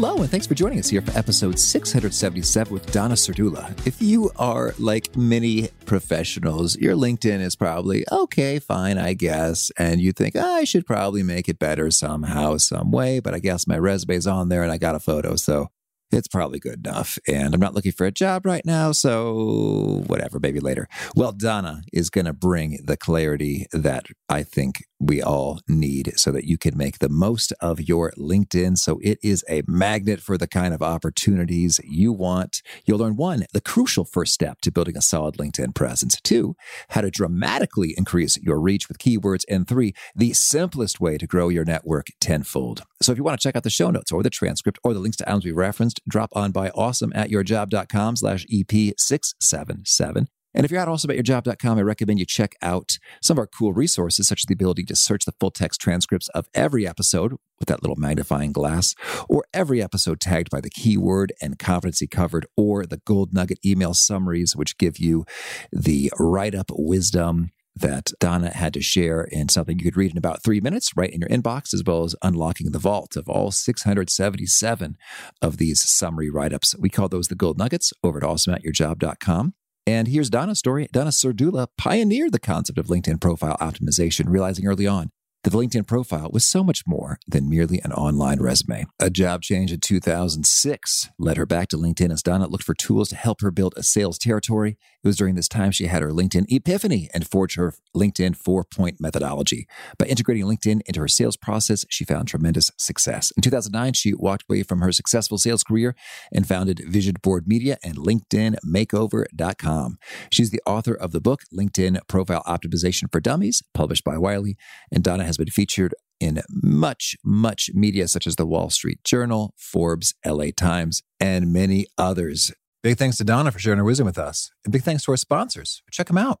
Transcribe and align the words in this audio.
Hello, 0.00 0.18
and 0.18 0.30
thanks 0.30 0.46
for 0.46 0.54
joining 0.54 0.78
us 0.78 0.88
here 0.88 1.02
for 1.02 1.18
episode 1.18 1.58
677 1.58 2.72
with 2.72 2.92
Donna 2.92 3.16
Serdula. 3.16 3.84
If 3.84 4.00
you 4.00 4.30
are 4.36 4.72
like 4.78 5.16
many 5.16 5.70
professionals, 5.86 6.76
your 6.76 6.94
LinkedIn 6.94 7.40
is 7.40 7.56
probably 7.56 8.04
okay, 8.12 8.60
fine, 8.60 8.96
I 8.96 9.14
guess. 9.14 9.72
And 9.76 10.00
you 10.00 10.12
think, 10.12 10.36
oh, 10.36 10.54
I 10.54 10.62
should 10.62 10.86
probably 10.86 11.24
make 11.24 11.48
it 11.48 11.58
better 11.58 11.90
somehow, 11.90 12.58
some 12.58 12.92
way. 12.92 13.18
But 13.18 13.34
I 13.34 13.40
guess 13.40 13.66
my 13.66 13.76
resume's 13.76 14.28
on 14.28 14.50
there 14.50 14.62
and 14.62 14.70
I 14.70 14.78
got 14.78 14.94
a 14.94 15.00
photo. 15.00 15.34
So 15.34 15.66
it's 16.12 16.28
probably 16.28 16.60
good 16.60 16.86
enough. 16.86 17.18
And 17.26 17.52
I'm 17.52 17.60
not 17.60 17.74
looking 17.74 17.90
for 17.90 18.06
a 18.06 18.12
job 18.12 18.46
right 18.46 18.64
now, 18.64 18.92
so 18.92 20.04
whatever, 20.06 20.38
maybe 20.40 20.60
later. 20.60 20.88
Well, 21.16 21.32
Donna 21.32 21.82
is 21.92 22.08
going 22.08 22.26
to 22.26 22.32
bring 22.32 22.78
the 22.84 22.96
clarity 22.96 23.66
that 23.72 24.06
I 24.28 24.44
think 24.44 24.84
we 25.00 25.22
all 25.22 25.60
need 25.68 26.12
so 26.16 26.32
that 26.32 26.44
you 26.44 26.58
can 26.58 26.76
make 26.76 26.98
the 26.98 27.08
most 27.08 27.52
of 27.60 27.80
your 27.80 28.12
LinkedIn. 28.18 28.78
So 28.78 28.98
it 29.02 29.18
is 29.22 29.44
a 29.48 29.62
magnet 29.66 30.20
for 30.20 30.36
the 30.36 30.46
kind 30.46 30.74
of 30.74 30.82
opportunities 30.82 31.80
you 31.84 32.12
want. 32.12 32.62
You'll 32.84 32.98
learn 32.98 33.16
one, 33.16 33.46
the 33.52 33.60
crucial 33.60 34.04
first 34.04 34.32
step 34.32 34.60
to 34.62 34.72
building 34.72 34.96
a 34.96 35.02
solid 35.02 35.36
LinkedIn 35.36 35.74
presence. 35.74 36.20
Two, 36.20 36.56
how 36.90 37.02
to 37.02 37.10
dramatically 37.10 37.94
increase 37.96 38.38
your 38.38 38.60
reach 38.60 38.88
with 38.88 38.98
keywords. 38.98 39.44
And 39.48 39.68
three, 39.68 39.94
the 40.14 40.32
simplest 40.32 41.00
way 41.00 41.18
to 41.18 41.26
grow 41.26 41.48
your 41.48 41.64
network 41.64 42.08
tenfold. 42.20 42.82
So 43.00 43.12
if 43.12 43.18
you 43.18 43.24
want 43.24 43.40
to 43.40 43.46
check 43.46 43.56
out 43.56 43.62
the 43.62 43.70
show 43.70 43.90
notes 43.90 44.10
or 44.10 44.22
the 44.22 44.30
transcript 44.30 44.78
or 44.82 44.94
the 44.94 45.00
links 45.00 45.16
to 45.18 45.28
items 45.28 45.44
we 45.44 45.52
referenced, 45.52 46.00
drop 46.08 46.30
on 46.34 46.52
by 46.52 46.70
awesome 46.70 47.12
at 47.14 47.30
yourjob.com 47.30 48.16
slash 48.16 48.46
EP677. 48.46 50.26
And 50.58 50.64
if 50.64 50.72
you're 50.72 50.80
at 50.80 50.88
awesomeatyourjob.com, 50.88 51.78
I 51.78 51.82
recommend 51.82 52.18
you 52.18 52.26
check 52.26 52.56
out 52.62 52.98
some 53.22 53.36
of 53.36 53.38
our 53.38 53.46
cool 53.46 53.72
resources, 53.72 54.26
such 54.26 54.40
as 54.40 54.46
the 54.46 54.54
ability 54.54 54.82
to 54.86 54.96
search 54.96 55.24
the 55.24 55.32
full 55.38 55.52
text 55.52 55.80
transcripts 55.80 56.26
of 56.30 56.48
every 56.52 56.84
episode 56.84 57.36
with 57.60 57.68
that 57.68 57.80
little 57.80 57.94
magnifying 57.94 58.50
glass, 58.50 58.96
or 59.28 59.44
every 59.54 59.80
episode 59.80 60.18
tagged 60.18 60.50
by 60.50 60.60
the 60.60 60.68
keyword 60.68 61.32
and 61.40 61.60
competency 61.60 62.08
covered, 62.08 62.44
or 62.56 62.86
the 62.86 63.00
gold 63.06 63.32
nugget 63.32 63.64
email 63.64 63.94
summaries, 63.94 64.56
which 64.56 64.76
give 64.78 64.98
you 64.98 65.24
the 65.70 66.10
write 66.18 66.56
up 66.56 66.72
wisdom 66.72 67.50
that 67.76 68.10
Donna 68.18 68.50
had 68.50 68.74
to 68.74 68.82
share 68.82 69.22
in 69.22 69.48
something 69.48 69.78
you 69.78 69.84
could 69.84 69.96
read 69.96 70.10
in 70.10 70.18
about 70.18 70.42
three 70.42 70.60
minutes 70.60 70.90
right 70.96 71.10
in 71.10 71.20
your 71.20 71.30
inbox, 71.30 71.72
as 71.72 71.84
well 71.86 72.02
as 72.02 72.16
unlocking 72.20 72.72
the 72.72 72.80
vault 72.80 73.14
of 73.14 73.28
all 73.28 73.52
677 73.52 74.96
of 75.40 75.58
these 75.58 75.80
summary 75.80 76.28
write 76.28 76.52
ups. 76.52 76.74
We 76.76 76.90
call 76.90 77.08
those 77.08 77.28
the 77.28 77.36
gold 77.36 77.58
nuggets 77.58 77.92
over 78.02 78.18
at 78.18 78.24
awesomeatyourjob.com. 78.24 79.54
And 79.88 80.06
here's 80.06 80.28
Donna's 80.28 80.58
story. 80.58 80.86
Donna 80.92 81.08
Serdula 81.08 81.66
pioneered 81.78 82.32
the 82.32 82.38
concept 82.38 82.76
of 82.76 82.88
LinkedIn 82.88 83.22
profile 83.22 83.56
optimization, 83.58 84.28
realizing 84.28 84.66
early 84.66 84.86
on 84.86 85.08
the 85.44 85.50
LinkedIn 85.50 85.86
profile 85.86 86.30
was 86.32 86.44
so 86.44 86.64
much 86.64 86.82
more 86.84 87.20
than 87.26 87.48
merely 87.48 87.80
an 87.84 87.92
online 87.92 88.40
resume. 88.40 88.86
A 88.98 89.08
job 89.08 89.42
change 89.42 89.70
in 89.70 89.78
2006 89.80 91.10
led 91.16 91.36
her 91.36 91.46
back 91.46 91.68
to 91.68 91.76
LinkedIn 91.76 92.12
as 92.12 92.24
Donna 92.24 92.48
looked 92.48 92.64
for 92.64 92.74
tools 92.74 93.10
to 93.10 93.16
help 93.16 93.40
her 93.40 93.52
build 93.52 93.74
a 93.76 93.84
sales 93.84 94.18
territory. 94.18 94.76
It 95.04 95.06
was 95.06 95.16
during 95.16 95.36
this 95.36 95.46
time 95.46 95.70
she 95.70 95.86
had 95.86 96.02
her 96.02 96.10
LinkedIn 96.10 96.46
epiphany 96.48 97.08
and 97.14 97.24
forged 97.26 97.56
her 97.56 97.72
LinkedIn 97.96 98.34
four 98.34 98.64
point 98.64 99.00
methodology. 99.00 99.68
By 99.96 100.06
integrating 100.06 100.44
LinkedIn 100.44 100.80
into 100.86 101.00
her 101.00 101.06
sales 101.06 101.36
process, 101.36 101.84
she 101.88 102.04
found 102.04 102.26
tremendous 102.26 102.72
success. 102.76 103.30
In 103.36 103.42
2009, 103.42 103.92
she 103.92 104.14
walked 104.14 104.42
away 104.48 104.64
from 104.64 104.80
her 104.80 104.90
successful 104.90 105.38
sales 105.38 105.62
career 105.62 105.94
and 106.32 106.48
founded 106.48 106.82
Vision 106.84 107.14
Board 107.22 107.46
Media 107.46 107.78
and 107.84 107.96
LinkedInMakeover.com. 107.96 109.98
She's 110.32 110.50
the 110.50 110.62
author 110.66 110.94
of 110.94 111.12
the 111.12 111.20
book 111.20 111.42
LinkedIn 111.56 112.00
Profile 112.08 112.42
Optimization 112.44 113.12
for 113.12 113.20
Dummies, 113.20 113.62
published 113.72 114.02
by 114.02 114.18
Wiley. 114.18 114.56
And 114.90 115.04
Donna 115.04 115.27
has 115.28 115.36
been 115.36 115.48
featured 115.48 115.94
in 116.18 116.42
much, 116.50 117.16
much 117.24 117.70
media 117.74 118.08
such 118.08 118.26
as 118.26 118.34
the 118.34 118.46
Wall 118.46 118.70
Street 118.70 119.04
Journal, 119.04 119.54
Forbes, 119.56 120.14
LA 120.26 120.46
Times, 120.56 121.02
and 121.20 121.52
many 121.52 121.86
others. 121.96 122.52
Big 122.82 122.98
thanks 122.98 123.16
to 123.18 123.24
Donna 123.24 123.52
for 123.52 123.58
sharing 123.58 123.78
her 123.78 123.84
wisdom 123.84 124.06
with 124.06 124.18
us. 124.18 124.50
And 124.64 124.72
big 124.72 124.82
thanks 124.82 125.04
to 125.04 125.12
our 125.12 125.16
sponsors. 125.16 125.82
Check 125.92 126.06
them 126.08 126.18
out. 126.18 126.40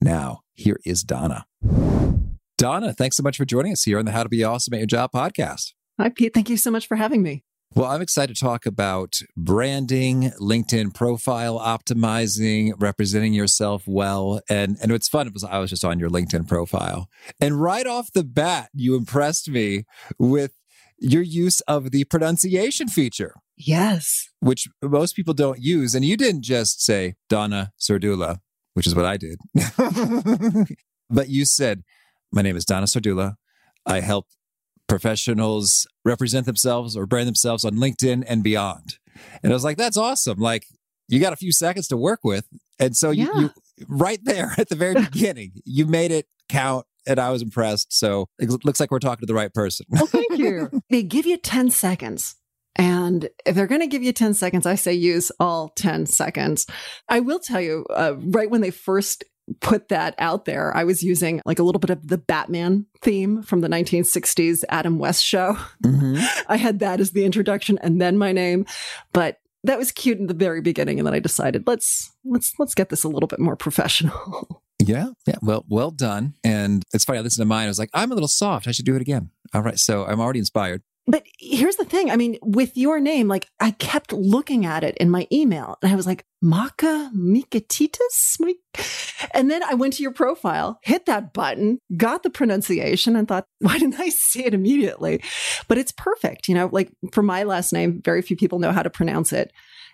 Now, 0.00 0.42
here 0.54 0.78
is 0.84 1.02
Donna. 1.02 1.46
Donna, 2.56 2.92
thanks 2.92 3.16
so 3.16 3.22
much 3.22 3.36
for 3.36 3.44
joining 3.44 3.72
us 3.72 3.84
here 3.84 3.98
on 3.98 4.04
the 4.04 4.12
How 4.12 4.22
to 4.22 4.28
Be 4.28 4.44
Awesome 4.44 4.74
at 4.74 4.80
Your 4.80 4.86
Job 4.86 5.10
podcast. 5.12 5.72
Hi, 5.98 6.08
Pete. 6.08 6.34
Thank 6.34 6.48
you 6.48 6.56
so 6.56 6.70
much 6.70 6.86
for 6.86 6.96
having 6.96 7.22
me. 7.22 7.44
Well, 7.74 7.86
I'm 7.86 8.00
excited 8.00 8.34
to 8.34 8.40
talk 8.40 8.64
about 8.64 9.20
branding, 9.36 10.32
LinkedIn 10.40 10.94
profile 10.94 11.58
optimizing, 11.58 12.72
representing 12.78 13.34
yourself 13.34 13.84
well. 13.86 14.40
And 14.48 14.78
and 14.80 14.90
what's 14.90 15.08
fun 15.08 15.30
was 15.32 15.44
I 15.44 15.58
was 15.58 15.70
just 15.70 15.84
on 15.84 15.98
your 15.98 16.08
LinkedIn 16.08 16.48
profile. 16.48 17.08
And 17.40 17.60
right 17.60 17.86
off 17.86 18.12
the 18.12 18.24
bat, 18.24 18.70
you 18.72 18.96
impressed 18.96 19.50
me 19.50 19.84
with 20.18 20.52
your 20.98 21.22
use 21.22 21.60
of 21.62 21.90
the 21.90 22.04
pronunciation 22.04 22.88
feature. 22.88 23.34
Yes. 23.56 24.28
Which 24.40 24.68
most 24.82 25.14
people 25.14 25.34
don't 25.34 25.60
use. 25.60 25.94
And 25.94 26.04
you 26.04 26.16
didn't 26.16 26.42
just 26.42 26.82
say 26.82 27.16
Donna 27.28 27.72
Serdula, 27.78 28.38
which 28.78 28.86
is 28.86 28.94
what 28.94 29.06
I 29.06 29.16
did. 29.16 29.40
but 31.10 31.28
you 31.28 31.44
said, 31.44 31.82
My 32.30 32.42
name 32.42 32.56
is 32.56 32.64
Donna 32.64 32.86
Serdula. 32.86 33.34
I 33.84 33.98
help 33.98 34.28
professionals 34.86 35.84
represent 36.04 36.46
themselves 36.46 36.96
or 36.96 37.04
brand 37.04 37.26
themselves 37.26 37.64
on 37.64 37.72
LinkedIn 37.74 38.22
and 38.28 38.44
beyond. 38.44 38.98
And 39.42 39.52
I 39.52 39.56
was 39.56 39.64
like, 39.64 39.78
That's 39.78 39.96
awesome. 39.96 40.38
Like, 40.38 40.66
you 41.08 41.18
got 41.18 41.32
a 41.32 41.36
few 41.36 41.50
seconds 41.50 41.88
to 41.88 41.96
work 41.96 42.20
with. 42.22 42.46
And 42.78 42.96
so 42.96 43.10
you, 43.10 43.28
yeah. 43.34 43.40
you 43.40 43.50
right 43.88 44.20
there 44.22 44.54
at 44.56 44.68
the 44.68 44.76
very 44.76 44.94
beginning, 45.10 45.54
you 45.64 45.84
made 45.84 46.12
it 46.12 46.26
count 46.48 46.86
and 47.04 47.18
I 47.18 47.30
was 47.30 47.42
impressed. 47.42 47.92
So 47.92 48.28
it 48.38 48.64
looks 48.64 48.78
like 48.78 48.92
we're 48.92 49.00
talking 49.00 49.22
to 49.22 49.26
the 49.26 49.34
right 49.34 49.52
person. 49.52 49.86
well, 49.88 50.06
thank 50.06 50.38
you. 50.38 50.70
they 50.90 51.02
give 51.02 51.26
you 51.26 51.36
10 51.36 51.70
seconds. 51.70 52.36
And 52.78 53.28
if 53.44 53.54
they're 53.56 53.66
going 53.66 53.80
to 53.80 53.88
give 53.88 54.02
you 54.02 54.12
10 54.12 54.34
seconds, 54.34 54.64
I 54.64 54.76
say 54.76 54.94
use 54.94 55.32
all 55.40 55.70
10 55.70 56.06
seconds. 56.06 56.66
I 57.08 57.20
will 57.20 57.40
tell 57.40 57.60
you, 57.60 57.84
uh, 57.90 58.14
right 58.18 58.50
when 58.50 58.60
they 58.60 58.70
first 58.70 59.24
put 59.60 59.88
that 59.88 60.14
out 60.18 60.44
there, 60.44 60.76
I 60.76 60.84
was 60.84 61.02
using 61.02 61.40
like 61.44 61.58
a 61.58 61.62
little 61.62 61.80
bit 61.80 61.90
of 61.90 62.06
the 62.06 62.18
Batman 62.18 62.86
theme 63.02 63.42
from 63.42 63.62
the 63.62 63.68
1960s 63.68 64.62
Adam 64.68 64.98
West 64.98 65.24
show. 65.24 65.56
Mm-hmm. 65.82 66.24
I 66.48 66.56
had 66.56 66.78
that 66.78 67.00
as 67.00 67.10
the 67.10 67.24
introduction 67.24 67.78
and 67.82 68.00
then 68.00 68.16
my 68.16 68.32
name. 68.32 68.66
But 69.12 69.38
that 69.64 69.78
was 69.78 69.90
cute 69.92 70.18
in 70.18 70.26
the 70.26 70.34
very 70.34 70.60
beginning 70.60 70.98
and 70.98 71.06
then 71.06 71.14
i 71.14 71.18
decided 71.18 71.66
let's 71.66 72.12
let's 72.24 72.52
let's 72.58 72.74
get 72.74 72.90
this 72.90 73.04
a 73.04 73.08
little 73.08 73.26
bit 73.26 73.40
more 73.40 73.56
professional 73.56 74.62
yeah 74.78 75.08
yeah 75.26 75.34
well 75.42 75.64
well 75.68 75.90
done 75.90 76.34
and 76.44 76.84
it's 76.94 77.04
funny 77.04 77.18
i 77.18 77.22
listened 77.22 77.42
to 77.42 77.48
mine 77.48 77.64
i 77.64 77.68
was 77.68 77.78
like 77.78 77.90
i'm 77.92 78.12
a 78.12 78.14
little 78.14 78.28
soft 78.28 78.68
i 78.68 78.70
should 78.70 78.84
do 78.84 78.94
it 78.94 79.02
again 79.02 79.30
all 79.52 79.62
right 79.62 79.78
so 79.78 80.04
i'm 80.06 80.20
already 80.20 80.38
inspired 80.38 80.82
But 81.08 81.24
here's 81.38 81.76
the 81.76 81.86
thing. 81.86 82.10
I 82.10 82.16
mean, 82.16 82.36
with 82.42 82.76
your 82.76 83.00
name, 83.00 83.28
like 83.28 83.48
I 83.58 83.70
kept 83.70 84.12
looking 84.12 84.66
at 84.66 84.84
it 84.84 84.94
in 84.98 85.08
my 85.08 85.26
email 85.32 85.78
and 85.82 85.90
I 85.90 85.96
was 85.96 86.06
like, 86.06 86.26
Maka 86.42 87.10
Mikatitis? 87.16 88.36
And 89.32 89.50
then 89.50 89.62
I 89.62 89.74
went 89.74 89.94
to 89.94 90.02
your 90.02 90.12
profile, 90.12 90.78
hit 90.82 91.06
that 91.06 91.32
button, 91.32 91.78
got 91.96 92.22
the 92.22 92.30
pronunciation 92.30 93.16
and 93.16 93.26
thought, 93.26 93.46
why 93.58 93.78
didn't 93.78 93.98
I 93.98 94.10
see 94.10 94.44
it 94.44 94.52
immediately? 94.52 95.22
But 95.66 95.78
it's 95.78 95.92
perfect. 95.92 96.46
You 96.46 96.54
know, 96.54 96.68
like 96.70 96.92
for 97.12 97.22
my 97.22 97.42
last 97.42 97.72
name, 97.72 98.02
very 98.04 98.20
few 98.20 98.36
people 98.36 98.58
know 98.58 98.72
how 98.72 98.82
to 98.82 98.90
pronounce 98.90 99.32
it. 99.32 99.50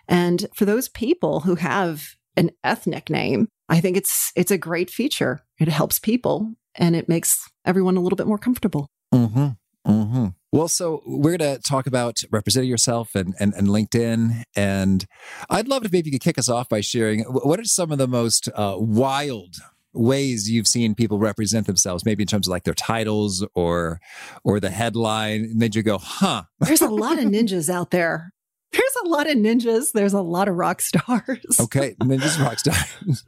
And 0.09 0.45
for 0.53 0.65
those 0.65 0.89
people 0.89 1.39
who 1.39 1.55
have 1.55 2.15
an 2.35 2.51
ethnic 2.63 3.09
name, 3.09 3.47
I 3.69 3.79
think 3.79 3.95
it's 3.95 4.33
it's 4.35 4.51
a 4.51 4.57
great 4.57 4.89
feature. 4.89 5.45
It 5.59 5.69
helps 5.69 5.97
people 5.97 6.53
and 6.75 6.95
it 6.95 7.07
makes 7.07 7.49
everyone 7.63 7.95
a 7.95 8.01
little 8.01 8.17
bit 8.17 8.27
more 8.27 8.37
comfortable. 8.37 8.87
Mm-hmm. 9.13 9.47
Mm-hmm. 9.89 10.27
Well, 10.55 10.69
so 10.69 11.03
we're 11.05 11.35
going 11.35 11.55
to 11.55 11.61
talk 11.61 11.85
about 11.85 12.21
representing 12.31 12.69
yourself 12.69 13.13
and, 13.13 13.35
and, 13.41 13.53
and, 13.55 13.67
LinkedIn. 13.67 14.43
And 14.55 15.05
I'd 15.49 15.67
love 15.67 15.83
if 15.83 15.91
maybe 15.91 16.07
you 16.07 16.13
could 16.13 16.23
kick 16.23 16.37
us 16.37 16.47
off 16.47 16.69
by 16.69 16.79
sharing 16.79 17.23
what 17.23 17.59
are 17.59 17.65
some 17.65 17.91
of 17.91 17.97
the 17.97 18.07
most 18.07 18.47
uh, 18.55 18.77
wild 18.77 19.57
ways 19.91 20.49
you've 20.49 20.65
seen 20.65 20.95
people 20.95 21.19
represent 21.19 21.67
themselves, 21.67 22.05
maybe 22.05 22.23
in 22.23 22.27
terms 22.27 22.47
of 22.47 22.51
like 22.51 22.63
their 22.63 22.73
titles 22.73 23.45
or 23.53 23.99
or 24.45 24.61
the 24.61 24.69
headline. 24.69 25.41
And 25.41 25.61
then 25.61 25.71
you 25.73 25.83
go, 25.83 25.97
huh. 25.97 26.43
There's 26.61 26.81
a 26.81 26.87
lot 26.87 27.19
of 27.19 27.25
ninjas 27.25 27.69
out 27.69 27.91
there. 27.91 28.31
There's 28.71 28.95
a 29.03 29.09
lot 29.09 29.29
of 29.29 29.35
ninjas. 29.35 29.91
There's 29.91 30.13
a 30.13 30.21
lot 30.21 30.47
of 30.47 30.55
rock 30.55 30.79
stars. 30.79 31.59
Okay, 31.59 31.95
ninjas, 32.01 32.39
rock 32.41 32.59
stars. 32.59 33.25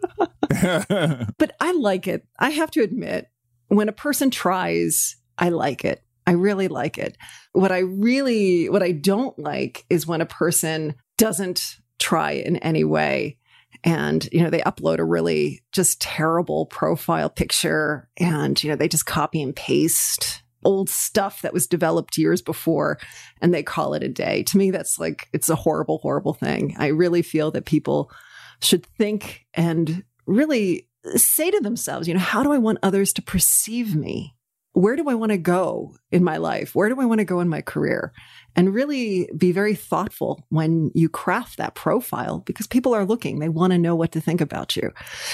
but 1.38 1.58
I 1.60 1.74
like 1.74 2.08
it. 2.08 2.26
I 2.40 2.52
have 2.52 2.72
to 2.72 2.84
admit, 2.84 3.28
when 3.68 3.90
a 3.90 3.94
person 3.94 4.32
tries, 4.32 5.18
I 5.38 5.50
like 5.50 5.84
it. 5.84 6.04
I 6.28 6.32
really 6.34 6.68
like 6.68 6.98
it. 6.98 7.18
What 7.54 7.72
I 7.72 7.80
really, 7.80 8.70
what 8.70 8.84
I 8.84 8.92
don't 8.92 9.38
like 9.40 9.86
is 9.90 10.06
when 10.06 10.22
a 10.22 10.26
person 10.26 10.94
doesn't 11.18 11.78
try 12.00 12.32
in 12.32 12.58
any 12.58 12.84
way 12.84 13.38
and 13.84 14.28
you 14.32 14.44
know 14.44 14.50
they 14.50 14.62
upload 14.62 15.00
a 15.00 15.04
really 15.04 15.62
just 15.72 16.00
terrible 16.02 16.68
profile 16.68 17.30
picture 17.30 18.08
and 18.18 18.64
you 18.64 18.70
know 18.70 18.76
they 18.76 18.88
just 18.88 19.06
copy 19.06 19.42
and 19.42 19.56
paste 19.56 20.44
old 20.64 20.90
stuff 20.90 21.42
that 21.42 21.54
was 21.54 21.66
developed 21.66 22.18
years 22.18 22.42
before 22.42 23.00
and 23.42 23.54
they 23.54 23.64
call 23.64 23.94
it 23.94 24.04
a 24.04 24.10
day. 24.10 24.44
To 24.44 24.58
me 24.58 24.70
that's 24.70 25.00
like 25.00 25.30
it's 25.34 25.50
a 25.50 25.56
horrible 25.56 26.00
horrible 26.00 26.34
thing. 26.34 26.76
I 26.78 26.88
really 26.88 27.22
feel 27.22 27.52
that 27.52 27.66
people 27.66 28.12
should 28.62 28.86
think 28.86 29.46
and 29.54 30.04
really 30.26 30.88
say 31.16 31.50
to 31.50 31.60
themselves 31.62 32.08
you 32.08 32.14
know 32.14 32.20
how 32.20 32.44
do 32.44 32.52
i 32.52 32.58
want 32.58 32.80
others 32.84 33.14
to 33.14 33.22
perceive 33.22 33.96
me 33.96 34.36
where 34.78 34.96
do 34.96 35.10
I 35.10 35.16
want 35.16 35.32
to 35.32 35.40
go 35.40 35.96
in 36.12 36.24
my 36.24 36.38
life? 36.38 36.76
Where 36.76 36.88
do 36.88 37.02
I 37.02 37.06
want 37.06 37.20
to 37.20 37.26
go 37.26 37.40
in 37.40 37.50
my 37.50 37.62
career? 37.62 38.14
And 38.56 38.74
really 38.74 39.28
be 39.36 39.52
very 39.52 39.74
thoughtful 39.74 40.46
when 40.50 40.92
you 40.94 41.10
craft 41.10 41.58
that 41.58 41.74
profile 41.74 42.40
because 42.46 42.68
people 42.68 42.94
are 42.94 43.06
looking. 43.06 43.40
They 43.40 43.50
want 43.50 43.74
to 43.74 43.80
know 43.80 43.96
what 43.96 44.12
to 44.12 44.22
think 44.22 44.40
about 44.40 44.76
you. 44.76 44.92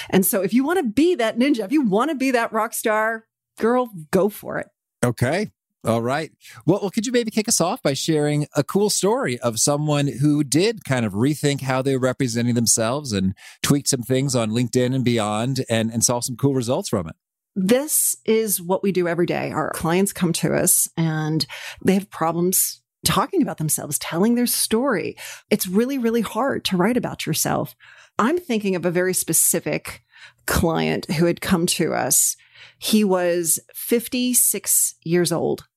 And 0.09 0.25
so 0.25 0.41
if 0.41 0.53
you 0.53 0.63
want 0.63 0.79
to 0.79 0.83
be 0.83 1.15
that 1.15 1.37
ninja, 1.37 1.65
if 1.65 1.73
you 1.73 1.81
want 1.81 2.09
to 2.09 2.15
be 2.15 2.31
that 2.31 2.53
rock 2.53 2.73
star 2.73 3.25
girl, 3.59 3.89
go 4.11 4.29
for 4.29 4.59
it. 4.59 4.67
Okay. 5.03 5.51
All 5.85 6.01
right. 6.01 6.31
Well, 6.65 6.79
well, 6.79 6.89
could 6.89 7.05
you 7.05 7.11
maybe 7.11 7.29
kick 7.29 7.49
us 7.49 7.59
off 7.59 7.81
by 7.81 7.93
sharing 7.93 8.47
a 8.55 8.63
cool 8.63 8.89
story 8.89 9.37
of 9.39 9.59
someone 9.59 10.07
who 10.07 10.45
did 10.45 10.85
kind 10.85 11.05
of 11.05 11.11
rethink 11.11 11.61
how 11.61 11.81
they 11.81 11.97
were 11.97 12.01
representing 12.01 12.55
themselves 12.55 13.11
and 13.11 13.35
tweak 13.61 13.89
some 13.89 14.03
things 14.03 14.35
on 14.35 14.51
LinkedIn 14.51 14.95
and 14.95 15.03
beyond 15.03 15.65
and, 15.69 15.91
and 15.91 16.01
saw 16.01 16.21
some 16.21 16.37
cool 16.37 16.53
results 16.53 16.87
from 16.87 17.09
it? 17.09 17.15
This 17.55 18.17
is 18.25 18.61
what 18.61 18.81
we 18.81 18.91
do 18.91 19.07
every 19.07 19.25
day. 19.25 19.51
Our 19.51 19.71
clients 19.71 20.11
come 20.11 20.33
to 20.33 20.55
us 20.55 20.89
and 20.97 21.45
they 21.83 21.93
have 21.93 22.09
problems 22.09 22.81
talking 23.05 23.41
about 23.41 23.57
themselves, 23.57 23.99
telling 23.99 24.35
their 24.35 24.47
story. 24.47 25.15
It's 25.49 25.67
really, 25.67 25.97
really 25.97 26.21
hard 26.21 26.65
to 26.65 26.77
write 26.77 26.97
about 26.97 27.25
yourself. 27.25 27.75
I'm 28.17 28.39
thinking 28.39 28.75
of 28.75 28.85
a 28.85 28.91
very 28.91 29.13
specific 29.13 30.01
client 30.45 31.11
who 31.13 31.25
had 31.25 31.41
come 31.41 31.65
to 31.67 31.93
us. 31.93 32.35
He 32.79 33.03
was 33.03 33.59
56 33.73 34.95
years 35.03 35.31
old 35.31 35.67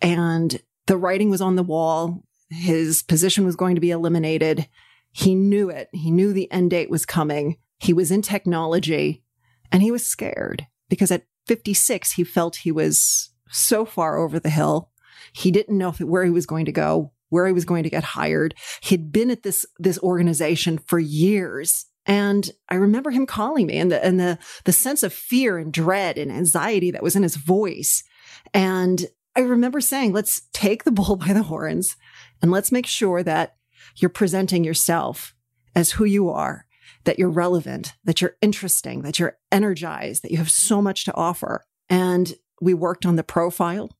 and 0.00 0.62
the 0.86 0.96
writing 0.96 1.30
was 1.30 1.40
on 1.40 1.56
the 1.56 1.62
wall. 1.62 2.22
His 2.50 3.02
position 3.02 3.44
was 3.44 3.56
going 3.56 3.74
to 3.74 3.80
be 3.80 3.90
eliminated. 3.90 4.68
He 5.10 5.34
knew 5.34 5.68
it. 5.68 5.88
He 5.92 6.10
knew 6.10 6.32
the 6.32 6.50
end 6.50 6.70
date 6.70 6.90
was 6.90 7.04
coming. 7.04 7.58
He 7.78 7.92
was 7.92 8.10
in 8.10 8.22
technology 8.22 9.22
and 9.70 9.82
he 9.82 9.90
was 9.90 10.06
scared 10.06 10.66
because 10.92 11.10
at 11.10 11.24
56, 11.46 12.12
he 12.12 12.22
felt 12.22 12.56
he 12.56 12.70
was 12.70 13.30
so 13.48 13.86
far 13.86 14.18
over 14.18 14.38
the 14.38 14.50
hill. 14.50 14.90
He 15.32 15.50
didn't 15.50 15.78
know 15.78 15.92
where 15.92 16.22
he 16.22 16.30
was 16.30 16.44
going 16.44 16.66
to 16.66 16.72
go, 16.72 17.12
where 17.30 17.46
he 17.46 17.54
was 17.54 17.64
going 17.64 17.84
to 17.84 17.88
get 17.88 18.04
hired. 18.04 18.54
He'd 18.82 19.10
been 19.10 19.30
at 19.30 19.42
this, 19.42 19.64
this 19.78 19.98
organization 20.00 20.76
for 20.76 20.98
years. 20.98 21.86
And 22.04 22.50
I 22.68 22.74
remember 22.74 23.10
him 23.10 23.24
calling 23.24 23.68
me 23.68 23.78
and 23.78 23.90
the, 23.90 24.04
and 24.04 24.20
the, 24.20 24.38
the 24.66 24.72
sense 24.72 25.02
of 25.02 25.14
fear 25.14 25.56
and 25.56 25.72
dread 25.72 26.18
and 26.18 26.30
anxiety 26.30 26.90
that 26.90 27.02
was 27.02 27.16
in 27.16 27.22
his 27.22 27.36
voice. 27.36 28.04
And 28.52 29.06
I 29.34 29.40
remember 29.40 29.80
saying, 29.80 30.12
let's 30.12 30.42
take 30.52 30.84
the 30.84 30.92
bull 30.92 31.16
by 31.26 31.32
the 31.32 31.44
horns 31.44 31.96
and 32.42 32.50
let's 32.50 32.70
make 32.70 32.86
sure 32.86 33.22
that 33.22 33.56
you're 33.96 34.10
presenting 34.10 34.62
yourself 34.62 35.34
as 35.74 35.92
who 35.92 36.04
you 36.04 36.28
are 36.28 36.66
that 37.04 37.18
you're 37.18 37.30
relevant, 37.30 37.94
that 38.04 38.20
you're 38.20 38.36
interesting, 38.40 39.02
that 39.02 39.18
you're 39.18 39.38
energized, 39.50 40.22
that 40.22 40.30
you 40.30 40.38
have 40.38 40.50
so 40.50 40.80
much 40.80 41.04
to 41.04 41.14
offer. 41.14 41.64
And 41.88 42.34
we 42.60 42.74
worked 42.74 43.04
on 43.04 43.16
the 43.16 43.24
profile 43.24 43.90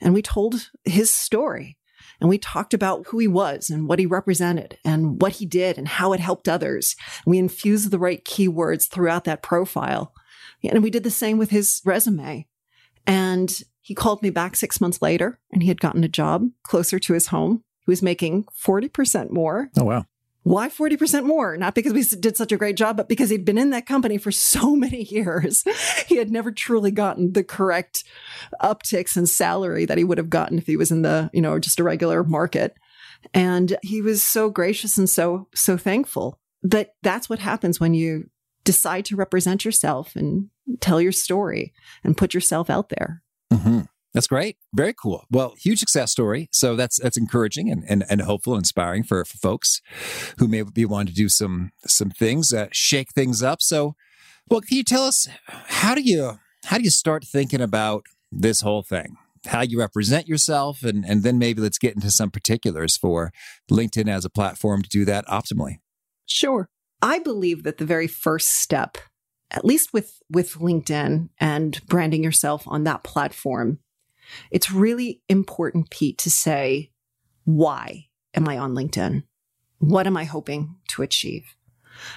and 0.00 0.12
we 0.12 0.22
told 0.22 0.70
his 0.84 1.12
story 1.12 1.78
and 2.20 2.28
we 2.28 2.38
talked 2.38 2.74
about 2.74 3.06
who 3.08 3.18
he 3.18 3.28
was 3.28 3.70
and 3.70 3.88
what 3.88 3.98
he 3.98 4.06
represented 4.06 4.78
and 4.84 5.20
what 5.20 5.32
he 5.32 5.46
did 5.46 5.78
and 5.78 5.88
how 5.88 6.12
it 6.12 6.20
helped 6.20 6.48
others. 6.48 6.96
We 7.26 7.38
infused 7.38 7.90
the 7.90 7.98
right 7.98 8.24
keywords 8.24 8.88
throughout 8.88 9.24
that 9.24 9.42
profile. 9.42 10.12
And 10.62 10.82
we 10.82 10.90
did 10.90 11.02
the 11.02 11.10
same 11.10 11.38
with 11.38 11.50
his 11.50 11.82
resume. 11.84 12.46
And 13.06 13.62
he 13.80 13.94
called 13.94 14.22
me 14.22 14.30
back 14.30 14.56
six 14.56 14.80
months 14.80 15.00
later 15.00 15.38
and 15.52 15.62
he 15.62 15.68
had 15.68 15.80
gotten 15.80 16.04
a 16.04 16.08
job 16.08 16.48
closer 16.62 16.98
to 16.98 17.12
his 17.12 17.28
home. 17.28 17.62
He 17.84 17.90
was 17.90 18.02
making 18.02 18.46
40% 18.60 19.30
more. 19.30 19.70
Oh, 19.76 19.84
wow. 19.84 20.06
Why 20.46 20.68
40% 20.68 21.26
more? 21.26 21.56
Not 21.56 21.74
because 21.74 21.92
we 21.92 22.04
did 22.04 22.36
such 22.36 22.52
a 22.52 22.56
great 22.56 22.76
job, 22.76 22.96
but 22.96 23.08
because 23.08 23.30
he'd 23.30 23.44
been 23.44 23.58
in 23.58 23.70
that 23.70 23.84
company 23.84 24.16
for 24.16 24.30
so 24.30 24.76
many 24.76 25.02
years. 25.02 25.64
he 26.06 26.18
had 26.18 26.30
never 26.30 26.52
truly 26.52 26.92
gotten 26.92 27.32
the 27.32 27.42
correct 27.42 28.04
upticks 28.62 29.16
in 29.16 29.26
salary 29.26 29.86
that 29.86 29.98
he 29.98 30.04
would 30.04 30.18
have 30.18 30.30
gotten 30.30 30.56
if 30.56 30.68
he 30.68 30.76
was 30.76 30.92
in 30.92 31.02
the, 31.02 31.30
you 31.32 31.42
know, 31.42 31.58
just 31.58 31.80
a 31.80 31.82
regular 31.82 32.22
market. 32.22 32.76
And 33.34 33.76
he 33.82 34.00
was 34.00 34.22
so 34.22 34.48
gracious 34.48 34.96
and 34.96 35.10
so, 35.10 35.48
so 35.52 35.76
thankful. 35.76 36.38
But 36.62 36.90
that's 37.02 37.28
what 37.28 37.40
happens 37.40 37.80
when 37.80 37.94
you 37.94 38.30
decide 38.62 39.04
to 39.06 39.16
represent 39.16 39.64
yourself 39.64 40.14
and 40.14 40.48
tell 40.78 41.00
your 41.00 41.10
story 41.10 41.74
and 42.04 42.16
put 42.16 42.34
yourself 42.34 42.70
out 42.70 42.90
there. 42.90 43.20
Mm-hmm. 43.52 43.80
That's 44.16 44.28
great. 44.28 44.56
Very 44.72 44.94
cool. 44.94 45.26
Well, 45.30 45.54
huge 45.58 45.78
success 45.78 46.10
story. 46.10 46.48
So 46.50 46.74
that's 46.74 46.98
that's 46.98 47.18
encouraging 47.18 47.70
and 47.70 47.84
and, 47.86 48.02
and 48.08 48.22
hopeful, 48.22 48.54
and 48.54 48.60
inspiring 48.60 49.02
for, 49.02 49.22
for 49.26 49.36
folks 49.36 49.82
who 50.38 50.48
may 50.48 50.62
be 50.62 50.86
wanting 50.86 51.08
to 51.08 51.14
do 51.14 51.28
some 51.28 51.70
some 51.86 52.08
things, 52.08 52.50
uh, 52.50 52.68
shake 52.72 53.10
things 53.10 53.42
up. 53.42 53.60
So, 53.60 53.94
well, 54.48 54.62
can 54.62 54.78
you 54.78 54.84
tell 54.84 55.02
us 55.02 55.28
how 55.46 55.94
do 55.94 56.00
you 56.00 56.38
how 56.64 56.78
do 56.78 56.84
you 56.84 56.90
start 56.90 57.26
thinking 57.26 57.60
about 57.60 58.06
this 58.32 58.62
whole 58.62 58.82
thing? 58.82 59.18
How 59.48 59.60
you 59.60 59.78
represent 59.78 60.26
yourself, 60.26 60.82
and 60.82 61.04
and 61.04 61.22
then 61.22 61.38
maybe 61.38 61.60
let's 61.60 61.78
get 61.78 61.94
into 61.94 62.10
some 62.10 62.30
particulars 62.30 62.96
for 62.96 63.32
LinkedIn 63.70 64.08
as 64.08 64.24
a 64.24 64.30
platform 64.30 64.80
to 64.80 64.88
do 64.88 65.04
that 65.04 65.26
optimally. 65.26 65.80
Sure. 66.24 66.70
I 67.02 67.18
believe 67.18 67.64
that 67.64 67.76
the 67.76 67.84
very 67.84 68.06
first 68.06 68.48
step 68.48 68.96
at 69.50 69.64
least 69.64 69.92
with 69.92 70.20
with 70.30 70.54
LinkedIn 70.54 71.28
and 71.38 71.86
branding 71.86 72.24
yourself 72.24 72.64
on 72.66 72.84
that 72.84 73.04
platform 73.04 73.78
it's 74.50 74.70
really 74.70 75.22
important, 75.28 75.90
Pete, 75.90 76.18
to 76.18 76.30
say, 76.30 76.90
why 77.44 78.06
am 78.34 78.48
I 78.48 78.58
on 78.58 78.74
LinkedIn? 78.74 79.22
What 79.78 80.06
am 80.06 80.16
I 80.16 80.24
hoping 80.24 80.76
to 80.88 81.02
achieve? 81.02 81.56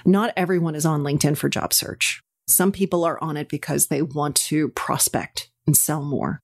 Not 0.06 0.34
everyone 0.36 0.76
is 0.76 0.86
on 0.86 1.04
LinkedIn 1.04 1.38
for 1.38 1.50
job 1.50 1.74
search. 1.74 2.22
Some 2.48 2.72
people 2.72 3.04
are 3.04 3.22
on 3.24 3.38
it 3.38 3.48
because 3.48 3.88
they 3.88 4.02
want 4.02 4.36
to 4.36 4.70
prospect 4.70 5.52
and 5.68 5.78
sell 5.78 6.04
more. 6.04 6.42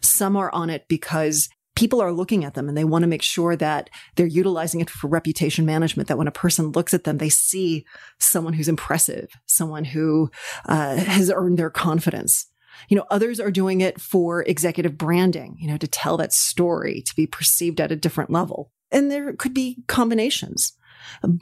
Some 0.00 0.36
are 0.36 0.50
on 0.52 0.70
it 0.70 0.86
because 0.88 1.48
people 1.76 2.00
are 2.00 2.12
looking 2.12 2.44
at 2.44 2.54
them 2.54 2.68
and 2.68 2.76
they 2.76 2.84
want 2.84 3.02
to 3.02 3.08
make 3.08 3.22
sure 3.22 3.56
that 3.56 3.90
they're 4.16 4.26
utilizing 4.26 4.80
it 4.80 4.90
for 4.90 5.08
reputation 5.08 5.64
management. 5.66 6.08
That 6.08 6.18
when 6.18 6.28
a 6.28 6.32
person 6.32 6.72
looks 6.72 6.94
at 6.94 7.04
them, 7.04 7.18
they 7.18 7.28
see 7.28 7.84
someone 8.18 8.52
who's 8.52 8.68
impressive, 8.68 9.28
someone 9.46 9.84
who 9.84 10.30
uh, 10.66 10.96
has 10.96 11.30
earned 11.34 11.58
their 11.58 11.70
confidence. 11.70 12.46
You 12.88 12.96
know, 12.96 13.06
others 13.10 13.40
are 13.40 13.50
doing 13.50 13.80
it 13.80 14.00
for 14.00 14.42
executive 14.42 14.96
branding, 14.98 15.56
you 15.58 15.68
know, 15.68 15.76
to 15.76 15.86
tell 15.86 16.16
that 16.16 16.32
story, 16.32 17.02
to 17.06 17.16
be 17.16 17.26
perceived 17.26 17.80
at 17.80 17.92
a 17.92 17.96
different 17.96 18.30
level. 18.30 18.72
And 18.90 19.10
there 19.10 19.32
could 19.34 19.54
be 19.54 19.82
combinations. 19.86 20.72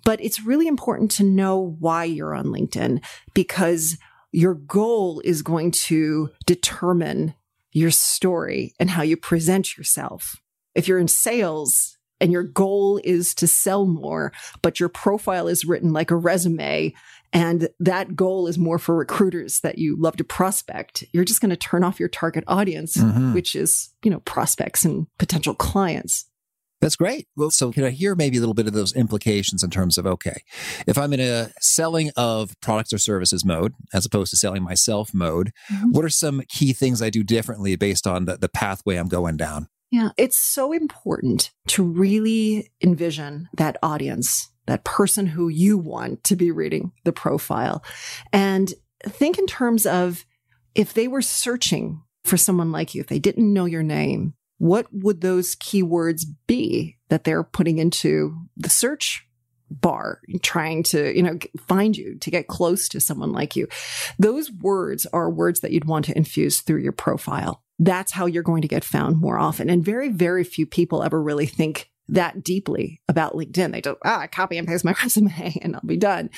But 0.05 0.23
it's 0.23 0.45
really 0.45 0.67
important 0.67 1.11
to 1.13 1.25
know 1.25 1.77
why 1.79 2.05
you're 2.05 2.35
on 2.35 2.47
LinkedIn 2.47 3.05
because 3.35 3.99
your 4.31 4.55
goal 4.55 5.21
is 5.25 5.43
going 5.43 5.71
to 5.73 6.31
determine 6.47 7.35
your 7.73 7.91
story 7.91 8.75
and 8.79 8.91
how 8.91 9.03
you 9.03 9.17
present 9.17 9.77
yourself. 9.77 10.37
if 10.75 10.87
you're 10.87 10.99
in 10.99 11.09
sales 11.09 11.99
and 12.21 12.31
your 12.33 12.43
goal 12.45 13.01
is 13.05 13.35
to 13.35 13.47
sell 13.47 13.85
more, 13.87 14.33
but 14.63 14.79
your 14.79 14.89
profile 14.89 15.49
is 15.49 15.65
written 15.65 15.93
like 15.93 16.11
a 16.11 16.17
resume 16.17 16.95
and 17.33 17.69
that 17.81 18.17
goal 18.17 18.47
is 18.47 18.59
more 18.59 18.79
for 18.79 18.97
recruiters 18.97 19.61
that 19.61 19.79
you 19.79 19.97
love 19.99 20.17
to 20.17 20.25
prospect, 20.25 21.05
you're 21.13 21.25
just 21.25 21.41
going 21.41 21.51
to 21.51 21.57
turn 21.57 21.85
off 21.85 22.01
your 22.01 22.09
target 22.09 22.45
audience, 22.47 22.97
Mhm. 22.97 23.35
which 23.35 23.55
is, 23.55 23.91
you 24.05 24.11
know, 24.11 24.21
prospects 24.21 24.85
and 24.85 25.07
potential 25.19 25.55
clients. 25.55 26.25
That's 26.81 26.95
great. 26.95 27.27
Well, 27.37 27.51
so 27.51 27.73
can 27.73 27.83
I 27.83 27.91
hear 27.91 28.15
maybe 28.15 28.37
a 28.37 28.41
little 28.41 28.55
bit 28.55 28.69
of 28.69 28.73
those 28.73 28.95
implications 28.95 29.65
in 29.65 29.71
terms 29.71 29.99
of 29.99 30.07
okay, 30.07 30.43
if 30.87 30.97
I'm 30.97 31.13
in 31.13 31.19
a 31.19 31.51
selling 31.61 32.13
of 32.17 32.55
products 32.61 32.93
or 32.93 32.99
services 32.99 33.45
mode 33.45 33.75
as 33.93 34.07
opposed 34.07 34.31
to 34.31 34.37
selling 34.37 34.63
myself 34.63 35.13
mode, 35.13 35.51
Mhm. 35.73 35.93
what 35.93 36.05
are 36.05 36.09
some 36.09 36.43
key 36.49 36.73
things 36.73 37.03
I 37.03 37.11
do 37.11 37.25
differently 37.25 37.75
based 37.75 38.07
on 38.07 38.27
the, 38.27 38.37
the 38.37 38.49
pathway 38.49 38.95
I'm 38.97 39.09
going 39.09 39.37
down? 39.37 39.67
Yeah, 39.91 40.11
it's 40.17 40.39
so 40.39 40.73
important 40.73 41.51
to 41.69 41.83
really 41.83 42.71
envision 42.81 43.49
that 43.57 43.77
audience, 43.83 44.49
that 44.69 44.85
person 44.85 45.27
who 45.27 45.49
you 45.49 45.79
want 45.79 46.23
to 46.25 46.37
be 46.37 46.51
reading 46.51 46.93
the 47.05 47.13
profile. 47.13 47.83
And 48.35 48.73
think 49.03 49.39
in 49.39 49.47
terms 49.47 49.87
of 49.87 50.27
if 50.75 50.93
they 50.93 51.09
were 51.09 51.23
searching 51.23 52.03
for 52.25 52.37
someone 52.37 52.71
like 52.71 52.95
you, 52.95 53.01
if 53.01 53.07
they 53.07 53.19
didn't 53.19 53.53
know 53.53 53.65
your 53.65 53.83
name, 53.83 54.35
what 54.59 54.87
would 54.93 55.23
those 55.23 55.57
keywords 55.57 56.25
be 56.47 56.99
that 57.09 57.25
they're 57.25 57.43
putting 57.43 57.79
into 57.79 58.37
the 58.57 58.69
search 58.69 59.25
bar 59.71 60.21
trying 60.43 60.83
to 60.83 61.15
you 61.15 61.23
know 61.23 61.39
find 61.67 61.95
you 61.95 62.17
to 62.19 62.31
get 62.31 62.47
close 62.47 62.89
to 62.91 63.01
someone 63.01 63.33
like 63.33 63.57
you? 63.57 63.69
Those 64.19 64.53
words 64.53 65.07
are 65.15 65.31
words 65.31 65.61
that 65.61 65.73
you'd 65.73 65.87
want 65.87 66.05
to 66.07 66.17
infuse 66.17 66.61
through 66.61 66.83
your 66.83 66.93
profile. 66.93 67.63
That's 67.79 68.13
how 68.13 68.27
you're 68.27 68.43
going 68.43 68.63
to 68.63 68.69
get 68.69 68.85
found 68.85 69.19
more 69.19 69.39
often. 69.39 69.71
And 69.71 69.83
very 69.83 70.11
very 70.11 70.45
few 70.45 70.67
people 70.67 71.03
ever 71.03 71.23
really 71.23 71.47
think 71.47 71.91
that 72.09 72.43
deeply 72.43 73.01
about 73.09 73.35
linkedin. 73.35 73.73
They 73.73 73.81
just 73.81 73.99
ah 74.05 74.27
copy 74.31 74.59
and 74.59 74.67
paste 74.67 74.85
my 74.85 74.95
resume 75.03 75.59
and 75.63 75.77
i'll 75.77 75.83
be 75.85 75.97
done. 75.97 76.31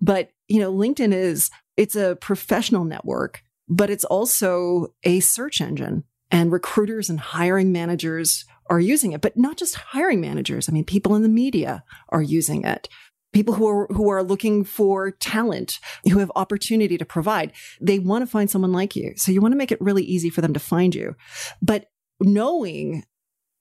But 0.00 0.30
you 0.48 0.60
know 0.60 0.72
linkedin 0.72 1.12
is 1.12 1.50
it's 1.76 1.96
a 1.96 2.16
professional 2.16 2.84
network 2.84 3.42
but 3.68 3.90
it's 3.90 4.04
also 4.04 4.94
a 5.02 5.18
search 5.20 5.60
engine 5.60 6.04
and 6.30 6.52
recruiters 6.52 7.10
and 7.10 7.18
hiring 7.18 7.72
managers 7.72 8.44
are 8.70 8.78
using 8.80 9.12
it. 9.12 9.20
But 9.20 9.36
not 9.36 9.56
just 9.56 9.74
hiring 9.74 10.20
managers 10.20 10.68
i 10.68 10.72
mean 10.72 10.84
people 10.84 11.14
in 11.14 11.22
the 11.22 11.28
media 11.28 11.84
are 12.10 12.22
using 12.22 12.64
it. 12.64 12.88
People 13.32 13.54
who 13.54 13.68
are 13.68 13.86
who 13.88 14.08
are 14.08 14.22
looking 14.22 14.64
for 14.64 15.10
talent 15.10 15.78
who 16.04 16.20
have 16.20 16.32
opportunity 16.36 16.96
to 16.96 17.04
provide. 17.04 17.52
They 17.80 17.98
want 17.98 18.22
to 18.22 18.30
find 18.30 18.48
someone 18.48 18.72
like 18.72 18.96
you. 18.96 19.12
So 19.16 19.30
you 19.30 19.42
want 19.42 19.52
to 19.52 19.58
make 19.58 19.72
it 19.72 19.80
really 19.80 20.04
easy 20.04 20.30
for 20.30 20.40
them 20.40 20.54
to 20.54 20.60
find 20.60 20.94
you. 20.94 21.16
But 21.60 21.90
knowing 22.20 23.04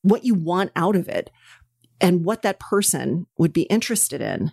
what 0.06 0.24
you 0.24 0.34
want 0.34 0.72
out 0.76 0.96
of 0.96 1.08
it 1.10 1.30
and 2.00 2.26
what 2.26 2.42
that 2.42 2.60
person 2.60 3.28
would 3.38 3.54
be 3.54 3.64
interested 3.64 4.22
in 4.22 4.52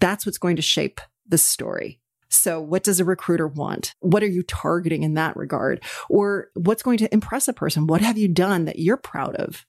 that's 0.00 0.26
what's 0.26 0.38
going 0.38 0.56
to 0.56 0.62
shape 0.62 1.00
the 1.28 1.38
story. 1.38 2.00
So 2.28 2.60
what 2.60 2.82
does 2.82 2.98
a 2.98 3.04
recruiter 3.04 3.46
want? 3.46 3.94
What 4.00 4.22
are 4.24 4.28
you 4.28 4.42
targeting 4.42 5.04
in 5.04 5.14
that 5.14 5.36
regard? 5.36 5.80
Or 6.08 6.48
what's 6.54 6.82
going 6.82 6.98
to 6.98 7.12
impress 7.14 7.46
a 7.46 7.52
person? 7.52 7.86
What 7.86 8.00
have 8.00 8.18
you 8.18 8.26
done 8.26 8.64
that 8.64 8.80
you're 8.80 8.96
proud 8.96 9.36
of 9.36 9.64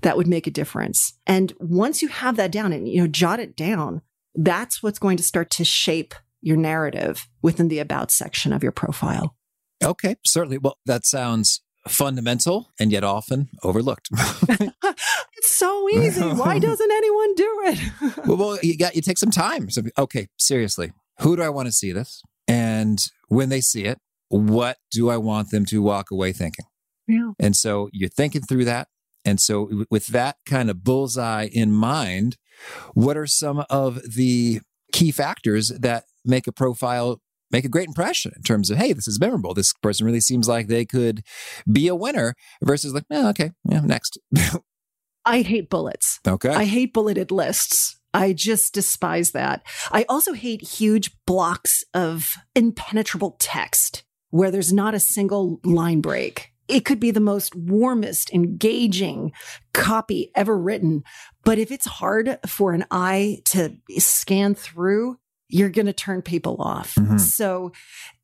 that 0.00 0.16
would 0.16 0.26
make 0.26 0.46
a 0.46 0.50
difference? 0.50 1.18
And 1.26 1.52
once 1.58 2.00
you 2.00 2.08
have 2.08 2.36
that 2.36 2.50
down 2.50 2.72
and 2.72 2.88
you 2.88 3.02
know 3.02 3.08
jot 3.08 3.40
it 3.40 3.56
down 3.56 4.00
that's 4.34 4.82
what's 4.82 4.98
going 4.98 5.16
to 5.16 5.22
start 5.22 5.50
to 5.50 5.64
shape 5.64 6.14
your 6.40 6.56
narrative 6.56 7.28
within 7.42 7.68
the 7.68 7.78
about 7.78 8.10
section 8.10 8.52
of 8.52 8.62
your 8.62 8.72
profile. 8.72 9.36
Okay, 9.82 10.16
certainly. 10.26 10.58
Well, 10.58 10.78
that 10.86 11.06
sounds 11.06 11.62
fundamental 11.88 12.72
and 12.78 12.90
yet 12.90 13.04
often 13.04 13.48
overlooked. 13.62 14.08
it's 14.48 15.50
so 15.50 15.88
easy 15.90 16.22
why 16.22 16.58
doesn't 16.58 16.90
anyone 16.90 17.34
do 17.34 17.60
it 17.64 18.16
well, 18.26 18.36
well, 18.36 18.58
you 18.62 18.76
got 18.76 18.96
you 18.96 19.02
take 19.02 19.18
some 19.18 19.30
time. 19.30 19.70
So, 19.70 19.82
okay, 19.98 20.28
seriously, 20.38 20.92
who 21.20 21.36
do 21.36 21.42
I 21.42 21.48
want 21.48 21.66
to 21.66 21.72
see 21.72 21.92
this? 21.92 22.22
And 22.48 23.04
when 23.28 23.48
they 23.48 23.60
see 23.60 23.84
it, 23.84 23.98
what 24.28 24.78
do 24.90 25.10
I 25.10 25.16
want 25.16 25.50
them 25.50 25.64
to 25.66 25.82
walk 25.82 26.10
away 26.10 26.32
thinking? 26.32 26.66
yeah 27.06 27.32
And 27.38 27.56
so 27.56 27.88
you're 27.92 28.08
thinking 28.08 28.42
through 28.42 28.64
that. 28.66 28.88
And 29.24 29.40
so, 29.40 29.84
with 29.90 30.08
that 30.08 30.36
kind 30.44 30.68
of 30.68 30.84
bullseye 30.84 31.48
in 31.50 31.72
mind, 31.72 32.36
what 32.92 33.16
are 33.16 33.26
some 33.26 33.64
of 33.70 34.14
the 34.14 34.60
key 34.92 35.10
factors 35.10 35.68
that 35.68 36.04
make 36.24 36.46
a 36.46 36.52
profile 36.52 37.20
make 37.54 37.64
a 37.64 37.68
great 37.68 37.86
impression 37.86 38.32
in 38.34 38.42
terms 38.42 38.68
of, 38.68 38.78
hey, 38.78 38.92
this 38.92 39.06
is 39.06 39.20
memorable. 39.20 39.54
This 39.54 39.72
person 39.74 40.04
really 40.04 40.20
seems 40.20 40.48
like 40.48 40.66
they 40.66 40.84
could 40.84 41.22
be 41.70 41.86
a 41.86 41.94
winner 41.94 42.34
versus 42.62 42.92
like, 42.92 43.04
oh, 43.12 43.28
okay, 43.30 43.52
yeah, 43.68 43.80
next. 43.80 44.18
i 45.26 45.40
hate 45.40 45.70
bullets 45.70 46.20
okay. 46.28 46.50
I 46.50 46.64
hate 46.64 46.92
bulleted 46.92 47.30
lists. 47.30 47.98
I 48.12 48.34
just 48.34 48.74
despise 48.74 49.30
that. 49.30 49.66
I 49.90 50.04
also 50.08 50.34
hate 50.34 50.60
huge 50.60 51.12
blocks 51.26 51.82
of 51.94 52.34
impenetrable 52.54 53.36
text 53.38 54.04
where 54.30 54.50
there's 54.50 54.72
not 54.72 54.94
a 54.94 55.00
single 55.00 55.60
line 55.64 56.00
break. 56.00 56.50
It 56.68 56.84
could 56.84 57.00
be 57.00 57.10
the 57.10 57.20
most 57.20 57.54
warmest, 57.54 58.32
engaging 58.32 59.32
copy 59.72 60.30
ever 60.34 60.56
written. 60.56 61.04
But 61.44 61.58
if 61.58 61.70
it's 61.70 61.86
hard 61.86 62.38
for 62.46 62.72
an 62.72 62.84
eye 62.90 63.40
to 63.46 63.76
scan 63.98 64.54
through, 64.54 65.18
you're 65.48 65.70
going 65.70 65.86
to 65.86 65.92
turn 65.92 66.22
people 66.22 66.56
off. 66.60 66.94
Mhm. 66.94 67.20
So 67.20 67.72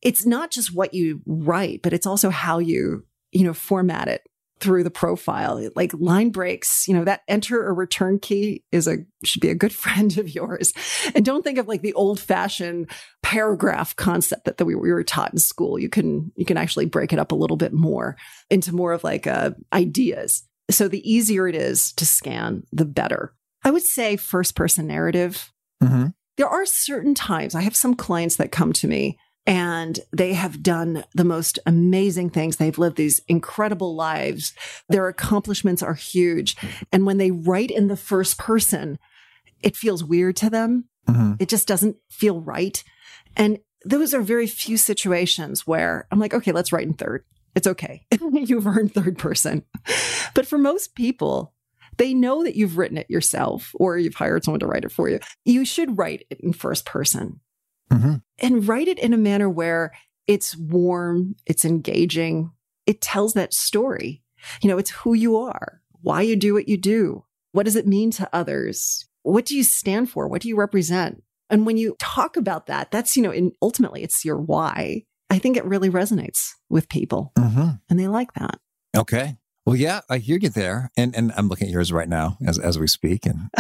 it's 0.03 0.25
not 0.25 0.51
just 0.51 0.75
what 0.75 0.95
you 0.95 1.21
write, 1.27 1.81
but 1.83 1.93
it's 1.93 2.07
also 2.07 2.31
how 2.31 2.59
you, 2.59 3.05
you 3.33 3.45
know, 3.45 3.53
format 3.53 4.09
it 4.09 4.23
through 4.61 4.85
the 4.85 4.91
profile. 4.91 5.69
Like 5.75 5.93
line 5.95 6.31
breaks, 6.31 6.87
you 6.87 6.95
know, 6.95 7.05
that 7.05 7.23
enter 7.29 7.61
or 7.61 7.75
return 7.75 8.19
key 8.19 8.63
is 8.71 8.87
a 8.87 8.99
should 9.25 9.41
be 9.41 9.49
a 9.49 9.55
good 9.55 9.73
friend 9.85 10.17
of 10.19 10.35
yours. 10.35 10.73
And 11.15 11.25
don't 11.25 11.43
think 11.43 11.59
of 11.59 11.69
like 11.69 11.83
the 11.83 11.95
old 11.95 12.21
fashioned 12.21 12.91
paragraph 13.23 13.97
concept 13.97 14.45
that, 14.45 14.59
that 14.59 14.65
we, 14.65 14.75
we 14.75 14.93
were 14.93 15.05
taught 15.05 15.33
in 15.33 15.39
school. 15.39 15.79
You 15.79 15.89
can 15.89 16.31
you 16.37 16.45
can 16.45 16.57
actually 16.57 16.87
break 16.87 17.13
it 17.13 17.19
up 17.19 17.33
a 17.33 17.37
little 17.37 17.57
bit 17.57 17.73
more 17.73 18.17
into 18.51 18.75
more 18.75 18.93
of 18.93 19.05
like 19.05 19.27
uh, 19.27 19.53
ideas. 19.73 20.43
So 20.71 20.89
the 20.89 21.11
easier 21.11 21.49
it 21.49 21.57
is 21.57 21.93
to 21.95 22.07
scan, 22.07 22.63
the 22.71 22.85
better. 22.85 23.35
I 23.65 23.71
would 23.71 23.83
say 23.83 24.17
first 24.17 24.55
person 24.55 24.87
narrative 24.87 25.51
hmm 25.83 26.09
there 26.41 26.49
are 26.49 26.65
certain 26.65 27.15
times 27.15 27.55
I 27.55 27.61
have 27.61 27.77
some 27.77 27.95
clients 27.95 28.37
that 28.37 28.51
come 28.51 28.73
to 28.73 28.89
me 28.89 29.19
and 29.45 30.01
they 30.11 30.33
have 30.33 30.63
done 30.63 31.05
the 31.15 31.23
most 31.23 31.59
amazing 31.67 32.31
things. 32.31 32.57
They've 32.57 32.79
lived 32.79 32.97
these 32.97 33.21
incredible 33.29 33.95
lives. 33.95 34.55
Their 34.89 35.07
accomplishments 35.09 35.83
are 35.83 35.93
huge. 35.93 36.57
And 36.93 37.05
when 37.05 37.19
they 37.19 37.31
write 37.31 37.71
in 37.71 37.89
the 37.89 37.97
first 37.97 38.39
person, 38.39 38.99
it 39.63 39.77
feels 39.77 40.03
weird 40.03 40.35
to 40.37 40.49
them. 40.49 40.87
hmm 41.07 41.35
It 41.39 41.51
just 41.51 41.69
doesn't 41.69 41.99
feel 42.09 42.41
right. 42.41 42.83
And 43.37 43.59
those 43.85 44.15
are 44.15 44.23
very 44.23 44.47
few 44.47 44.79
situations 44.79 45.67
where 45.67 46.07
I'm 46.11 46.19
like, 46.19 46.33
okay, 46.33 46.53
let's 46.53 46.73
write 46.73 46.87
in 46.87 46.95
third. 46.95 47.23
It's 47.55 47.67
okay. 47.67 48.07
you've 48.33 48.67
earned 48.67 48.95
third 48.95 49.19
person. 49.19 49.65
But 50.33 50.47
for 50.47 50.57
most 50.57 50.95
people, 50.95 51.53
they 52.01 52.15
know 52.15 52.43
that 52.43 52.57
you've 52.57 52.79
written 52.79 52.97
it 52.97 53.11
yourself 53.11 53.73
or 53.75 53.99
you've 53.99 54.15
hired 54.15 54.43
someone 54.43 54.61
to 54.61 54.67
write 54.67 54.85
it 54.85 54.91
for 54.91 55.11
you. 55.11 55.21
You 55.45 55.67
should 55.67 55.99
write 55.99 56.25
it 56.31 56.41
in 56.41 56.55
first 56.55 56.87
person 56.87 57.41
hmm 57.93 58.15
and 58.39 58.67
write 58.67 58.89
it 58.89 58.99
in 58.99 59.13
a 59.13 59.19
manner 59.19 59.51
where 59.51 59.93
it's 60.27 60.57
warm, 60.57 61.35
it's 61.45 61.67
engaging, 61.67 62.53
it 62.87 63.03
tells 63.03 63.35
that 63.35 63.53
story. 63.53 64.23
You 64.63 64.71
know, 64.71 64.79
it's 64.79 64.91
who 64.91 65.13
you 65.13 65.37
are, 65.37 65.83
why 66.01 66.23
you 66.23 66.37
do 66.37 66.55
what 66.55 66.69
you 66.69 66.79
do, 66.79 67.25
what 67.53 67.65
does 67.65 67.77
it 67.77 67.87
mean 67.87 68.11
to 68.13 68.31
others, 68.33 69.07
what 69.23 69.45
do 69.45 69.55
you 69.55 69.63
stand 69.63 70.09
for, 70.09 70.27
what 70.27 70.41
do 70.41 70.49
you 70.49 70.57
represent. 70.57 71.23
And 71.51 71.67
when 71.67 71.77
you 71.77 71.97
talk 71.99 72.39
about 72.39 72.69
that, 72.69 72.91
that's, 72.91 73.15
you 73.15 73.23
know, 73.23 73.33
in, 73.33 73.53
ultimately 73.61 74.03
it's 74.03 74.25
your 74.25 74.41
why. 74.41 75.05
I 75.29 75.39
think 75.39 75.59
it 75.59 75.67
really 75.67 75.91
resonates 75.91 76.53
with 76.71 76.89
people 76.89 77.33
hmm 77.37 77.73
and 77.91 78.01
they 78.01 78.09
like 78.09 78.33
that. 78.35 78.59
Okay. 78.97 79.37
Well, 79.71 79.79
yeah, 79.79 80.01
I 80.11 80.19
hear 80.19 80.37
you 80.37 80.49
there, 80.49 80.91
and 80.97 81.15
and 81.15 81.31
I'm 81.37 81.47
looking 81.47 81.69
at 81.69 81.73
yours 81.73 81.93
right 81.93 82.09
now 82.09 82.39
as 82.45 82.59
as 82.59 82.77
we 82.77 82.89
speak, 82.89 83.25
and 83.25 83.51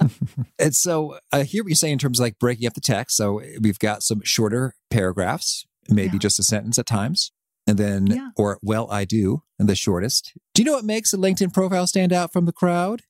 and 0.58 0.74
so 0.74 1.20
I 1.30 1.44
hear 1.44 1.62
what 1.62 1.68
you're 1.68 1.76
saying 1.76 1.92
in 1.92 1.98
terms 2.00 2.18
of 2.18 2.24
like 2.24 2.40
breaking 2.40 2.66
up 2.66 2.74
the 2.74 2.80
text. 2.80 3.16
So 3.16 3.40
we've 3.60 3.78
got 3.78 4.02
some 4.02 4.22
shorter 4.24 4.74
paragraphs, 4.90 5.66
maybe 5.88 6.14
Yeah. 6.14 6.18
just 6.18 6.40
a 6.40 6.42
sentence 6.42 6.80
at 6.80 6.86
times, 6.86 7.30
and 7.64 7.78
then 7.78 8.08
Yeah. 8.08 8.30
or 8.36 8.58
well, 8.60 8.90
I 8.90 9.04
do, 9.04 9.44
and 9.56 9.68
the 9.68 9.76
shortest. 9.76 10.32
Do 10.52 10.62
you 10.62 10.66
know 10.66 10.72
what 10.72 10.84
makes 10.84 11.12
a 11.14 11.16
LinkedIn 11.16 11.54
profile 11.54 11.86
stand 11.86 12.12
out 12.12 12.32
from 12.32 12.46
the 12.46 12.52
crowd? 12.52 13.02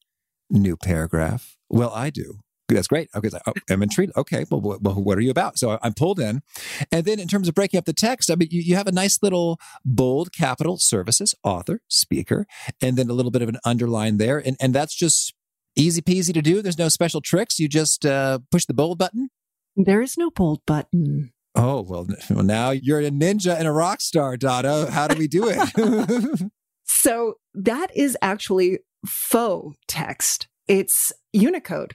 New 0.51 0.77
paragraph. 0.77 1.57
Well, 1.71 1.91
I 1.95 2.11
do. 2.11 2.41
That's 2.75 2.89
great. 2.89 3.09
Okay, 3.15 3.29
oh, 3.47 3.53
I'm 3.69 3.83
intrigued. 3.83 4.13
Okay, 4.17 4.45
well, 4.51 4.61
what, 4.61 4.83
well, 4.83 4.95
what 4.95 5.19
are 5.19 5.21
you 5.21 5.31
about? 5.31 5.59
So 5.59 5.79
I'm 5.83 5.95
pulled 5.95 6.21
in, 6.21 6.43
and 6.91 7.05
then 7.05 7.19
in 7.19 7.29
terms 7.29 7.49
of 7.49 7.55
breaking 7.55 7.79
up 7.79 7.85
the 7.85 7.93
text, 7.93 8.31
I 8.31 8.35
mean, 8.35 8.49
you, 8.51 8.61
you 8.61 8.77
have 8.77 8.87
a 8.87 8.93
nice 8.93 9.23
little 9.23 9.59
bold 9.85 10.33
capital 10.33 10.79
services 10.79 11.35
author 11.43 11.81
speaker, 11.89 12.47
and 12.81 12.97
then 12.97 13.11
a 13.11 13.13
little 13.13 13.31
bit 13.31 13.43
of 13.43 13.49
an 13.49 13.59
underline 13.65 14.19
there, 14.19 14.39
and 14.39 14.57
and 14.61 14.75
that's 14.75 14.95
just 14.95 15.35
easy 15.77 16.03
peasy 16.03 16.35
to 16.35 16.43
do. 16.43 16.63
There's 16.63 16.79
no 16.79 16.89
special 16.89 17.21
tricks. 17.21 17.59
You 17.59 17.69
just 17.69 18.05
uh, 18.05 18.41
push 18.51 18.65
the 18.67 18.75
bold 18.75 18.99
button. 18.99 19.31
There 19.77 20.03
is 20.03 20.17
no 20.17 20.31
bold 20.31 20.61
button. 20.67 21.33
Oh 21.55 21.83
well, 21.83 22.07
now 22.31 22.71
you're 22.71 23.01
a 23.01 23.11
ninja 23.11 23.57
and 23.57 23.67
a 23.67 23.73
rock 23.73 24.01
star, 24.01 24.37
Donna. 24.37 24.91
How 24.91 25.09
do 25.09 25.19
we 25.19 25.27
do 25.27 25.49
it? 25.49 26.51
So 26.93 27.35
that 27.55 27.97
is 27.97 28.19
actually 28.21 28.81
faux 29.07 29.77
text. 29.87 30.49
It's 30.67 31.13
Unicode. 31.33 31.95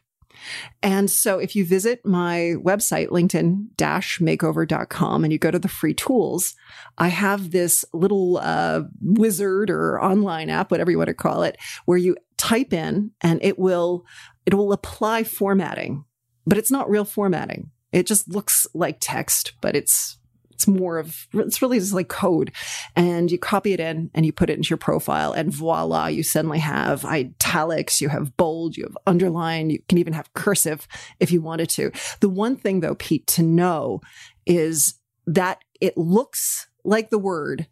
And 0.81 1.09
so 1.09 1.39
if 1.39 1.55
you 1.55 1.65
visit 1.65 2.05
my 2.05 2.55
website, 2.57 3.07
linkedin-makeover.com, 3.07 5.23
and 5.23 5.33
you 5.33 5.39
go 5.39 5.51
to 5.51 5.59
the 5.59 5.67
free 5.67 5.93
tools, 5.93 6.55
I 6.97 7.09
have 7.09 7.51
this 7.51 7.85
little 7.93 8.37
uh, 8.37 8.83
wizard 9.01 9.69
or 9.69 10.01
online 10.01 10.49
app, 10.49 10.71
whatever 10.71 10.89
you 10.91 10.97
want 10.97 11.09
to 11.09 11.13
call 11.13 11.43
it, 11.43 11.57
where 11.85 11.97
you 11.97 12.15
type 12.37 12.71
in 12.73 13.11
and 13.21 13.39
it 13.43 13.59
will, 13.59 14.05
it 14.45 14.53
will 14.53 14.73
apply 14.73 15.23
formatting, 15.23 16.03
but 16.45 16.57
it's 16.57 16.71
not 16.71 16.89
real 16.89 17.05
formatting. 17.05 17.71
It 17.91 18.07
just 18.07 18.29
looks 18.29 18.67
like 18.73 18.97
text, 18.99 19.53
but 19.61 19.75
it's 19.75 20.17
it's 20.55 20.67
more 20.67 20.97
of 20.97 21.27
it's 21.33 21.61
really 21.61 21.79
just 21.79 21.93
like 21.93 22.07
code 22.07 22.51
and 22.95 23.29
you 23.29 23.37
copy 23.37 23.73
it 23.73 23.79
in 23.79 24.09
and 24.13 24.25
you 24.25 24.31
put 24.31 24.49
it 24.49 24.57
into 24.57 24.69
your 24.69 24.77
profile 24.77 25.33
and 25.33 25.53
voila 25.53 26.07
you 26.07 26.23
suddenly 26.23 26.59
have 26.59 27.03
italics 27.03 27.99
you 27.99 28.07
have 28.07 28.35
bold 28.37 28.77
you 28.77 28.83
have 28.83 28.97
underline 29.05 29.69
you 29.69 29.79
can 29.89 29.97
even 29.97 30.13
have 30.13 30.33
cursive 30.33 30.87
if 31.19 31.29
you 31.31 31.41
wanted 31.41 31.69
to 31.69 31.91
the 32.21 32.29
one 32.29 32.55
thing 32.55 32.79
though 32.79 32.95
pete 32.95 33.27
to 33.27 33.43
know 33.43 33.99
is 34.45 34.95
that 35.27 35.61
it 35.81 35.97
looks 35.97 36.67
like 36.85 37.09
the 37.09 37.19
word 37.19 37.67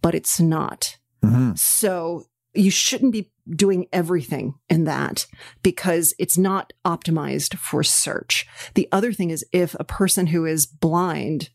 but 0.00 0.14
it's 0.14 0.38
not 0.38 0.96
mm-hmm. 1.24 1.54
so 1.56 2.24
you 2.54 2.70
shouldn't 2.70 3.12
be 3.12 3.30
doing 3.48 3.86
everything 3.92 4.54
in 4.68 4.84
that 4.84 5.26
because 5.62 6.14
it's 6.18 6.36
not 6.36 6.72
optimized 6.84 7.56
for 7.56 7.82
search. 7.82 8.46
The 8.74 8.88
other 8.92 9.12
thing 9.12 9.30
is 9.30 9.44
if 9.52 9.74
a 9.78 9.84
person 9.84 10.28
who 10.28 10.44
is 10.44 10.66
blind 10.66 11.50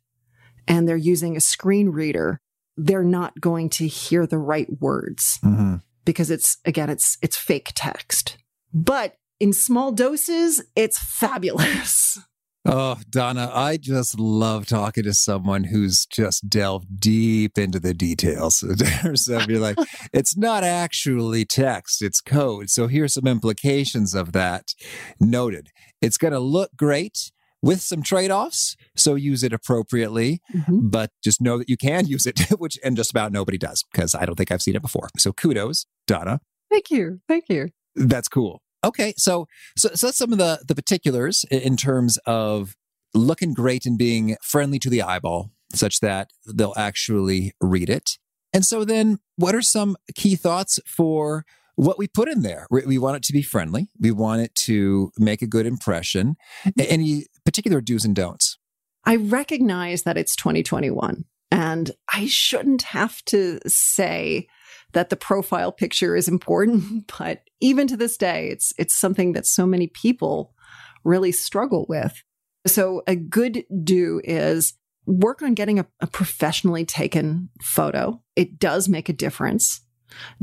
and 0.67 0.87
they're 0.87 0.97
using 0.97 1.35
a 1.35 1.41
screen 1.41 1.89
reader, 1.89 2.39
they're 2.77 3.03
not 3.03 3.39
going 3.39 3.69
to 3.69 3.87
hear 3.87 4.25
the 4.25 4.37
right 4.37 4.67
words 4.79 5.39
mm-hmm. 5.43 5.75
because 6.05 6.31
it's, 6.31 6.57
again, 6.65 6.89
it's, 6.89 7.17
it's 7.21 7.37
fake 7.37 7.71
text. 7.75 8.37
But 8.73 9.15
in 9.39 9.53
small 9.53 9.91
doses, 9.91 10.63
it's 10.75 10.97
fabulous. 10.97 12.19
Oh, 12.65 12.97
Donna, 13.09 13.51
I 13.53 13.75
just 13.75 14.17
love 14.17 14.67
talking 14.67 15.03
to 15.03 15.13
someone 15.13 15.65
who's 15.65 16.05
just 16.05 16.49
delved 16.49 16.97
deep 16.97 17.57
into 17.57 17.77
the 17.77 17.93
details. 17.93 18.63
so 19.15 19.39
you're 19.49 19.59
like, 19.59 19.75
it's 20.13 20.37
not 20.37 20.63
actually 20.63 21.43
text, 21.43 22.01
it's 22.01 22.21
code. 22.21 22.69
So 22.69 22.87
here's 22.87 23.15
some 23.15 23.27
implications 23.27 24.15
of 24.15 24.31
that. 24.31 24.75
Noted. 25.19 25.71
It's 26.01 26.17
going 26.17 26.31
to 26.31 26.39
look 26.39 26.71
great 26.77 27.31
with 27.63 27.81
some 27.81 28.03
trade 28.03 28.29
offs. 28.29 28.75
So 28.95 29.15
use 29.15 29.41
it 29.41 29.53
appropriately, 29.53 30.41
mm-hmm. 30.53 30.89
but 30.89 31.09
just 31.23 31.41
know 31.41 31.57
that 31.57 31.69
you 31.69 31.77
can 31.77 32.05
use 32.05 32.27
it, 32.27 32.39
which, 32.59 32.77
and 32.83 32.95
just 32.95 33.09
about 33.09 33.31
nobody 33.31 33.57
does 33.57 33.83
because 33.91 34.13
I 34.13 34.25
don't 34.25 34.35
think 34.35 34.51
I've 34.51 34.61
seen 34.61 34.75
it 34.75 34.83
before. 34.83 35.09
So 35.17 35.31
kudos, 35.33 35.87
Donna. 36.05 36.41
Thank 36.69 36.91
you. 36.91 37.21
Thank 37.27 37.45
you. 37.49 37.69
That's 37.95 38.27
cool. 38.27 38.61
Okay. 38.83 39.13
So, 39.17 39.47
so, 39.77 39.89
so 39.95 40.07
that's 40.07 40.17
some 40.17 40.33
of 40.33 40.37
the, 40.37 40.59
the 40.67 40.75
particulars 40.75 41.45
in 41.49 41.77
terms 41.77 42.17
of 42.25 42.75
looking 43.13 43.53
great 43.53 43.85
and 43.85 43.97
being 43.97 44.35
friendly 44.41 44.77
to 44.79 44.89
the 44.89 45.01
eyeball 45.01 45.51
such 45.73 46.01
that 46.01 46.31
they'll 46.45 46.73
actually 46.75 47.53
read 47.61 47.89
it. 47.89 48.17
And 48.51 48.65
so 48.65 48.83
then 48.83 49.19
what 49.37 49.55
are 49.55 49.61
some 49.61 49.95
key 50.13 50.35
thoughts 50.35 50.79
for 50.85 51.45
what 51.75 51.97
we 51.97 52.07
put 52.07 52.27
in 52.27 52.41
there. 52.41 52.67
We 52.69 52.97
want 52.97 53.17
it 53.17 53.23
to 53.23 53.33
be 53.33 53.41
friendly. 53.41 53.87
We 53.99 54.11
want 54.11 54.41
it 54.41 54.53
to 54.55 55.11
make 55.17 55.41
a 55.41 55.47
good 55.47 55.65
impression. 55.65 56.35
Mm-hmm. 56.65 56.81
Any 56.87 57.25
particular 57.45 57.81
do's 57.81 58.05
and 58.05 58.15
don'ts? 58.15 58.57
I 59.05 59.17
recognize 59.17 60.03
that 60.03 60.17
it's 60.17 60.35
2021 60.35 61.25
and 61.51 61.91
I 62.11 62.25
shouldn't 62.25 62.83
have 62.83 63.23
to 63.25 63.59
say 63.67 64.47
that 64.93 65.09
the 65.09 65.15
profile 65.15 65.71
picture 65.71 66.15
is 66.15 66.27
important, 66.27 67.11
but 67.19 67.41
even 67.59 67.87
to 67.87 67.97
this 67.97 68.17
day, 68.17 68.49
it's, 68.49 68.73
it's 68.77 68.95
something 68.95 69.33
that 69.33 69.45
so 69.45 69.65
many 69.65 69.87
people 69.87 70.53
really 71.03 71.31
struggle 71.31 71.85
with. 71.89 72.23
So 72.65 73.03
a 73.07 73.15
good 73.15 73.65
do 73.83 74.21
is 74.23 74.73
work 75.05 75.41
on 75.41 75.53
getting 75.53 75.79
a, 75.79 75.85
a 75.99 76.07
professionally 76.07 76.85
taken 76.85 77.49
photo. 77.61 78.21
It 78.35 78.57
does 78.57 78.87
make 78.87 79.09
a 79.09 79.13
difference. 79.13 79.81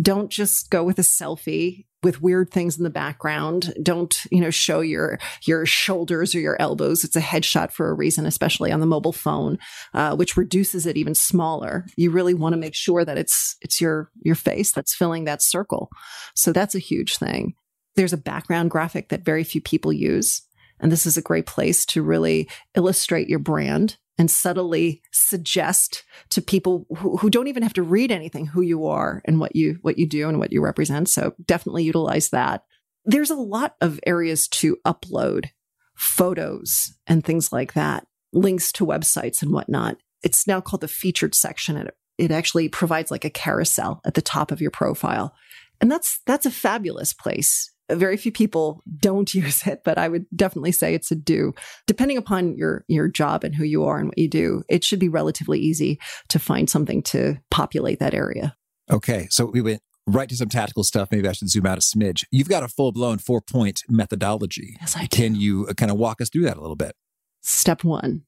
Don't 0.00 0.30
just 0.30 0.70
go 0.70 0.84
with 0.84 0.98
a 0.98 1.02
selfie 1.02 1.86
with 2.02 2.22
weird 2.22 2.50
things 2.50 2.78
in 2.78 2.84
the 2.84 2.90
background. 2.90 3.74
Don't, 3.82 4.24
you 4.30 4.40
know, 4.40 4.50
show 4.50 4.80
your, 4.80 5.18
your 5.42 5.66
shoulders 5.66 6.34
or 6.34 6.40
your 6.40 6.56
elbows. 6.60 7.04
It's 7.04 7.16
a 7.16 7.20
headshot 7.20 7.72
for 7.72 7.90
a 7.90 7.94
reason, 7.94 8.26
especially 8.26 8.72
on 8.72 8.80
the 8.80 8.86
mobile 8.86 9.12
phone, 9.12 9.58
uh, 9.92 10.16
which 10.16 10.36
reduces 10.36 10.86
it 10.86 10.96
even 10.96 11.14
smaller. 11.14 11.86
You 11.96 12.10
really 12.10 12.34
want 12.34 12.54
to 12.54 12.60
make 12.60 12.74
sure 12.74 13.04
that 13.04 13.18
it's, 13.18 13.56
it's 13.60 13.80
your, 13.80 14.10
your 14.22 14.34
face 14.34 14.72
that's 14.72 14.94
filling 14.94 15.24
that 15.24 15.42
circle. 15.42 15.90
So 16.34 16.52
that's 16.52 16.74
a 16.74 16.80
huge 16.80 17.18
thing. 17.18 17.54
There's 17.96 18.12
a 18.12 18.18
background 18.18 18.70
graphic 18.70 19.08
that 19.10 19.24
very 19.24 19.44
few 19.44 19.60
people 19.60 19.92
use. 19.92 20.42
And 20.78 20.90
this 20.90 21.04
is 21.04 21.18
a 21.18 21.22
great 21.22 21.44
place 21.44 21.84
to 21.86 22.02
really 22.02 22.48
illustrate 22.74 23.28
your 23.28 23.40
brand 23.40 23.98
and 24.20 24.30
subtly 24.30 25.00
suggest 25.12 26.04
to 26.28 26.42
people 26.42 26.84
who, 26.98 27.16
who, 27.16 27.30
don't 27.30 27.48
even 27.48 27.62
have 27.62 27.72
to 27.72 27.82
read 27.82 28.12
anything 28.12 28.44
who 28.44 28.60
you 28.60 28.86
are 28.86 29.22
and 29.24 29.40
what 29.40 29.56
you 29.56 29.78
what 29.80 29.96
you 29.98 30.06
do 30.06 30.28
and 30.28 30.38
what 30.38 30.52
you 30.52 30.60
represent. 30.60 31.08
So 31.08 31.32
definitely 31.46 31.84
utilize 31.84 32.28
that. 32.28 32.64
There's 33.06 33.30
a 33.30 33.34
lot 33.34 33.76
of 33.80 33.98
areas 34.06 34.46
to 34.48 34.76
upload 34.86 35.46
photos 35.94 36.92
and 37.06 37.24
things 37.24 37.50
like 37.50 37.72
that 37.72 38.06
links 38.34 38.72
to 38.72 38.84
websites 38.84 39.40
and 39.40 39.52
whatnot. 39.52 39.96
It's 40.22 40.46
now 40.46 40.60
called 40.60 40.82
the 40.82 40.88
featured 40.88 41.34
section. 41.34 41.78
And 41.78 41.88
it, 41.88 41.94
it 42.18 42.30
actually 42.30 42.68
provides 42.68 43.10
like 43.10 43.24
a 43.24 43.30
carousel 43.30 44.02
at 44.04 44.12
the 44.12 44.20
top 44.20 44.52
of 44.52 44.60
your 44.60 44.70
profile. 44.70 45.34
And 45.80 45.90
that's 45.90 46.20
that's 46.26 46.44
a 46.44 46.50
fabulous 46.50 47.14
place 47.14 47.72
very 47.96 48.16
few 48.16 48.32
people 48.32 48.82
don't 48.98 49.32
use 49.34 49.66
it, 49.66 49.82
but 49.84 49.98
I 49.98 50.08
would 50.08 50.26
definitely 50.34 50.72
say 50.72 50.94
it's 50.94 51.10
a 51.10 51.16
do. 51.16 51.54
Depending 51.86 52.16
upon 52.16 52.56
your 52.56 52.84
your 52.88 53.08
job 53.08 53.44
and 53.44 53.54
who 53.54 53.64
you 53.64 53.84
are 53.84 53.98
and 53.98 54.08
what 54.08 54.18
you 54.18 54.28
do, 54.28 54.62
it 54.68 54.84
should 54.84 54.98
be 54.98 55.08
relatively 55.08 55.58
easy 55.58 55.98
to 56.28 56.38
find 56.38 56.68
something 56.68 57.02
to 57.04 57.38
populate 57.50 57.98
that 58.00 58.14
area. 58.14 58.56
Okay, 58.90 59.28
so 59.30 59.46
we 59.46 59.60
went 59.60 59.82
right 60.06 60.28
to 60.28 60.36
some 60.36 60.48
tactical 60.48 60.84
stuff. 60.84 61.10
Maybe 61.10 61.28
I 61.28 61.32
should 61.32 61.48
zoom 61.48 61.66
out 61.66 61.78
a 61.78 61.80
smidge. 61.80 62.24
You've 62.30 62.48
got 62.48 62.62
a 62.62 62.68
full 62.68 62.92
blown 62.92 63.18
four 63.18 63.40
point 63.40 63.82
methodology. 63.88 64.76
Yes, 64.80 64.96
I 64.96 65.06
do. 65.06 65.16
Can 65.16 65.34
you 65.34 65.66
uh, 65.68 65.74
kind 65.74 65.90
of 65.90 65.98
walk 65.98 66.20
us 66.20 66.28
through 66.28 66.44
that 66.44 66.56
a 66.56 66.60
little 66.60 66.76
bit? 66.76 66.94
Step 67.40 67.84
one: 67.84 68.22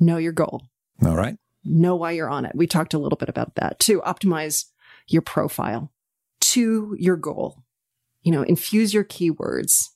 know 0.00 0.18
your 0.18 0.32
goal. 0.32 0.62
All 1.04 1.16
right. 1.16 1.36
Know 1.64 1.94
why 1.94 2.12
you're 2.12 2.28
on 2.28 2.44
it. 2.44 2.52
We 2.54 2.66
talked 2.66 2.92
a 2.92 2.98
little 2.98 3.16
bit 3.16 3.28
about 3.28 3.54
that. 3.56 3.78
Two: 3.78 4.00
optimize 4.02 4.66
your 5.08 5.22
profile 5.22 5.92
to 6.40 6.96
your 6.98 7.16
goal 7.16 7.62
you 8.22 8.32
know, 8.32 8.42
infuse 8.42 8.94
your 8.94 9.04
keywords, 9.04 9.88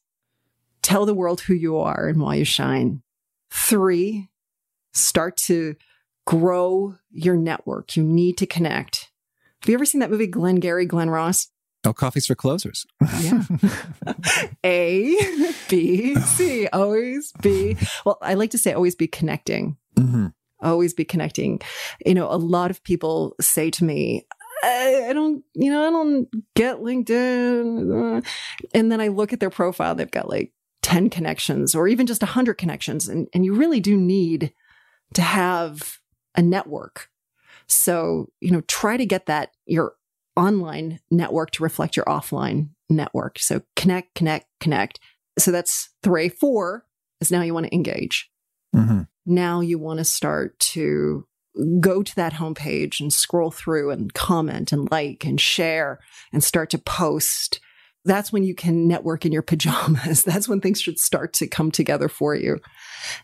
tell 0.83 1.07
the 1.07 1.15
world 1.15 1.43
who 1.43 1.55
you 1.55 1.79
are 1.79 2.09
and 2.09 2.21
why 2.21 2.37
you 2.37 2.45
shine. 2.45 3.03
Three, 3.51 4.29
start 4.93 5.37
to 5.47 5.77
grow 6.27 6.97
your 7.11 7.37
network. 7.37 7.97
You 7.97 8.03
need 8.03 8.39
to 8.39 8.47
connect. 8.47 9.11
Have 9.63 9.69
you 9.69 9.75
ever 9.75 9.85
seen 9.85 10.01
that 10.01 10.11
movie, 10.11 10.27
Glenn 10.27 10.57
Glengarry, 10.57 10.87
Glen 10.87 11.11
Ross? 11.11 11.49
Oh, 11.85 11.93
coffees 11.93 12.27
for 12.27 12.35
closers. 12.35 12.85
yeah. 13.21 13.43
A, 14.65 15.17
B, 15.69 16.17
C, 16.17 16.67
always 16.69 17.33
be. 17.41 17.77
Well, 18.05 18.19
I 18.21 18.35
like 18.35 18.51
to 18.51 18.59
say 18.59 18.73
always 18.73 18.97
be 18.97 19.07
connecting. 19.07 19.77
Mm-hmm. 19.97 20.27
Always 20.63 20.95
be 20.95 21.05
connecting. 21.05 21.61
You 22.05 22.15
know, 22.15 22.29
a 22.31 22.37
lot 22.37 22.73
of 22.73 22.83
people 22.83 23.37
say 23.41 23.71
to 23.71 23.85
me, 23.85 24.27
I, 24.67 25.11
I 25.11 25.13
don't, 25.13 25.45
you 25.55 25.71
know, 25.71 25.87
I 25.87 25.91
don't 25.91 26.29
get 26.55 26.79
LinkedIn. 26.79 28.25
And 28.75 28.93
then 28.93 29.01
I 29.01 29.09
look 29.09 29.33
at 29.33 29.41
their 29.41 29.51
profile, 29.51 29.95
they've 29.95 30.11
got 30.11 30.29
like 30.29 30.53
10 30.83 31.11
connections 31.11 31.75
or 31.75 31.89
even 31.89 32.07
just 32.07 32.23
100 32.23 32.55
connections. 32.55 33.09
And, 33.09 33.29
and 33.33 33.45
you 33.45 33.55
really 33.55 33.81
do 33.81 33.97
need 33.97 34.53
to 35.15 35.23
have 35.23 35.99
a 36.35 36.43
network. 36.43 37.11
So, 37.69 38.31
you 38.41 38.51
know, 38.51 38.63
try 38.63 38.97
to 38.97 39.07
get 39.07 39.27
that, 39.27 39.51
your 39.67 39.95
online 40.37 41.01
network 41.11 41.51
to 41.53 41.63
reflect 41.63 41.97
your 41.97 42.05
offline 42.05 42.71
network. 42.91 43.39
So 43.39 43.63
connect, 43.75 44.15
connect, 44.15 44.47
connect. 44.61 45.01
So 45.39 45.51
that's 45.51 45.91
three. 46.03 46.29
Four 46.29 46.85
is 47.21 47.31
now 47.31 47.43
you 47.43 47.55
want 47.55 47.67
to 47.67 47.75
engage. 47.75 48.31
Mm-hmm. 48.75 49.03
Now 49.27 49.61
you 49.61 49.79
want 49.79 49.99
to 49.99 50.05
start 50.05 50.59
to 50.59 51.27
go 51.81 52.03
to 52.03 52.15
that 52.17 52.35
homepage 52.35 53.01
and 53.01 53.13
scroll 53.13 53.51
through 53.51 53.91
and 53.91 54.13
comment 54.15 54.73
and 54.73 54.91
like 54.91 55.25
and 55.25 55.41
share 55.41 56.01
and 56.33 56.43
start 56.43 56.71
to 56.71 56.79
post, 56.79 57.61
that's 58.05 58.33
when 58.33 58.45
you 58.45 58.55
can 58.55 58.87
network 58.87 59.27
in 59.27 59.33
your 59.33 59.43
pajamas. 59.43 60.23
That's 60.25 60.49
when 60.49 60.61
things 60.61 60.81
should 60.81 60.99
start 60.99 61.33
to 61.35 61.49
come 61.49 61.73
together 61.73 62.09
for 62.09 62.37
you. 62.37 62.61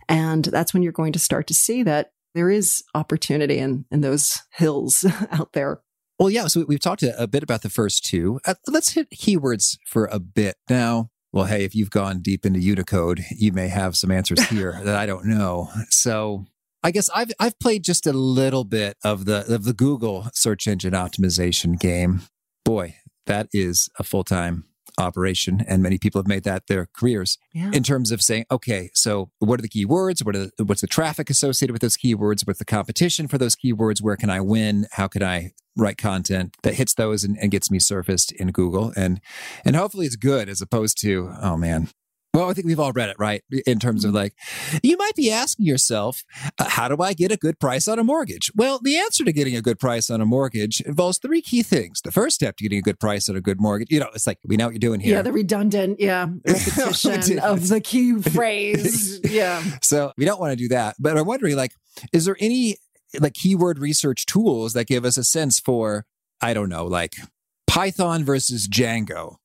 And 0.08 0.44
that's 0.44 0.74
when 0.74 0.82
you're 0.82 0.92
going 0.92 1.12
to 1.12 1.20
start 1.20 1.46
to 1.46 1.54
see 1.54 1.84
that 1.84 2.12
there 2.34 2.50
is 2.50 2.82
opportunity 2.94 3.58
in, 3.58 3.84
in 3.90 4.00
those 4.00 4.42
hills 4.50 5.06
out 5.30 5.52
there. 5.52 5.80
Well, 6.18 6.30
yeah. 6.30 6.46
So 6.48 6.64
we've 6.66 6.80
talked 6.80 7.02
a, 7.02 7.26
bit 7.26 7.42
about 7.42 7.62
the 7.62 7.70
first 7.70 8.04
two. 8.04 8.40
Uh, 8.44 8.54
let's 8.68 8.90
hit 8.90 9.10
keywords 9.10 9.78
for 9.86 10.06
a 10.06 10.18
bit 10.18 10.56
now. 10.68 11.10
Well, 11.32 11.46
hey, 11.46 11.64
if 11.64 11.74
you've 11.74 11.90
gone 11.90 12.20
deep 12.20 12.44
into 12.44 12.60
Unicode, 12.60 13.24
you 13.30 13.52
may 13.52 13.68
have 13.68 13.96
some 13.96 14.10
answers 14.10 14.42
here 14.48 14.80
that 14.84 14.96
I 14.96 15.06
don't 15.06 15.26
know. 15.26 15.70
So 15.88 16.44
I 16.82 16.90
guess 16.90 17.08
I've 17.14 17.30
I've 17.38 17.58
played 17.58 17.84
just 17.84 18.06
a 18.06 18.12
little 18.12 18.64
bit 18.64 18.96
of 19.04 19.24
the 19.24 19.44
of 19.54 19.64
the 19.64 19.72
Google 19.72 20.28
search 20.34 20.66
engine 20.66 20.92
optimization 20.94 21.78
game. 21.78 22.22
Boy, 22.64 22.96
that 23.26 23.48
is 23.52 23.88
a 23.98 24.04
full 24.04 24.24
time 24.24 24.64
operation 24.98 25.64
and 25.66 25.82
many 25.82 25.96
people 25.96 26.18
have 26.20 26.28
made 26.28 26.44
that 26.44 26.66
their 26.66 26.86
careers 26.94 27.38
Yeah. 27.54 27.70
in 27.72 27.82
terms 27.82 28.10
of 28.10 28.20
saying 28.20 28.44
okay 28.50 28.90
so 28.92 29.30
what 29.38 29.58
are 29.58 29.62
the 29.62 29.68
keywords? 29.68 30.22
What 30.24 30.36
are 30.36 30.50
the, 30.58 30.64
what's 30.64 30.82
the 30.82 30.86
traffic 30.86 31.30
associated 31.30 31.72
with 31.72 31.80
those 31.80 31.96
keywords? 31.96 32.46
What's 32.46 32.58
the 32.58 32.66
competition 32.66 33.26
for 33.26 33.38
those 33.38 33.56
keywords? 33.56 34.02
Where 34.02 34.16
can 34.16 34.28
i 34.28 34.40
win? 34.40 34.86
How 34.92 35.08
can 35.08 35.22
i 35.22 35.52
write 35.78 35.96
content 35.96 36.54
that 36.62 36.74
hits 36.74 36.92
those 36.92 37.24
and, 37.24 37.38
and 37.40 37.50
gets 37.50 37.70
me 37.70 37.78
surfaced 37.78 38.32
in 38.32 38.48
google? 38.48 38.92
And 38.94 39.20
and 39.64 39.76
hopefully 39.76 40.04
it's 40.04 40.16
good 40.16 40.50
as 40.50 40.60
opposed 40.60 41.00
to 41.00 41.32
oh 41.40 41.56
man 41.56 41.88
well, 42.34 42.48
I 42.48 42.54
think 42.54 42.66
we've 42.66 42.80
all 42.80 42.92
read 42.92 43.10
it, 43.10 43.16
right? 43.18 43.42
In 43.66 43.78
terms 43.78 44.04
of 44.04 44.14
like, 44.14 44.34
you 44.82 44.96
might 44.96 45.14
be 45.14 45.30
asking 45.30 45.66
yourself, 45.66 46.24
uh, 46.58 46.64
how 46.68 46.88
do 46.88 47.02
I 47.02 47.12
get 47.12 47.30
a 47.30 47.36
good 47.36 47.60
price 47.60 47.86
on 47.88 47.98
a 47.98 48.04
mortgage? 48.04 48.50
Well, 48.54 48.80
the 48.82 48.96
answer 48.98 49.24
to 49.24 49.32
getting 49.32 49.54
a 49.54 49.60
good 49.60 49.78
price 49.78 50.08
on 50.08 50.20
a 50.20 50.24
mortgage 50.24 50.80
involves 50.80 51.18
three 51.18 51.42
key 51.42 51.62
things. 51.62 52.00
The 52.02 52.12
first 52.12 52.34
step 52.34 52.56
to 52.56 52.64
getting 52.64 52.78
a 52.78 52.82
good 52.82 52.98
price 52.98 53.28
on 53.28 53.36
a 53.36 53.40
good 53.40 53.60
mortgage, 53.60 53.88
you 53.90 54.00
know, 54.00 54.08
it's 54.14 54.26
like, 54.26 54.38
we 54.44 54.56
know 54.56 54.66
what 54.66 54.74
you're 54.74 54.78
doing 54.78 55.00
here. 55.00 55.16
Yeah, 55.16 55.22
the 55.22 55.32
redundant, 55.32 56.00
yeah, 56.00 56.26
repetition 56.46 57.38
of 57.38 57.68
the 57.68 57.80
key 57.80 58.14
phrase. 58.22 59.20
Yeah. 59.24 59.62
So 59.82 60.12
we 60.16 60.24
don't 60.24 60.40
want 60.40 60.52
to 60.52 60.56
do 60.56 60.68
that. 60.68 60.96
But 60.98 61.18
I'm 61.18 61.26
wondering, 61.26 61.56
like, 61.56 61.72
is 62.12 62.24
there 62.24 62.36
any 62.40 62.78
like 63.20 63.34
keyword 63.34 63.78
research 63.78 64.24
tools 64.24 64.72
that 64.72 64.86
give 64.86 65.04
us 65.04 65.18
a 65.18 65.24
sense 65.24 65.60
for, 65.60 66.06
I 66.40 66.54
don't 66.54 66.70
know, 66.70 66.86
like 66.86 67.12
Python 67.66 68.24
versus 68.24 68.68
Django? 68.68 69.36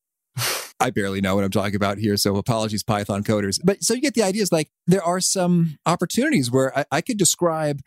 I 0.80 0.92
barely 0.92 1.22
know 1.22 1.36
what 1.36 1.44
I'm 1.44 1.52
talking 1.52 1.76
about 1.76 1.98
here, 1.98 2.18
so 2.18 2.36
apologies, 2.36 2.84
Python 2.84 3.24
coders. 3.24 3.60
But 3.64 3.84
so 3.84 3.94
you 3.94 4.02
get 4.02 4.14
the 4.14 4.24
idea 4.24 4.44
is 4.44 4.52
like 4.52 4.70
there 4.86 5.04
are 5.04 5.20
some 5.20 5.78
opportunities 5.86 6.52
where 6.52 6.78
I, 6.78 6.86
I 6.92 7.02
could 7.02 7.18
describe 7.18 7.82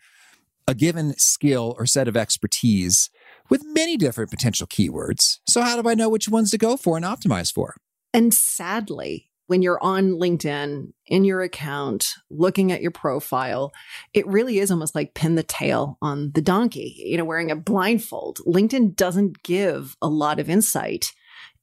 a 0.67 0.75
given 0.75 1.17
skill 1.17 1.75
or 1.77 1.85
set 1.85 2.07
of 2.07 2.17
expertise 2.17 3.09
with 3.49 3.63
many 3.65 3.97
different 3.97 4.29
potential 4.29 4.67
keywords. 4.67 5.39
So 5.47 5.61
how 5.61 5.81
do 5.81 5.89
I 5.89 5.95
know 5.95 6.09
which 6.09 6.29
ones 6.29 6.51
to 6.51 6.57
go 6.57 6.77
for 6.77 6.97
and 6.97 7.05
optimize 7.05 7.51
for? 7.53 7.75
And 8.13 8.33
sadly, 8.33 9.31
when 9.47 9.61
you're 9.61 9.83
on 9.83 10.11
LinkedIn 10.11 10.93
in 11.07 11.25
your 11.25 11.41
account, 11.41 12.13
looking 12.29 12.71
at 12.71 12.81
your 12.81 12.91
profile, 12.91 13.73
it 14.13 14.25
really 14.27 14.59
is 14.59 14.71
almost 14.71 14.95
like 14.95 15.13
pin 15.13 15.35
the 15.35 15.43
tail 15.43 15.97
on 16.01 16.31
the 16.33 16.41
donkey, 16.41 17.03
you 17.05 17.17
know, 17.17 17.25
wearing 17.25 17.51
a 17.51 17.55
blindfold. 17.55 18.39
LinkedIn 18.47 18.95
doesn't 18.95 19.43
give 19.43 19.97
a 20.01 20.07
lot 20.07 20.39
of 20.39 20.49
insight 20.49 21.13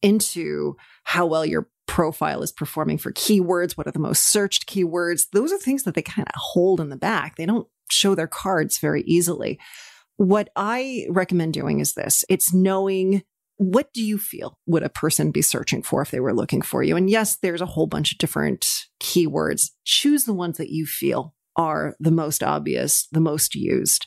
into 0.02 0.76
how 1.04 1.26
well 1.26 1.44
your 1.44 1.68
profile 1.86 2.42
is 2.42 2.52
performing 2.52 2.98
for 2.98 3.12
keywords, 3.12 3.72
what 3.72 3.86
are 3.86 3.92
the 3.92 3.98
most 3.98 4.24
searched 4.24 4.68
keywords. 4.68 5.22
Those 5.32 5.52
are 5.52 5.58
things 5.58 5.82
that 5.82 5.94
they 5.94 6.02
kind 6.02 6.28
of 6.28 6.40
hold 6.40 6.80
in 6.80 6.90
the 6.90 6.96
back. 6.96 7.36
They 7.36 7.46
don't 7.46 7.66
show 7.90 8.14
their 8.14 8.26
cards 8.26 8.78
very 8.78 9.02
easily. 9.02 9.58
What 10.16 10.50
I 10.54 11.06
recommend 11.08 11.54
doing 11.54 11.80
is 11.80 11.94
this 11.94 12.24
it's 12.28 12.52
knowing 12.52 13.22
what 13.56 13.92
do 13.92 14.04
you 14.04 14.18
feel 14.18 14.56
would 14.66 14.84
a 14.84 14.88
person 14.88 15.32
be 15.32 15.42
searching 15.42 15.82
for 15.82 16.00
if 16.00 16.12
they 16.12 16.20
were 16.20 16.34
looking 16.34 16.62
for 16.62 16.82
you? 16.82 16.96
And 16.96 17.10
yes, 17.10 17.36
there's 17.36 17.60
a 17.60 17.66
whole 17.66 17.88
bunch 17.88 18.12
of 18.12 18.18
different 18.18 18.64
keywords. 19.00 19.70
Choose 19.84 20.24
the 20.24 20.32
ones 20.32 20.58
that 20.58 20.70
you 20.70 20.86
feel 20.86 21.34
are 21.56 21.96
the 21.98 22.12
most 22.12 22.44
obvious, 22.44 23.08
the 23.10 23.20
most 23.20 23.56
used, 23.56 24.06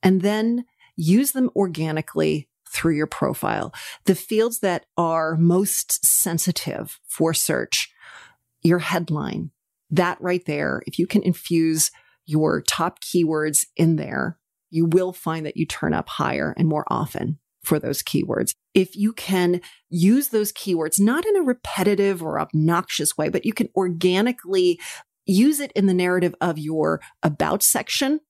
and 0.00 0.22
then 0.22 0.64
use 0.96 1.32
them 1.32 1.50
organically 1.56 2.48
through 2.74 2.96
your 2.96 3.06
profile. 3.06 3.72
The 4.04 4.14
fields 4.14 4.58
that 4.60 4.86
are 4.96 5.36
most 5.36 6.04
sensitive 6.04 7.00
for 7.06 7.32
search, 7.32 7.90
your 8.62 8.80
headline, 8.80 9.50
that 9.90 10.20
right 10.20 10.44
there, 10.44 10.82
if 10.86 10.98
you 10.98 11.06
can 11.06 11.22
infuse 11.22 11.90
your 12.26 12.60
top 12.60 13.00
keywords 13.00 13.66
in 13.76 13.96
there, 13.96 14.38
you 14.70 14.86
will 14.86 15.12
find 15.12 15.46
that 15.46 15.56
you 15.56 15.66
turn 15.66 15.94
up 15.94 16.08
higher 16.08 16.54
and 16.58 16.68
more 16.68 16.84
often 16.88 17.38
for 17.62 17.78
those 17.78 18.02
keywords. 18.02 18.54
If 18.74 18.96
you 18.96 19.12
can 19.12 19.60
use 19.88 20.28
those 20.28 20.52
keywords, 20.52 21.00
not 21.00 21.24
in 21.24 21.36
a 21.36 21.42
repetitive 21.42 22.22
or 22.22 22.40
obnoxious 22.40 23.16
way, 23.16 23.28
but 23.28 23.46
you 23.46 23.52
can 23.52 23.68
organically 23.76 24.80
use 25.26 25.60
it 25.60 25.72
in 25.72 25.86
the 25.86 25.94
narrative 25.94 26.34
of 26.40 26.58
your 26.58 27.00
about 27.22 27.62
section. 27.62 28.20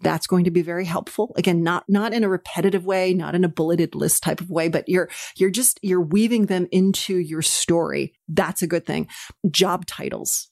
That's 0.00 0.26
going 0.26 0.44
to 0.44 0.50
be 0.50 0.62
very 0.62 0.84
helpful. 0.84 1.32
Again, 1.36 1.62
not, 1.62 1.84
not 1.88 2.12
in 2.12 2.22
a 2.22 2.28
repetitive 2.28 2.84
way, 2.84 3.14
not 3.14 3.34
in 3.34 3.44
a 3.44 3.48
bulleted 3.48 3.94
list 3.94 4.22
type 4.22 4.40
of 4.40 4.50
way, 4.50 4.68
but 4.68 4.88
you're, 4.88 5.08
you're 5.36 5.50
just, 5.50 5.80
you're 5.82 6.00
weaving 6.00 6.46
them 6.46 6.68
into 6.70 7.16
your 7.16 7.42
story. 7.42 8.14
That's 8.28 8.62
a 8.62 8.68
good 8.68 8.86
thing. 8.86 9.08
Job 9.50 9.86
titles. 9.86 10.50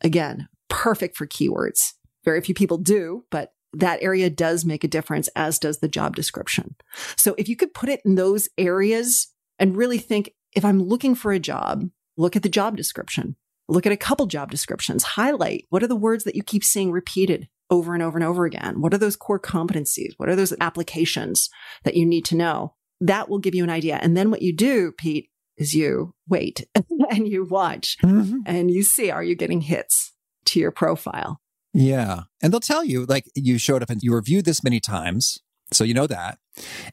Again, 0.00 0.48
perfect 0.68 1.16
for 1.16 1.26
keywords. 1.26 1.94
Very 2.24 2.40
few 2.40 2.54
people 2.54 2.78
do, 2.78 3.24
but 3.30 3.52
that 3.72 4.02
area 4.02 4.30
does 4.30 4.64
make 4.64 4.84
a 4.84 4.88
difference, 4.88 5.28
as 5.34 5.58
does 5.58 5.80
the 5.80 5.88
job 5.88 6.14
description. 6.14 6.76
So 7.16 7.34
if 7.36 7.48
you 7.48 7.56
could 7.56 7.74
put 7.74 7.88
it 7.88 8.00
in 8.04 8.14
those 8.14 8.48
areas 8.56 9.28
and 9.58 9.76
really 9.76 9.98
think, 9.98 10.32
if 10.54 10.64
I'm 10.64 10.82
looking 10.82 11.14
for 11.14 11.32
a 11.32 11.40
job, 11.40 11.84
look 12.16 12.36
at 12.36 12.42
the 12.42 12.48
job 12.48 12.76
description, 12.76 13.36
look 13.68 13.86
at 13.86 13.92
a 13.92 13.96
couple 13.96 14.26
job 14.26 14.50
descriptions, 14.50 15.02
highlight 15.02 15.66
what 15.68 15.82
are 15.82 15.88
the 15.88 15.96
words 15.96 16.24
that 16.24 16.36
you 16.36 16.42
keep 16.42 16.64
seeing 16.64 16.90
repeated 16.90 17.48
over 17.70 17.94
and 17.94 18.02
over 18.02 18.16
and 18.18 18.24
over 18.24 18.44
again? 18.44 18.80
What 18.80 18.94
are 18.94 18.98
those 18.98 19.16
core 19.16 19.40
competencies? 19.40 20.12
What 20.16 20.28
are 20.28 20.36
those 20.36 20.54
applications 20.60 21.50
that 21.84 21.96
you 21.96 22.06
need 22.06 22.24
to 22.26 22.36
know? 22.36 22.74
That 23.00 23.28
will 23.28 23.38
give 23.38 23.54
you 23.54 23.62
an 23.64 23.70
idea. 23.70 23.98
And 24.02 24.16
then 24.16 24.30
what 24.30 24.42
you 24.42 24.54
do, 24.54 24.92
Pete, 24.92 25.28
is 25.56 25.74
you 25.74 26.14
wait 26.28 26.66
and 27.10 27.28
you 27.28 27.44
watch 27.44 27.96
Mm-hmm. 28.02 28.38
and 28.46 28.70
you 28.70 28.82
see, 28.82 29.10
are 29.10 29.22
you 29.22 29.34
getting 29.34 29.60
hits 29.60 30.12
to 30.46 30.60
your 30.60 30.70
profile? 30.70 31.40
Yeah. 31.74 32.22
And 32.42 32.52
they'll 32.52 32.60
tell 32.60 32.84
you, 32.84 33.04
like, 33.04 33.30
you 33.34 33.58
showed 33.58 33.82
up 33.82 33.90
and 33.90 34.02
you 34.02 34.12
were 34.12 34.22
viewed 34.22 34.44
this 34.46 34.64
many 34.64 34.80
times. 34.80 35.40
So 35.70 35.84
you 35.84 35.92
know 35.92 36.06
that. 36.06 36.38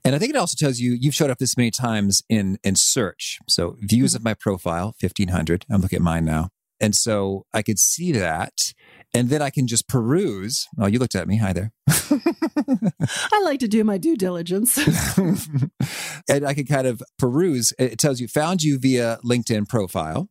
And 0.03 0.13
I 0.15 0.19
think 0.19 0.31
it 0.31 0.35
also 0.35 0.55
tells 0.59 0.79
you 0.79 0.91
you've 0.91 1.15
showed 1.15 1.29
up 1.29 1.37
this 1.37 1.55
many 1.55 1.71
times 1.71 2.21
in 2.29 2.57
in 2.63 2.75
search. 2.75 3.39
So 3.47 3.77
views 3.79 4.13
of 4.15 4.23
my 4.23 4.33
profile, 4.33 4.93
1500. 4.99 5.65
I'm 5.71 5.81
looking 5.81 5.97
at 5.97 6.03
mine 6.03 6.25
now. 6.25 6.49
And 6.81 6.93
so 6.93 7.45
I 7.53 7.61
could 7.61 7.79
see 7.79 8.11
that. 8.11 8.73
And 9.15 9.29
then 9.29 9.41
I 9.41 9.49
can 9.49 9.65
just 9.65 9.87
peruse. 9.87 10.67
Oh, 10.77 10.87
you 10.87 10.99
looked 10.99 11.15
at 11.15 11.25
me. 11.27 11.37
Hi 11.37 11.53
there. 11.53 11.71
I 11.87 13.41
like 13.43 13.59
to 13.61 13.67
do 13.67 13.83
my 13.85 13.97
due 13.97 14.17
diligence. 14.17 14.77
and 16.29 16.45
I 16.45 16.53
can 16.53 16.65
kind 16.65 16.85
of 16.85 17.01
peruse. 17.17 17.71
It 17.79 17.97
tells 17.97 18.19
you 18.19 18.27
found 18.27 18.61
you 18.61 18.77
via 18.77 19.19
LinkedIn 19.23 19.69
profile. 19.69 20.27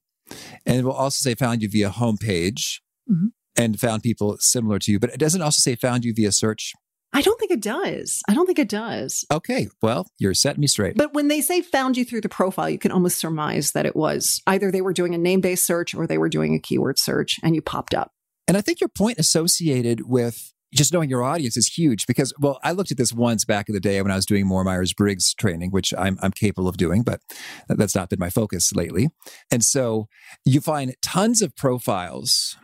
And 0.67 0.77
it 0.79 0.85
will 0.85 0.93
also 0.93 1.23
say 1.29 1.35
found 1.35 1.63
you 1.63 1.69
via 1.71 1.91
homepage 1.91 2.81
Mhm. 3.11 3.33
and 3.57 3.79
found 3.79 4.03
people 4.03 4.37
similar 4.41 4.79
to 4.81 4.93
you. 4.93 4.99
But 4.99 5.11
it 5.11 5.19
doesn't 5.19 5.43
also 5.43 5.61
say 5.61 5.77
found 5.77 6.05
you 6.05 6.13
via 6.15 6.33
search. 6.33 6.73
I 7.13 7.21
don't 7.23 7.39
think 7.39 7.53
it 7.53 7.61
does. 7.63 8.23
I 8.29 8.35
don't 8.35 8.45
think 8.47 8.59
it 8.59 8.69
does. 8.69 9.25
Okay, 9.31 9.69
well, 9.83 10.09
you're 10.19 10.35
setting 10.35 10.61
me 10.63 10.67
straight. 10.67 10.97
But 10.97 11.15
when 11.15 11.29
they 11.29 11.41
say 11.41 11.61
found 11.61 11.97
you 11.97 12.05
through 12.05 12.23
the 12.23 12.29
profile, 12.29 12.69
you 12.69 12.79
can 12.79 12.91
almost 12.91 13.19
surmise 13.19 13.71
that 13.73 13.87
it 13.87 13.95
was 13.95 14.43
either 14.49 14.71
they 14.73 14.81
were 14.83 14.93
doing 14.93 15.15
a 15.15 15.19
name 15.19 15.41
based 15.41 15.65
search 15.67 15.95
or 15.95 16.07
they 16.07 16.19
were 16.19 16.29
doing 16.31 16.55
a 16.55 16.59
keyword 16.59 16.99
search 16.99 17.39
and 17.43 17.55
you 17.55 17.63
popped 17.63 17.95
up. 17.95 18.11
And 18.47 18.57
I 18.57 18.61
think 18.61 18.81
your 18.81 18.89
point 18.89 19.19
associated 19.19 20.09
with 20.09 20.53
just 20.75 20.93
knowing 20.93 21.09
your 21.09 21.23
audience 21.23 21.57
is 21.57 21.69
huge 21.69 22.07
because, 22.07 22.35
well, 22.39 22.59
I 22.63 22.73
looked 22.73 22.91
at 22.91 22.97
this 22.97 23.13
once 23.13 23.45
back 23.45 23.69
in 23.69 23.75
the 23.75 23.81
day 23.81 24.03
when 24.03 24.11
I 24.11 24.17
was 24.17 24.27
doing 24.27 24.47
more 24.47 24.65
Myers 24.65 24.93
Briggs 24.93 25.33
training, 25.33 25.71
which 25.71 25.95
I'm, 25.97 26.19
I'm 26.21 26.33
capable 26.33 26.69
of 26.69 26.77
doing, 26.77 27.03
but 27.03 27.21
that's 27.69 27.95
not 27.95 28.11
been 28.11 28.19
my 28.19 28.31
focus 28.31 28.75
lately. 28.75 29.09
And 29.51 29.63
so 29.63 30.09
you 30.45 30.61
find 30.61 30.97
tons 31.01 31.43
of 31.43 31.55
profiles 31.55 32.57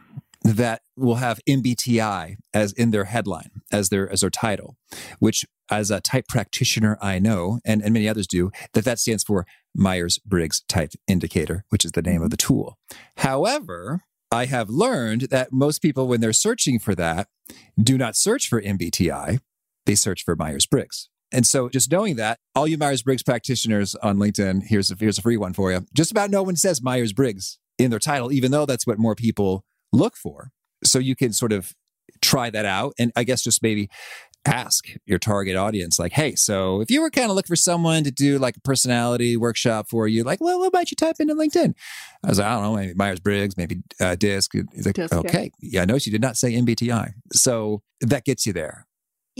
that 0.42 0.82
will 0.96 1.16
have 1.16 1.40
MBTI 1.48 2.36
as 2.52 2.72
in 2.72 2.90
their 2.90 3.04
headline, 3.04 3.50
as 3.70 3.90
their 3.90 4.10
as 4.10 4.22
their 4.22 4.30
title, 4.30 4.76
which 5.18 5.44
as 5.70 5.90
a 5.90 6.00
type 6.00 6.26
practitioner 6.28 6.98
I 7.00 7.18
know, 7.18 7.60
and, 7.64 7.82
and 7.82 7.92
many 7.92 8.08
others 8.08 8.26
do, 8.26 8.50
that 8.72 8.84
that 8.84 8.98
stands 8.98 9.22
for 9.22 9.46
Myers 9.74 10.18
Briggs 10.18 10.62
Type 10.66 10.92
Indicator, 11.06 11.64
which 11.68 11.84
is 11.84 11.92
the 11.92 12.02
name 12.02 12.22
of 12.22 12.30
the 12.30 12.36
tool. 12.36 12.78
However, 13.18 14.00
I 14.32 14.44
have 14.46 14.70
learned 14.70 15.22
that 15.22 15.52
most 15.52 15.82
people, 15.82 16.06
when 16.06 16.20
they're 16.20 16.32
searching 16.32 16.78
for 16.78 16.94
that, 16.94 17.28
do 17.80 17.98
not 17.98 18.14
search 18.16 18.48
for 18.48 18.62
MBTI, 18.62 19.40
they 19.86 19.94
search 19.96 20.24
for 20.24 20.36
Myers 20.36 20.66
Briggs. 20.66 21.08
And 21.32 21.46
so 21.46 21.68
just 21.68 21.90
knowing 21.90 22.16
that, 22.16 22.38
all 22.54 22.66
you 22.66 22.78
Myers 22.78 23.02
Briggs 23.02 23.22
practitioners 23.22 23.94
on 23.96 24.18
LinkedIn, 24.18 24.64
here's 24.66 24.90
a, 24.90 24.96
here's 24.98 25.18
a 25.18 25.22
free 25.22 25.36
one 25.36 25.52
for 25.52 25.72
you. 25.72 25.84
Just 25.94 26.10
about 26.12 26.30
no 26.30 26.42
one 26.42 26.56
says 26.56 26.82
Myers 26.82 27.12
Briggs 27.12 27.58
in 27.78 27.90
their 27.90 27.98
title, 27.98 28.30
even 28.30 28.50
though 28.52 28.66
that's 28.66 28.86
what 28.86 28.98
more 28.98 29.14
people 29.14 29.64
look 29.92 30.16
for. 30.16 30.50
So 30.84 30.98
you 30.98 31.16
can 31.16 31.32
sort 31.32 31.52
of 31.52 31.74
try 32.20 32.50
that 32.50 32.64
out. 32.64 32.94
And 32.98 33.12
I 33.16 33.24
guess 33.24 33.42
just 33.42 33.62
maybe 33.62 33.88
ask 34.46 34.86
your 35.04 35.18
target 35.18 35.56
audience, 35.56 35.98
like, 35.98 36.12
hey, 36.12 36.34
so 36.34 36.80
if 36.80 36.90
you 36.90 37.00
were 37.00 37.10
kind 37.10 37.30
of 37.30 37.36
looking 37.36 37.48
for 37.48 37.56
someone 37.56 38.04
to 38.04 38.10
do 38.10 38.38
like 38.38 38.56
a 38.56 38.60
personality 38.60 39.36
workshop 39.36 39.88
for 39.88 40.08
you, 40.08 40.24
like, 40.24 40.40
well, 40.40 40.58
what 40.58 40.72
might 40.72 40.90
you 40.90 40.96
type 40.96 41.16
into 41.20 41.34
LinkedIn? 41.34 41.74
I 42.24 42.28
was 42.28 42.38
like, 42.38 42.48
I 42.48 42.54
don't 42.54 42.62
know, 42.62 42.76
maybe 42.76 42.94
Myers 42.94 43.20
Briggs, 43.20 43.56
maybe 43.56 43.82
uh, 44.00 44.14
DISC. 44.16 44.52
He's 44.74 44.86
like, 44.86 44.94
DISC, 44.94 45.12
yeah. 45.12 45.20
okay. 45.20 45.50
Yeah, 45.60 45.82
I 45.82 45.84
noticed 45.84 46.06
you 46.06 46.12
did 46.12 46.22
not 46.22 46.36
say 46.36 46.54
MBTI. 46.54 47.12
So 47.32 47.82
that 48.00 48.24
gets 48.24 48.46
you 48.46 48.52
there. 48.52 48.86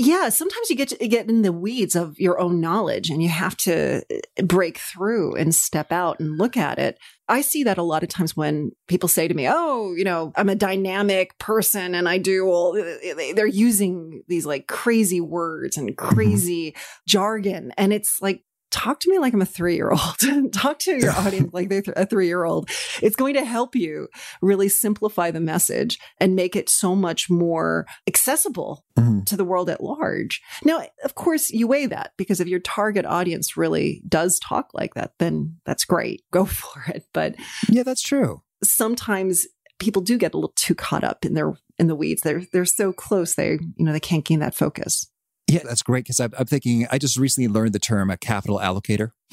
Yeah, 0.03 0.31
sometimes 0.31 0.71
you 0.71 0.77
get 0.77 0.89
to 0.89 1.09
get 1.09 1.29
in 1.29 1.43
the 1.43 1.53
weeds 1.53 1.95
of 1.95 2.19
your 2.19 2.41
own 2.41 2.59
knowledge 2.59 3.11
and 3.11 3.23
you 3.23 3.29
have 3.29 3.55
to 3.59 4.03
uh, 4.11 4.43
break 4.43 4.79
through 4.79 5.37
and 5.37 5.55
step 5.55 5.93
out 5.93 6.19
and 6.21 6.39
look 6.39 6.57
at 6.57 6.79
it. 6.79 6.99
I 7.29 7.43
see 7.43 7.65
that 7.65 7.77
a 7.77 7.83
lot 7.83 8.03
of 8.03 8.09
times 8.09 8.35
when 8.35 8.73
people 8.89 9.11
say 9.11 9.29
to 9.29 9.35
me, 9.35 9.47
"Oh, 9.47 9.95
you 9.95 10.05
know, 10.05 10.33
I'm 10.37 10.49
a 10.49 10.55
dynamic 10.55 11.37
person 11.37 11.95
and 11.95 12.09
I 12.09 12.17
do 12.17 12.47
all 12.47 12.79
uh, 12.79 13.11
uh, 13.11 13.35
they're 13.35 13.47
using 13.47 14.23
these 14.27 14.47
like 14.47 14.69
crazy 14.69 15.21
words 15.21 15.77
and 15.77 15.91
mm-hmm. 15.91 16.15
crazy 16.15 16.75
jargon." 17.07 17.75
And 17.77 17.93
it's 17.93 18.23
like 18.23 18.43
talk 18.71 19.01
to 19.01 19.11
me 19.11 19.19
like 19.19 19.35
I'm 19.35 19.43
a 19.43 19.47
three 19.47 19.77
year 19.77 19.91
old. 19.91 20.53
talk 20.53 20.79
to 20.81 20.97
your 20.97 21.13
audience 21.17 21.53
like 21.53 21.69
they're 21.69 21.83
a 21.97 22.07
three 22.07 22.27
year 22.27 22.45
old. 22.45 22.71
It's 23.03 23.17
going 23.17 23.35
to 23.35 23.45
help 23.45 23.75
you 23.75 24.09
really 24.41 24.69
simplify 24.69 25.31
the 25.31 25.41
message 25.41 25.99
and 26.19 26.35
make 26.35 26.57
it 26.57 26.69
so 26.69 26.95
much 26.95 27.29
more 27.29 27.87
accessible 28.07 28.85
mm-hmm. 28.99 29.25
to 29.25 29.37
the 29.37 29.45
world 29.45 29.71
at 29.71 29.83
large. 29.83 30.41
Now, 30.65 30.83
of 31.05 31.15
course, 31.15 31.51
you 31.51 31.67
weigh 31.67 31.87
that 31.87 32.13
because 32.17 32.41
if 32.41 32.49
your 32.49 32.61
target 32.61 33.05
audience 33.05 33.57
really 33.57 34.03
does 34.09 34.39
talk 34.39 34.71
like 34.73 34.95
that, 34.95 35.13
then 35.19 35.57
that's 35.65 35.85
great. 35.85 36.23
Go 36.31 36.45
for 36.45 36.83
it. 36.89 37.05
But 37.13 37.35
yeah, 37.69 37.83
that's 37.83 38.03
true. 38.03 38.43
Sometimes 38.63 39.47
people 39.79 40.03
do 40.03 40.19
get 40.19 40.35
a 40.35 40.37
little 40.37 40.53
too 40.57 40.75
caught 40.75 41.03
up 41.03 41.25
in 41.25 41.35
their 41.35 41.55
in 41.79 41.87
the 41.87 41.97
weeds. 41.97 42.23
They're 42.23 42.43
they're 42.53 42.65
so 42.65 42.93
close. 42.93 43.35
They 43.35 43.59
you 43.77 43.85
know 43.85 43.93
they 43.93 44.01
can't 44.01 44.25
gain 44.25 44.41
that 44.41 44.55
focus. 44.55 45.10
Yeah, 45.51 45.63
that's 45.65 45.83
great 45.83 46.05
because 46.05 46.21
I'm, 46.21 46.33
I'm, 46.39 46.47
thinking 46.47 46.87
I 46.91 46.99
just 46.99 47.17
recently 47.17 47.49
learned 47.49 47.73
the 47.73 47.79
term 47.79 48.11
a 48.11 48.17
capital 48.17 48.59
allocator. 48.59 49.11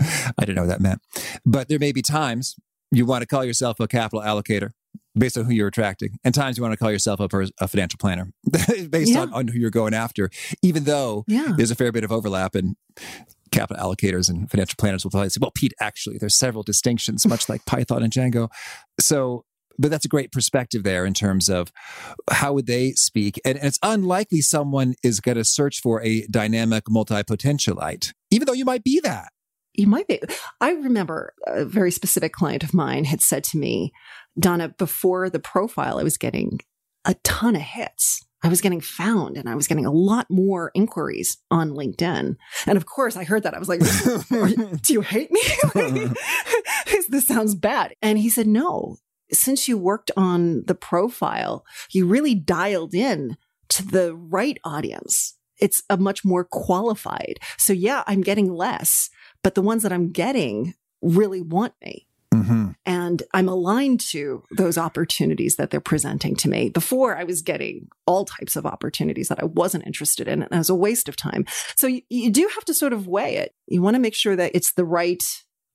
I 0.00 0.32
didn't 0.40 0.56
know 0.56 0.62
what 0.62 0.68
that 0.68 0.80
meant, 0.80 1.00
but 1.44 1.68
there 1.68 1.78
may 1.78 1.92
be 1.92 2.02
times 2.02 2.56
you 2.90 3.06
want 3.06 3.22
to 3.22 3.26
call 3.26 3.44
yourself 3.44 3.80
a 3.80 3.86
capital 3.86 4.20
allocator 4.20 4.70
based 5.16 5.38
on 5.38 5.44
who 5.44 5.52
you're 5.52 5.68
attracting, 5.68 6.18
and 6.24 6.34
times 6.34 6.56
you 6.56 6.62
want 6.62 6.72
to 6.72 6.76
call 6.76 6.90
yourself 6.90 7.20
a, 7.20 7.28
a 7.60 7.68
financial 7.68 7.98
planner 7.98 8.32
based 8.90 9.12
yeah. 9.12 9.20
on, 9.20 9.32
on 9.32 9.48
who 9.48 9.58
you're 9.58 9.70
going 9.70 9.94
after. 9.94 10.30
Even 10.62 10.84
though 10.84 11.24
yeah. 11.26 11.52
there's 11.56 11.70
a 11.70 11.76
fair 11.76 11.92
bit 11.92 12.04
of 12.04 12.12
overlap 12.12 12.54
and 12.54 12.76
capital 13.52 13.82
allocators 13.82 14.28
and 14.28 14.50
financial 14.50 14.74
planners 14.76 15.04
will 15.04 15.10
probably 15.10 15.28
say, 15.28 15.38
well, 15.40 15.52
Pete, 15.54 15.74
actually, 15.80 16.18
there's 16.18 16.36
several 16.36 16.62
distinctions, 16.62 17.26
much 17.26 17.48
like 17.48 17.64
Python 17.64 18.02
and 18.02 18.12
Django. 18.12 18.50
So 18.98 19.44
but 19.78 19.90
that's 19.90 20.04
a 20.04 20.08
great 20.08 20.32
perspective 20.32 20.82
there 20.82 21.04
in 21.04 21.14
terms 21.14 21.48
of 21.48 21.72
how 22.30 22.52
would 22.52 22.66
they 22.66 22.92
speak 22.92 23.40
and, 23.44 23.56
and 23.58 23.66
it's 23.66 23.78
unlikely 23.82 24.40
someone 24.40 24.94
is 25.02 25.20
going 25.20 25.36
to 25.36 25.44
search 25.44 25.80
for 25.80 26.02
a 26.02 26.26
dynamic 26.26 26.84
multi-potentialite 26.88 28.12
even 28.30 28.46
though 28.46 28.52
you 28.52 28.64
might 28.64 28.84
be 28.84 29.00
that 29.00 29.28
you 29.74 29.86
might 29.86 30.06
be 30.06 30.20
i 30.60 30.70
remember 30.70 31.32
a 31.46 31.64
very 31.64 31.90
specific 31.90 32.32
client 32.32 32.62
of 32.62 32.74
mine 32.74 33.04
had 33.04 33.20
said 33.20 33.44
to 33.44 33.58
me 33.58 33.92
donna 34.38 34.68
before 34.78 35.28
the 35.30 35.40
profile 35.40 35.98
i 35.98 36.04
was 36.04 36.18
getting 36.18 36.60
a 37.04 37.14
ton 37.22 37.54
of 37.54 37.62
hits 37.62 38.24
I 38.44 38.48
was 38.48 38.60
getting 38.60 38.82
found 38.82 39.38
and 39.38 39.48
I 39.48 39.54
was 39.54 39.66
getting 39.66 39.86
a 39.86 39.90
lot 39.90 40.26
more 40.28 40.70
inquiries 40.74 41.38
on 41.50 41.70
LinkedIn. 41.70 42.36
And 42.66 42.76
of 42.76 42.84
course, 42.84 43.16
I 43.16 43.24
heard 43.24 43.42
that. 43.44 43.54
I 43.54 43.58
was 43.58 43.70
like, 43.70 43.80
Do 44.82 44.92
you 44.92 45.00
hate 45.00 45.32
me? 45.32 45.40
this 47.08 47.26
sounds 47.26 47.54
bad. 47.54 47.94
And 48.02 48.18
he 48.18 48.28
said, 48.28 48.46
No, 48.46 48.98
since 49.32 49.68
you 49.68 49.78
worked 49.78 50.10
on 50.16 50.64
the 50.66 50.74
profile, 50.74 51.64
you 51.90 52.06
really 52.06 52.34
dialed 52.34 52.94
in 52.94 53.36
to 53.70 53.84
the 53.84 54.14
right 54.14 54.58
audience. 54.64 55.36
It's 55.58 55.82
a 55.88 55.96
much 55.96 56.24
more 56.24 56.44
qualified. 56.44 57.38
So 57.58 57.72
yeah, 57.72 58.02
I'm 58.06 58.22
getting 58.22 58.52
less, 58.52 59.08
but 59.42 59.54
the 59.54 59.62
ones 59.62 59.82
that 59.82 59.92
I'm 59.92 60.10
getting 60.10 60.74
really 61.00 61.40
want 61.40 61.74
me. 61.82 62.06
Mm-hmm. 62.34 62.70
And 62.84 63.22
I'm 63.32 63.48
aligned 63.48 64.00
to 64.10 64.42
those 64.50 64.76
opportunities 64.76 65.56
that 65.56 65.70
they're 65.70 65.80
presenting 65.80 66.34
to 66.36 66.48
me. 66.48 66.68
Before 66.68 67.16
I 67.16 67.24
was 67.24 67.42
getting 67.42 67.88
all 68.06 68.24
types 68.24 68.56
of 68.56 68.66
opportunities 68.66 69.28
that 69.28 69.40
I 69.40 69.44
wasn't 69.44 69.86
interested 69.86 70.26
in, 70.26 70.42
and 70.42 70.52
it 70.52 70.58
was 70.58 70.70
a 70.70 70.74
waste 70.74 71.08
of 71.08 71.16
time. 71.16 71.44
So 71.76 71.86
you, 71.86 72.02
you 72.08 72.30
do 72.30 72.50
have 72.54 72.64
to 72.64 72.74
sort 72.74 72.92
of 72.92 73.06
weigh 73.06 73.36
it. 73.36 73.54
You 73.66 73.82
want 73.82 73.94
to 73.94 74.00
make 74.00 74.14
sure 74.14 74.34
that 74.34 74.50
it's 74.54 74.72
the 74.72 74.84
right 74.84 75.22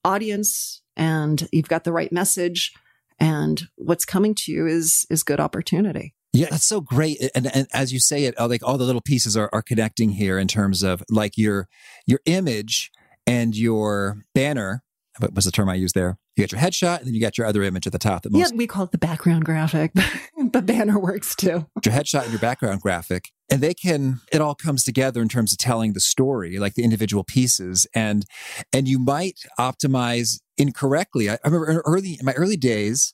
audience 0.03 0.81
and 0.97 1.47
you've 1.51 1.69
got 1.69 1.85
the 1.85 1.93
right 1.93 2.11
message 2.11 2.73
and 3.19 3.63
what's 3.75 4.05
coming 4.05 4.35
to 4.35 4.51
you 4.51 4.67
is 4.67 5.05
is 5.09 5.23
good 5.23 5.39
opportunity. 5.39 6.15
Yeah, 6.31 6.47
that's 6.51 6.67
so 6.67 6.79
great. 6.79 7.17
And, 7.33 7.53
and 7.55 7.67
as 7.73 7.91
you 7.91 7.99
say 7.99 8.25
it, 8.25 8.39
uh, 8.39 8.47
like 8.47 8.61
all 8.63 8.77
the 8.77 8.85
little 8.85 9.01
pieces 9.01 9.35
are, 9.35 9.49
are 9.51 9.63
connecting 9.63 10.11
here 10.11 10.37
in 10.37 10.47
terms 10.47 10.83
of 10.83 11.03
like 11.09 11.37
your 11.37 11.67
your 12.05 12.19
image 12.25 12.91
and 13.25 13.55
your 13.55 14.23
banner. 14.33 14.83
What 15.17 15.33
was 15.33 15.45
the 15.45 15.51
term 15.51 15.67
I 15.69 15.75
used 15.75 15.95
there? 15.95 16.17
You 16.35 16.43
got 16.43 16.51
your 16.53 16.61
headshot 16.61 16.99
and 16.99 17.07
then 17.07 17.13
you 17.13 17.19
got 17.19 17.37
your 17.37 17.45
other 17.45 17.63
image 17.63 17.85
at 17.87 17.91
the 17.91 17.99
top. 17.99 18.23
That 18.23 18.31
most, 18.31 18.51
yeah, 18.51 18.57
we 18.57 18.67
call 18.67 18.85
it 18.85 18.91
the 18.91 18.97
background 18.97 19.43
graphic. 19.43 19.91
the 20.37 20.61
banner 20.61 20.97
works 20.97 21.35
too. 21.35 21.65
Your 21.83 21.93
headshot 21.93 22.23
and 22.23 22.31
your 22.31 22.39
background 22.39 22.79
graphic. 22.79 23.31
And 23.51 23.61
they 23.61 23.73
can, 23.73 24.21
it 24.31 24.41
all 24.41 24.55
comes 24.55 24.83
together 24.83 25.21
in 25.21 25.29
terms 25.29 25.51
of 25.51 25.57
telling 25.57 25.93
the 25.93 25.99
story, 25.99 26.59
like 26.59 26.75
the 26.75 26.83
individual 26.83 27.23
pieces. 27.23 27.87
And, 27.95 28.25
and 28.71 28.87
you 28.87 28.99
might 28.99 29.39
optimize 29.59 30.39
incorrectly. 30.57 31.29
I, 31.29 31.33
I 31.33 31.39
remember 31.45 31.71
in 31.71 31.77
early 31.77 32.17
in 32.19 32.25
my 32.25 32.33
early 32.33 32.57
days, 32.57 33.13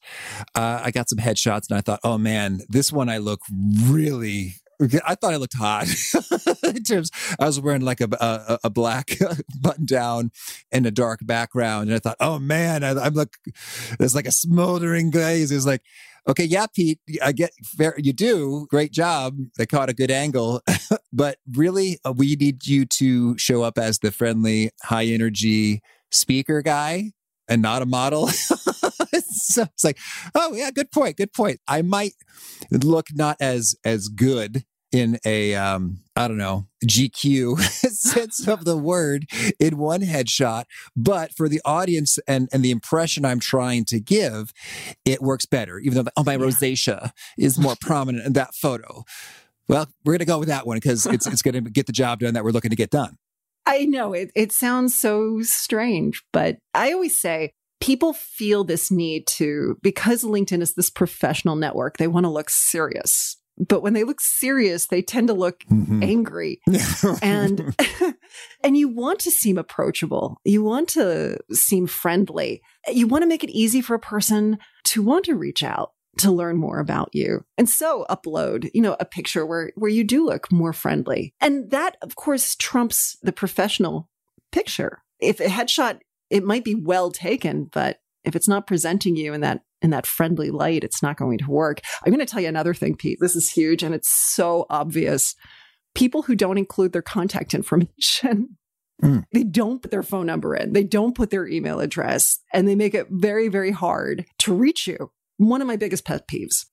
uh, 0.55 0.81
I 0.83 0.91
got 0.91 1.09
some 1.09 1.19
headshots 1.19 1.69
and 1.69 1.77
I 1.77 1.81
thought, 1.81 1.99
oh 2.03 2.17
man, 2.17 2.61
this 2.67 2.91
one 2.91 3.07
I 3.07 3.17
look 3.19 3.41
really 3.87 4.55
I 4.79 5.15
thought 5.15 5.33
I 5.33 5.37
looked 5.37 5.55
hot 5.55 5.87
in 6.63 6.83
terms. 6.83 7.11
I 7.39 7.45
was 7.45 7.59
wearing 7.59 7.81
like 7.81 8.01
a 8.01 8.09
a, 8.19 8.59
a 8.65 8.69
black 8.69 9.11
button 9.61 9.85
down 9.85 10.31
and 10.71 10.85
a 10.85 10.91
dark 10.91 11.25
background, 11.25 11.87
and 11.87 11.95
I 11.95 11.99
thought, 11.99 12.17
oh 12.19 12.39
man, 12.39 12.83
I, 12.83 13.07
am 13.07 13.13
like 13.13 13.37
there's 13.97 14.15
like 14.15 14.27
a 14.27 14.31
smoldering 14.31 15.11
glaze. 15.11 15.51
It's 15.51 15.65
like, 15.65 15.81
okay, 16.27 16.43
yeah, 16.43 16.65
Pete, 16.67 16.99
I 17.23 17.31
get 17.31 17.51
fair, 17.63 17.95
you 17.97 18.13
do 18.13 18.67
great 18.69 18.91
job. 18.91 19.37
They 19.57 19.65
caught 19.65 19.89
a 19.89 19.93
good 19.93 20.11
angle, 20.11 20.61
but 21.13 21.37
really, 21.53 21.99
uh, 22.05 22.13
we 22.15 22.35
need 22.35 22.65
you 22.67 22.85
to 22.85 23.37
show 23.37 23.63
up 23.63 23.77
as 23.77 23.99
the 23.99 24.11
friendly, 24.11 24.71
high 24.83 25.05
energy 25.05 25.81
speaker 26.11 26.61
guy 26.61 27.11
and 27.47 27.61
not 27.61 27.81
a 27.81 27.85
model. 27.85 28.27
so 29.27 29.63
it's 29.63 29.83
like, 29.83 29.99
oh 30.33 30.53
yeah, 30.53 30.71
good 30.71 30.91
point, 30.91 31.17
good 31.17 31.33
point. 31.33 31.59
I 31.67 31.81
might 31.81 32.13
look 32.71 33.07
not 33.13 33.37
as 33.39 33.75
as 33.83 34.07
good 34.07 34.63
in 34.91 35.19
a 35.25 35.55
um, 35.55 35.99
I 36.15 36.27
don't 36.27 36.37
know 36.37 36.67
GQ 36.85 37.59
sense 37.59 38.47
of 38.47 38.63
the 38.63 38.77
word 38.77 39.25
in 39.59 39.77
one 39.77 40.01
headshot, 40.01 40.65
but 40.95 41.33
for 41.33 41.49
the 41.49 41.61
audience 41.65 42.19
and 42.27 42.47
and 42.53 42.63
the 42.63 42.71
impression 42.71 43.25
I'm 43.25 43.39
trying 43.39 43.85
to 43.85 43.99
give, 43.99 44.53
it 45.03 45.21
works 45.21 45.45
better. 45.45 45.79
Even 45.79 46.03
though 46.03 46.11
oh 46.15 46.23
my 46.23 46.33
yeah. 46.33 46.39
rosacea 46.39 47.11
is 47.37 47.59
more 47.59 47.75
prominent 47.79 48.25
in 48.25 48.33
that 48.33 48.53
photo. 48.53 49.03
Well, 49.67 49.87
we're 50.03 50.13
going 50.13 50.19
to 50.19 50.25
go 50.25 50.37
with 50.37 50.47
that 50.47 50.67
one 50.67 50.77
because 50.77 51.05
it's 51.05 51.27
it's 51.27 51.41
going 51.41 51.63
to 51.63 51.69
get 51.69 51.87
the 51.87 51.93
job 51.93 52.19
done 52.19 52.33
that 52.35 52.43
we're 52.43 52.51
looking 52.51 52.69
to 52.69 52.75
get 52.75 52.91
done. 52.91 53.17
I 53.65 53.85
know 53.85 54.13
it, 54.13 54.31
it 54.35 54.51
sounds 54.51 54.95
so 54.95 55.41
strange, 55.41 56.23
but 56.31 56.57
I 56.75 56.93
always 56.93 57.19
say 57.19 57.51
people 57.81 58.13
feel 58.13 58.63
this 58.63 58.91
need 58.91 59.27
to, 59.27 59.77
because 59.81 60.23
LinkedIn 60.23 60.61
is 60.61 60.75
this 60.75 60.89
professional 60.89 61.55
network, 61.55 61.97
they 61.97 62.07
want 62.07 62.25
to 62.25 62.29
look 62.29 62.49
serious. 62.49 63.37
But 63.57 63.81
when 63.81 63.93
they 63.93 64.03
look 64.03 64.19
serious, 64.19 64.87
they 64.87 65.01
tend 65.01 65.27
to 65.27 65.33
look 65.33 65.61
mm-hmm. 65.71 66.03
angry. 66.03 66.61
and 67.21 67.75
and 68.63 68.77
you 68.77 68.89
want 68.89 69.19
to 69.19 69.31
seem 69.31 69.57
approachable. 69.57 70.39
You 70.43 70.63
want 70.63 70.89
to 70.89 71.37
seem 71.51 71.87
friendly. 71.87 72.61
You 72.87 73.07
want 73.07 73.23
to 73.23 73.29
make 73.29 73.43
it 73.43 73.49
easy 73.49 73.81
for 73.81 73.95
a 73.95 73.99
person 73.99 74.57
to 74.85 75.01
want 75.01 75.25
to 75.25 75.35
reach 75.35 75.63
out 75.63 75.91
to 76.17 76.31
learn 76.31 76.57
more 76.57 76.79
about 76.79 77.09
you. 77.11 77.43
And 77.57 77.69
so 77.69 78.05
upload, 78.09 78.69
you 78.73 78.81
know, 78.81 78.95
a 78.99 79.05
picture 79.05 79.45
where 79.45 79.71
where 79.75 79.91
you 79.91 80.03
do 80.03 80.25
look 80.25 80.51
more 80.51 80.73
friendly. 80.73 81.33
And 81.41 81.71
that 81.71 81.97
of 82.01 82.15
course 82.15 82.55
trumps 82.55 83.17
the 83.21 83.33
professional 83.33 84.09
picture. 84.51 85.03
If 85.19 85.39
a 85.39 85.45
headshot 85.45 85.99
it 86.29 86.43
might 86.43 86.63
be 86.63 86.75
well 86.75 87.11
taken, 87.11 87.69
but 87.71 87.99
if 88.23 88.35
it's 88.35 88.47
not 88.47 88.65
presenting 88.65 89.15
you 89.15 89.33
in 89.33 89.41
that 89.41 89.61
in 89.81 89.89
that 89.91 90.07
friendly 90.07 90.51
light, 90.51 90.83
it's 90.83 91.03
not 91.03 91.17
going 91.17 91.37
to 91.39 91.49
work. 91.49 91.81
I'm 92.05 92.11
going 92.11 92.25
to 92.25 92.31
tell 92.31 92.41
you 92.41 92.47
another 92.47 92.73
thing, 92.73 92.95
Pete. 92.95 93.19
This 93.21 93.35
is 93.35 93.51
huge 93.51 93.83
and 93.83 93.93
it's 93.93 94.09
so 94.09 94.65
obvious. 94.69 95.35
People 95.93 96.23
who 96.23 96.35
don't 96.35 96.57
include 96.57 96.93
their 96.93 97.01
contact 97.01 97.53
information 97.53 98.57
Mm. 99.03 99.23
They 99.33 99.43
don't 99.43 99.81
put 99.81 99.91
their 99.91 100.03
phone 100.03 100.25
number 100.25 100.55
in. 100.55 100.73
They 100.73 100.83
don't 100.83 101.15
put 101.15 101.29
their 101.29 101.47
email 101.47 101.79
address 101.79 102.39
and 102.53 102.67
they 102.67 102.75
make 102.75 102.93
it 102.93 103.07
very, 103.09 103.47
very 103.47 103.71
hard 103.71 104.25
to 104.39 104.53
reach 104.53 104.87
you 104.87 105.11
one 105.37 105.61
of 105.61 105.67
my 105.67 105.75
biggest 105.75 106.05
pet 106.05 106.27
peeves. 106.27 106.65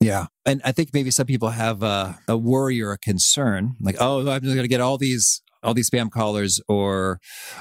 Yeah. 0.00 0.26
And 0.46 0.60
I 0.64 0.72
think 0.72 0.90
maybe 0.92 1.10
some 1.10 1.26
people 1.26 1.50
have 1.50 1.82
a, 1.82 2.18
a 2.28 2.36
worry 2.36 2.80
or 2.82 2.92
a 2.92 2.98
concern 2.98 3.76
like, 3.80 3.96
oh, 4.00 4.20
I'm 4.20 4.42
going 4.42 4.56
to 4.56 4.68
get 4.68 4.80
all 4.80 4.98
these 4.98 5.42
all 5.62 5.74
these 5.74 5.90
spam 5.90 6.10
callers 6.10 6.58
or 6.68 7.20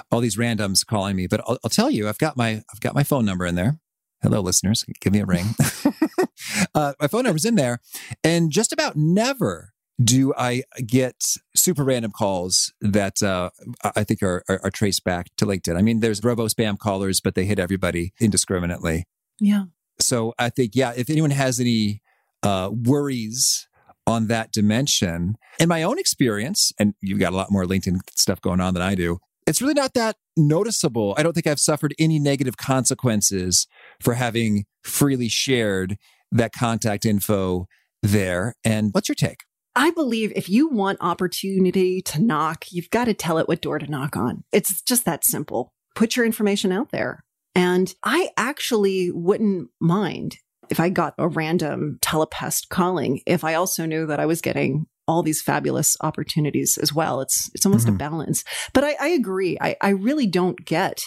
all 0.09 0.21
these 0.21 0.37
randoms 0.37 0.85
calling 0.85 1.17
me. 1.17 1.27
But 1.27 1.41
I'll, 1.45 1.57
I'll, 1.65 1.69
tell 1.69 1.91
you, 1.91 2.07
I've 2.07 2.17
got 2.17 2.37
my 2.37 2.61
I've 2.73 2.79
got 2.79 2.95
my 2.95 3.03
phone 3.03 3.25
number 3.25 3.45
in 3.45 3.55
there. 3.55 3.77
Hello, 4.21 4.41
listeners, 4.41 4.85
give 4.99 5.13
me 5.13 5.19
a 5.19 5.25
ring. 5.25 5.55
uh, 6.75 6.93
my 6.99 7.07
phone 7.07 7.23
number's 7.23 7.45
in 7.45 7.55
there, 7.55 7.79
and 8.23 8.51
just 8.51 8.73
about 8.73 8.95
never 8.95 9.73
do 10.01 10.33
I 10.37 10.63
get 10.85 11.37
super 11.55 11.83
random 11.83 12.11
calls 12.11 12.73
that 12.79 13.21
uh, 13.21 13.49
I 13.95 14.03
think 14.03 14.23
are, 14.23 14.43
are, 14.47 14.59
are 14.63 14.71
traced 14.71 15.03
back 15.03 15.27
to 15.37 15.45
LinkedIn. 15.45 15.77
I 15.77 15.81
mean, 15.81 15.99
there's 15.99 16.23
robo 16.23 16.47
spam 16.47 16.79
callers, 16.79 17.19
but 17.19 17.35
they 17.35 17.45
hit 17.45 17.59
everybody 17.59 18.13
indiscriminately. 18.19 19.05
Yeah. 19.39 19.65
So 19.99 20.33
I 20.39 20.49
think, 20.49 20.71
yeah, 20.73 20.93
if 20.95 21.09
anyone 21.09 21.31
has 21.31 21.59
any 21.59 22.01
uh, 22.43 22.69
worries 22.71 23.67
on 24.07 24.27
that 24.27 24.51
dimension, 24.51 25.35
in 25.59 25.67
my 25.67 25.83
own 25.83 25.99
experience, 25.99 26.71
and 26.79 26.93
you've 27.01 27.19
got 27.19 27.33
a 27.33 27.35
lot 27.35 27.51
more 27.51 27.65
LinkedIn 27.65 27.99
stuff 28.15 28.41
going 28.41 28.61
on 28.61 28.73
than 28.73 28.81
I 28.81 28.95
do, 28.95 29.19
it's 29.49 29.63
really 29.63 29.73
not 29.73 29.95
that 29.95 30.15
noticeable. 30.37 31.15
I 31.17 31.23
don't 31.23 31.33
think 31.33 31.47
I've 31.47 31.59
suffered 31.59 31.95
any 31.97 32.19
negative 32.19 32.55
consequences 32.55 33.65
for 33.99 34.13
having 34.13 34.65
freely 34.83 35.27
shared 35.27 35.97
that 36.31 36.53
contact 36.53 37.03
info 37.03 37.65
there. 38.03 38.53
And 38.63 38.93
what's 38.93 39.09
your 39.09 39.15
take? 39.15 39.45
I 39.75 39.89
believe 39.89 40.31
if 40.35 40.49
you 40.49 40.69
want 40.69 40.99
opportunity 41.01 42.01
to 42.03 42.21
knock, 42.21 42.65
you've 42.71 42.91
got 42.91 43.05
to 43.05 43.15
tell 43.15 43.39
it 43.39 43.47
what 43.47 43.61
door 43.61 43.79
to 43.79 43.89
knock 43.89 44.15
on. 44.15 44.43
It's 44.51 44.83
just 44.83 45.05
that 45.05 45.25
simple. 45.25 45.73
Put 45.95 46.15
your 46.15 46.27
information 46.27 46.71
out 46.71 46.91
there. 46.91 47.23
And 47.55 47.91
I 48.03 48.29
actually 48.37 49.11
wouldn't 49.11 49.69
mind 49.81 50.37
if 50.69 50.79
I 50.79 50.89
got 50.89 51.15
a 51.17 51.27
random 51.27 51.97
telepest 52.01 52.69
calling, 52.69 53.21
if 53.25 53.43
I 53.43 53.55
also 53.55 53.87
knew 53.87 54.05
that 54.05 54.19
I 54.19 54.27
was 54.27 54.41
getting 54.41 54.85
all 55.09 55.23
these 55.23 55.41
fabulous 55.41 55.97
opportunities 56.01 56.77
as 56.77 56.93
well. 56.93 57.19
It's 57.19 57.49
it's 57.55 57.65
almost 57.65 57.87
mm-hmm. 57.87 57.95
a 57.95 57.97
balance. 57.97 58.43
But 58.73 58.83
I, 58.83 58.95
I 58.99 59.07
agree. 59.07 59.57
I, 59.59 59.75
I 59.81 59.89
really 59.89 60.27
don't 60.27 60.63
get 60.63 61.01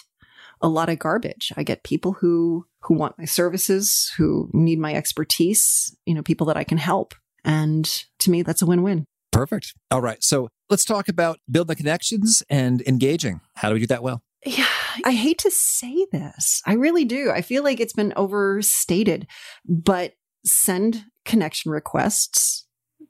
a 0.61 0.69
lot 0.69 0.89
of 0.89 0.99
garbage. 0.99 1.53
I 1.57 1.63
get 1.63 1.85
people 1.85 2.15
who 2.15 2.67
who 2.83 2.95
want 2.95 3.17
my 3.17 3.27
services, 3.27 4.13
who 4.17 4.51
need 4.53 4.81
my 4.81 4.93
expertise, 4.93 5.97
you 6.05 6.15
know, 6.15 6.23
people 6.23 6.49
that 6.49 6.57
I 6.57 6.65
can 6.65 6.79
help. 6.79 7.15
And 7.45 7.85
to 8.19 8.31
me, 8.31 8.43
that's 8.43 8.61
a 8.61 8.67
win-win. 8.67 9.05
Perfect. 9.31 9.75
All 9.93 10.01
right. 10.01 10.23
So 10.23 10.49
let's 10.69 10.85
talk 10.85 11.09
about 11.09 11.39
building 11.49 11.77
connections 11.77 12.43
and 12.51 12.83
engaging. 12.83 13.41
How 13.55 13.69
do 13.69 13.75
we 13.75 13.81
do 13.81 13.87
that 13.87 14.03
well? 14.03 14.21
Yeah, 14.45 14.67
I 15.05 15.13
hate 15.13 15.39
to 15.39 15.51
say 15.53 16.07
this. 16.11 16.61
I 16.67 16.75
really 16.75 17.05
do. 17.05 17.31
I 17.31 17.43
feel 17.43 17.63
like 17.63 17.79
it's 17.79 17.93
been 17.93 18.13
overstated, 18.17 19.29
but 19.65 20.15
send 20.45 21.05
connection 21.25 21.71
requests, 21.71 22.62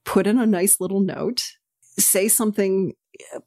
put 0.04 0.26
in 0.26 0.38
a 0.38 0.46
nice 0.46 0.80
little 0.80 1.00
note, 1.00 1.42
say 1.98 2.28
something 2.28 2.94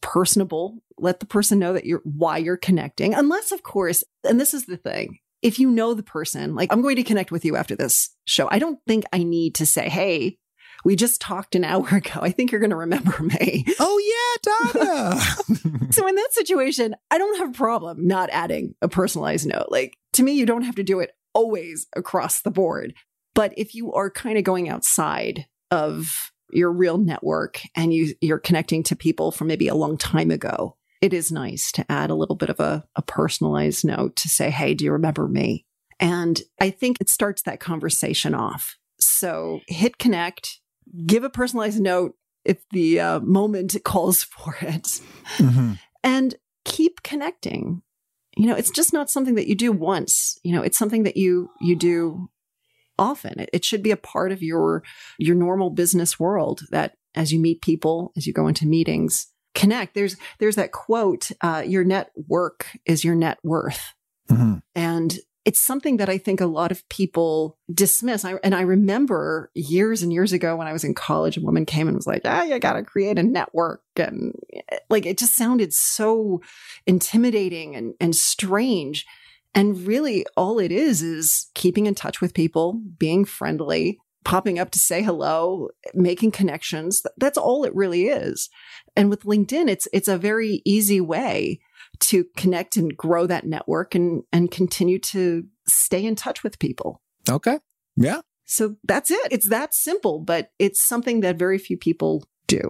personable, 0.02 0.80
let 0.98 1.20
the 1.20 1.26
person 1.26 1.60
know 1.60 1.74
that 1.74 1.86
you're 1.86 2.02
why 2.04 2.38
you're 2.38 2.58
connecting. 2.58 3.14
Unless, 3.14 3.52
of 3.52 3.64
course, 3.64 4.04
and 4.24 4.40
this 4.40 4.54
is 4.54 4.66
the 4.66 4.78
thing, 4.78 5.20
if 5.42 5.60
you 5.60 5.70
know 5.70 5.94
the 5.94 6.04
person, 6.04 6.56
like 6.56 6.72
I'm 6.72 6.82
going 6.82 6.96
to 6.96 7.04
connect 7.04 7.32
with 7.32 7.46
you 7.46 7.56
after 7.56 7.76
this 7.76 8.10
show, 8.26 8.48
I 8.50 8.60
don't 8.60 8.80
think 8.88 9.06
I 9.12 9.24
need 9.24 9.56
to 9.56 9.66
say, 9.66 9.90
hey, 9.90 10.38
we 10.84 10.96
just 10.96 11.20
talked 11.20 11.56
an 11.56 11.64
hour 11.64 11.88
ago. 11.92 12.20
I 12.22 12.32
think 12.32 12.52
you're 12.52 12.62
going 12.62 12.70
to 12.70 12.76
remember 12.76 13.22
me. 13.22 13.66
Oh, 13.80 14.38
yeah, 14.44 14.84
Donna. 14.84 15.20
so, 15.92 16.08
in 16.08 16.16
that 16.16 16.30
situation, 16.32 16.96
I 17.12 17.18
don't 17.18 17.38
have 17.40 17.50
a 17.50 17.58
problem 17.58 18.08
not 18.08 18.30
adding 18.32 18.76
a 18.82 18.88
personalized 18.88 19.48
note. 19.48 19.68
Like, 19.70 19.98
to 20.14 20.24
me, 20.24 20.34
you 20.34 20.46
don't 20.46 20.64
have 20.64 20.76
to 20.76 20.84
do 20.84 21.00
it 21.00 21.12
always 21.34 21.88
across 21.96 22.42
the 22.42 22.52
board. 22.52 22.94
But 23.34 23.54
if 23.58 23.76
you 23.76 23.92
are 23.94 24.10
kind 24.10 24.38
of 24.38 24.46
going 24.46 24.70
outside 24.70 25.48
of 25.70 26.32
your 26.52 26.72
real 26.72 26.98
network 26.98 27.62
and 27.76 27.94
you, 27.94 28.14
you're 28.22 28.40
connecting 28.40 28.84
to 28.84 28.96
people 28.96 29.32
from 29.32 29.48
maybe 29.48 29.68
a 29.68 29.76
long 29.76 29.98
time 29.98 30.32
ago, 30.32 30.78
it 31.02 31.14
is 31.14 31.32
nice 31.32 31.72
to 31.74 31.90
add 31.92 32.10
a 32.10 32.16
little 32.16 32.36
bit 32.36 32.50
of 32.50 32.60
a, 32.60 32.84
a 32.96 33.02
personalized 33.02 33.86
note 33.86 34.16
to 34.18 34.30
say, 34.30 34.50
Hey, 34.50 34.74
do 34.74 34.86
you 34.86 34.92
remember 34.92 35.28
me? 35.28 35.66
And 36.00 36.42
I 36.60 36.70
think 36.70 36.98
it 37.00 37.10
starts 37.10 37.42
that 37.44 37.60
conversation 37.60 38.34
off. 38.34 38.78
So 39.00 39.62
hit 39.68 39.98
connect, 39.98 40.60
give 41.06 41.24
a 41.24 41.30
personalized 41.30 41.80
note 41.80 42.16
if 42.44 42.64
the 42.72 43.00
uh, 43.00 43.20
moment 43.22 43.76
calls 43.84 44.24
for 44.24 44.56
it, 44.62 45.02
mm-hmm. 45.38 45.74
and 46.04 46.36
keep 46.64 47.04
connecting. 47.04 47.82
You 48.38 48.48
know, 48.48 48.56
it's 48.56 48.72
just 48.72 48.92
not 48.92 49.10
something 49.10 49.36
that 49.36 49.48
you 49.48 49.56
do 49.56 49.72
once. 49.72 50.38
You 50.44 50.54
know, 50.54 50.62
it's 50.62 50.78
something 50.78 51.04
that 51.04 51.16
you 51.16 51.50
you 51.62 51.76
do 51.76 52.30
often. 52.98 53.46
It, 53.52 53.66
should 53.66 53.84
be 53.84 53.92
a 53.92 53.98
part 53.98 54.32
of 54.32 54.44
your 54.44 54.84
your 55.18 55.36
normal 55.36 55.70
business 55.70 56.20
world 56.20 56.62
that 56.72 56.96
as 57.16 57.34
you 57.34 57.40
meet 57.40 57.62
people, 57.62 58.12
as 58.16 58.28
you 58.28 58.34
go 58.34 58.48
into 58.48 58.68
meetings, 58.68 59.28
connect. 59.54 59.96
There's 59.96 60.16
there's 60.40 60.56
that 60.56 60.72
quote: 60.72 61.32
uh, 61.42 61.64
"Your 61.66 61.84
network 61.84 62.68
is 62.86 63.04
your 63.04 63.16
net 63.16 63.40
worth," 63.44 63.94
mm-hmm. 64.30 64.58
and 64.76 65.18
it's 65.46 65.62
something 65.62 65.98
that 65.98 66.10
I 66.10 66.18
think 66.18 66.42
a 66.42 66.48
lot 66.48 66.72
of 66.72 66.88
people 66.90 67.60
dismiss. 67.72 68.26
I, 68.26 68.34
and 68.44 68.56
I 68.56 68.62
remember 68.62 69.52
years 69.54 70.02
and 70.02 70.12
years 70.12 70.34
ago 70.34 70.56
when 70.56 70.66
I 70.66 70.74
was 70.74 70.84
in 70.84 70.96
college, 70.96 71.38
a 71.38 71.42
woman 71.42 71.68
came 71.68 71.88
and 71.88 71.96
was 71.96 72.08
like, 72.08 72.24
ah, 72.26 72.44
you 72.44 72.58
got 72.58 72.74
to 72.74 72.84
create 72.84 73.20
a 73.20 73.24
network. 73.24 73.84
And 73.96 74.34
like, 74.90 75.06
it 75.06 75.20
just 75.20 75.36
sounded 75.36 75.72
so 75.72 76.42
intimidating 76.88 77.76
and, 77.76 77.94
and 78.02 78.16
strange. 78.16 79.06
And 79.56 79.88
really, 79.88 80.26
all 80.36 80.60
it 80.60 80.72
is 80.72 81.02
is 81.02 81.48
keeping 81.56 81.86
in 81.86 81.96
touch 81.96 82.20
with 82.20 82.34
people, 82.34 82.82
being 83.00 83.24
friendly, 83.24 83.98
popping 84.26 84.60
up 84.60 84.72
to 84.72 84.80
say 84.80 85.02
hello, 85.02 85.70
making 85.94 86.32
connections. 86.32 87.02
That's 87.18 87.38
all 87.38 87.64
it 87.64 87.74
really 87.74 88.08
is. 88.08 88.50
And 88.98 89.10
with 89.10 89.24
LinkedIn, 89.24 89.70
it's 89.70 89.88
it's 89.94 90.10
a 90.10 90.18
very 90.18 90.62
easy 90.66 91.00
way 91.00 91.62
to 92.02 92.26
connect 92.36 92.76
and 92.76 92.96
grow 92.98 93.26
that 93.28 93.46
network 93.46 93.96
and 93.96 94.24
and 94.34 94.52
continue 94.52 95.00
to 95.00 95.46
stay 95.66 96.06
in 96.06 96.16
touch 96.16 96.44
with 96.44 96.60
people. 96.60 97.02
Okay. 97.30 97.60
Yeah. 97.96 98.22
So 98.46 98.76
that's 98.84 99.10
it. 99.10 99.32
It's 99.32 99.50
that 99.50 99.74
simple, 99.74 100.20
but 100.20 100.52
it's 100.60 100.86
something 100.86 101.22
that 101.22 101.40
very 101.40 101.58
few 101.58 101.78
people 101.78 102.28
do. 102.48 102.70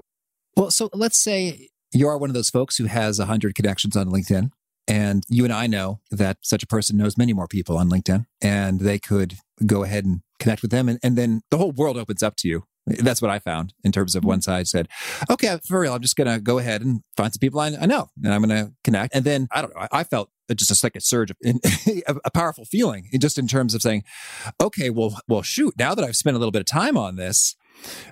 Well, 0.56 0.72
so 0.72 0.90
let's 0.94 1.18
say 1.18 1.70
you 1.92 2.08
are 2.08 2.18
one 2.18 2.30
of 2.30 2.34
those 2.34 2.50
folks 2.50 2.78
who 2.78 2.86
has 2.86 3.20
100 3.20 3.56
connections 3.56 3.96
on 3.96 4.08
LinkedIn. 4.08 4.52
And 4.88 5.24
you 5.30 5.44
and 5.44 5.54
I 5.54 5.68
know 5.68 6.00
that 6.12 6.38
such 6.42 6.62
a 6.64 6.68
person 6.68 6.98
knows 6.98 7.18
many 7.18 7.34
more 7.34 7.48
people 7.48 7.78
on 7.78 7.90
LinkedIn, 7.90 8.26
and 8.42 8.80
they 8.80 9.00
could 9.00 9.38
go 9.66 9.84
ahead 9.84 10.06
and 10.06 10.22
connect 10.40 10.62
with 10.62 10.72
them. 10.72 10.88
And, 10.88 11.00
and 11.02 11.18
then 11.18 11.42
the 11.50 11.58
whole 11.58 11.72
world 11.72 11.98
opens 11.98 12.22
up 12.22 12.36
to 12.38 12.48
you 12.48 12.64
that's 12.88 13.22
what 13.22 13.32
I 13.32 13.40
found 13.40 13.74
in 13.84 13.92
terms 13.92 14.16
of 14.16 14.24
one 14.24 14.42
side 14.42 14.68
said, 14.68 14.88
okay, 15.30 15.58
for 15.68 15.80
real, 15.80 15.94
I'm 15.94 16.02
just 16.02 16.16
going 16.16 16.32
to 16.32 16.40
go 16.40 16.60
ahead 16.60 16.82
and 16.82 17.02
find 17.18 17.34
some 17.34 17.40
people 17.40 17.60
I, 17.60 17.76
I 17.80 17.86
know 17.86 18.10
and 18.24 18.34
I'm 18.34 18.44
going 18.44 18.66
to 18.66 18.74
connect. 18.84 19.16
And 19.16 19.26
then 19.26 19.48
I 19.52 19.62
don't 19.62 19.76
know, 19.76 19.82
I, 19.82 20.00
I 20.00 20.04
felt 20.04 20.30
just 20.54 20.72
a, 20.72 20.86
like 20.86 20.96
a 20.96 21.02
surge 21.02 21.32
of 21.32 21.38
a 22.26 22.32
powerful 22.32 22.66
feeling 22.66 23.10
just 23.20 23.40
in 23.40 23.48
terms 23.48 23.74
of 23.74 23.82
saying, 23.82 24.04
okay, 24.62 24.90
well, 24.90 25.20
well, 25.28 25.42
shoot, 25.42 25.74
now 25.78 25.96
that 25.96 26.06
I've 26.06 26.16
spent 26.16 26.36
a 26.36 26.40
little 26.40 26.52
bit 26.52 26.60
of 26.60 26.68
time 26.68 26.98
on 26.98 27.16
this, 27.16 27.56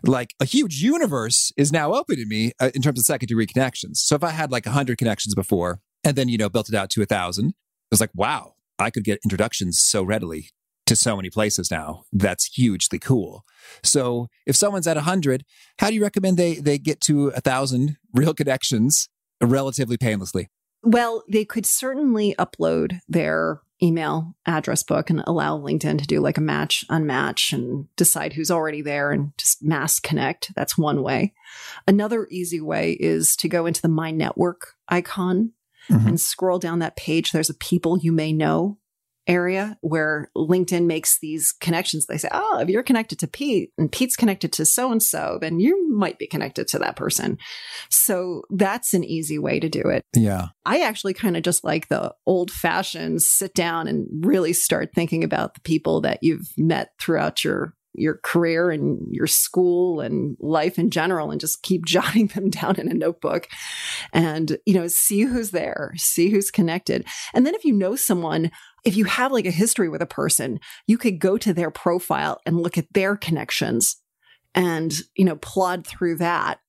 like 0.03 0.33
a 0.39 0.45
huge 0.45 0.81
universe 0.81 1.51
is 1.55 1.71
now 1.71 1.93
open 1.93 2.15
to 2.15 2.25
me 2.25 2.51
uh, 2.59 2.71
in 2.73 2.81
terms 2.81 2.99
of 2.99 3.05
second 3.05 3.27
degree 3.27 3.45
connections. 3.45 4.01
So 4.01 4.15
if 4.15 4.23
I 4.23 4.31
had 4.31 4.51
like 4.51 4.65
a 4.65 4.71
hundred 4.71 4.97
connections 4.97 5.35
before 5.35 5.81
and 6.03 6.15
then, 6.15 6.29
you 6.29 6.37
know, 6.37 6.49
built 6.49 6.69
it 6.69 6.75
out 6.75 6.89
to 6.91 7.01
a 7.01 7.05
thousand, 7.05 7.49
it 7.49 7.55
was 7.91 8.01
like, 8.01 8.11
wow, 8.13 8.55
I 8.79 8.89
could 8.89 9.03
get 9.03 9.19
introductions 9.23 9.81
so 9.81 10.03
readily 10.03 10.49
to 10.85 10.95
so 10.95 11.15
many 11.15 11.29
places 11.29 11.71
now. 11.71 12.03
That's 12.11 12.45
hugely 12.53 12.99
cool. 12.99 13.43
So 13.83 14.27
if 14.45 14.55
someone's 14.55 14.87
at 14.87 14.97
a 14.97 15.01
100, 15.01 15.43
how 15.79 15.87
do 15.89 15.95
you 15.95 16.03
recommend 16.03 16.37
they, 16.37 16.55
they 16.55 16.77
get 16.77 16.99
to 17.01 17.29
a 17.29 17.41
1,000 17.41 17.97
real 18.13 18.33
connections 18.33 19.07
relatively 19.41 19.97
painlessly? 19.97 20.49
Well, 20.83 21.23
they 21.29 21.45
could 21.45 21.65
certainly 21.65 22.35
upload 22.37 22.99
their 23.07 23.61
email 23.81 24.35
address 24.45 24.83
book 24.83 25.09
and 25.09 25.23
allow 25.25 25.57
LinkedIn 25.57 25.99
to 25.99 26.07
do 26.07 26.19
like 26.19 26.37
a 26.37 26.41
match, 26.41 26.85
unmatch, 26.89 27.53
and 27.53 27.87
decide 27.95 28.33
who's 28.33 28.51
already 28.51 28.81
there 28.81 29.11
and 29.11 29.31
just 29.37 29.63
mass 29.63 29.99
connect. 29.99 30.51
That's 30.55 30.77
one 30.77 31.01
way. 31.01 31.33
Another 31.87 32.27
easy 32.29 32.59
way 32.59 32.93
is 32.93 33.35
to 33.37 33.49
go 33.49 33.65
into 33.65 33.81
the 33.81 33.89
My 33.89 34.11
Network 34.11 34.73
icon 34.89 35.53
mm-hmm. 35.89 36.07
and 36.07 36.19
scroll 36.19 36.59
down 36.59 36.79
that 36.79 36.95
page. 36.95 37.31
There's 37.31 37.49
a 37.49 37.55
people 37.55 37.97
you 37.97 38.11
may 38.11 38.33
know 38.33 38.77
area 39.27 39.77
where 39.81 40.29
LinkedIn 40.35 40.85
makes 40.85 41.19
these 41.19 41.53
connections. 41.53 42.05
They 42.05 42.17
say, 42.17 42.29
oh, 42.31 42.59
if 42.59 42.69
you're 42.69 42.83
connected 42.83 43.19
to 43.19 43.27
Pete 43.27 43.71
and 43.77 43.91
Pete's 43.91 44.15
connected 44.15 44.51
to 44.53 44.65
so 44.65 44.91
and 44.91 45.01
so, 45.01 45.37
then 45.39 45.59
you 45.59 45.89
might 45.89 46.19
be 46.19 46.27
connected 46.27 46.67
to 46.69 46.79
that 46.79 46.95
person. 46.95 47.37
So 47.89 48.43
that's 48.49 48.93
an 48.93 49.03
easy 49.03 49.39
way 49.39 49.59
to 49.59 49.69
do 49.69 49.81
it. 49.81 50.03
Yeah. 50.13 50.47
I 50.65 50.81
actually 50.81 51.13
kind 51.13 51.37
of 51.37 51.43
just 51.43 51.63
like 51.63 51.87
the 51.87 52.13
old 52.25 52.51
fashioned 52.51 53.21
sit 53.21 53.53
down 53.53 53.87
and 53.87 54.07
really 54.25 54.53
start 54.53 54.91
thinking 54.93 55.23
about 55.23 55.53
the 55.53 55.61
people 55.61 56.01
that 56.01 56.19
you've 56.21 56.51
met 56.57 56.89
throughout 56.99 57.43
your 57.43 57.73
your 57.93 58.17
career 58.23 58.71
and 58.71 58.99
your 59.09 59.27
school 59.27 59.99
and 59.99 60.35
life 60.39 60.79
in 60.79 60.89
general 60.89 61.31
and 61.31 61.39
just 61.39 61.63
keep 61.63 61.85
jotting 61.85 62.27
them 62.27 62.49
down 62.49 62.75
in 62.77 62.89
a 62.89 62.93
notebook 62.93 63.47
and 64.11 64.57
you 64.65 64.73
know 64.73 64.87
see 64.87 65.21
who's 65.21 65.51
there 65.51 65.93
see 65.97 66.29
who's 66.29 66.51
connected 66.51 67.05
and 67.33 67.45
then 67.45 67.55
if 67.55 67.63
you 67.63 67.73
know 67.73 67.95
someone 67.95 68.51
if 68.83 68.97
you 68.97 69.05
have 69.05 69.31
like 69.31 69.45
a 69.45 69.51
history 69.51 69.89
with 69.89 70.01
a 70.01 70.05
person, 70.05 70.59
you 70.87 70.97
could 70.97 71.19
go 71.19 71.37
to 71.37 71.53
their 71.53 71.71
profile 71.71 72.39
and 72.45 72.59
look 72.59 72.77
at 72.77 72.91
their 72.93 73.15
connections 73.15 73.97
and, 74.53 74.93
you 75.15 75.25
know, 75.25 75.37
plod 75.37 75.87
through 75.87 76.17
that, 76.17 76.59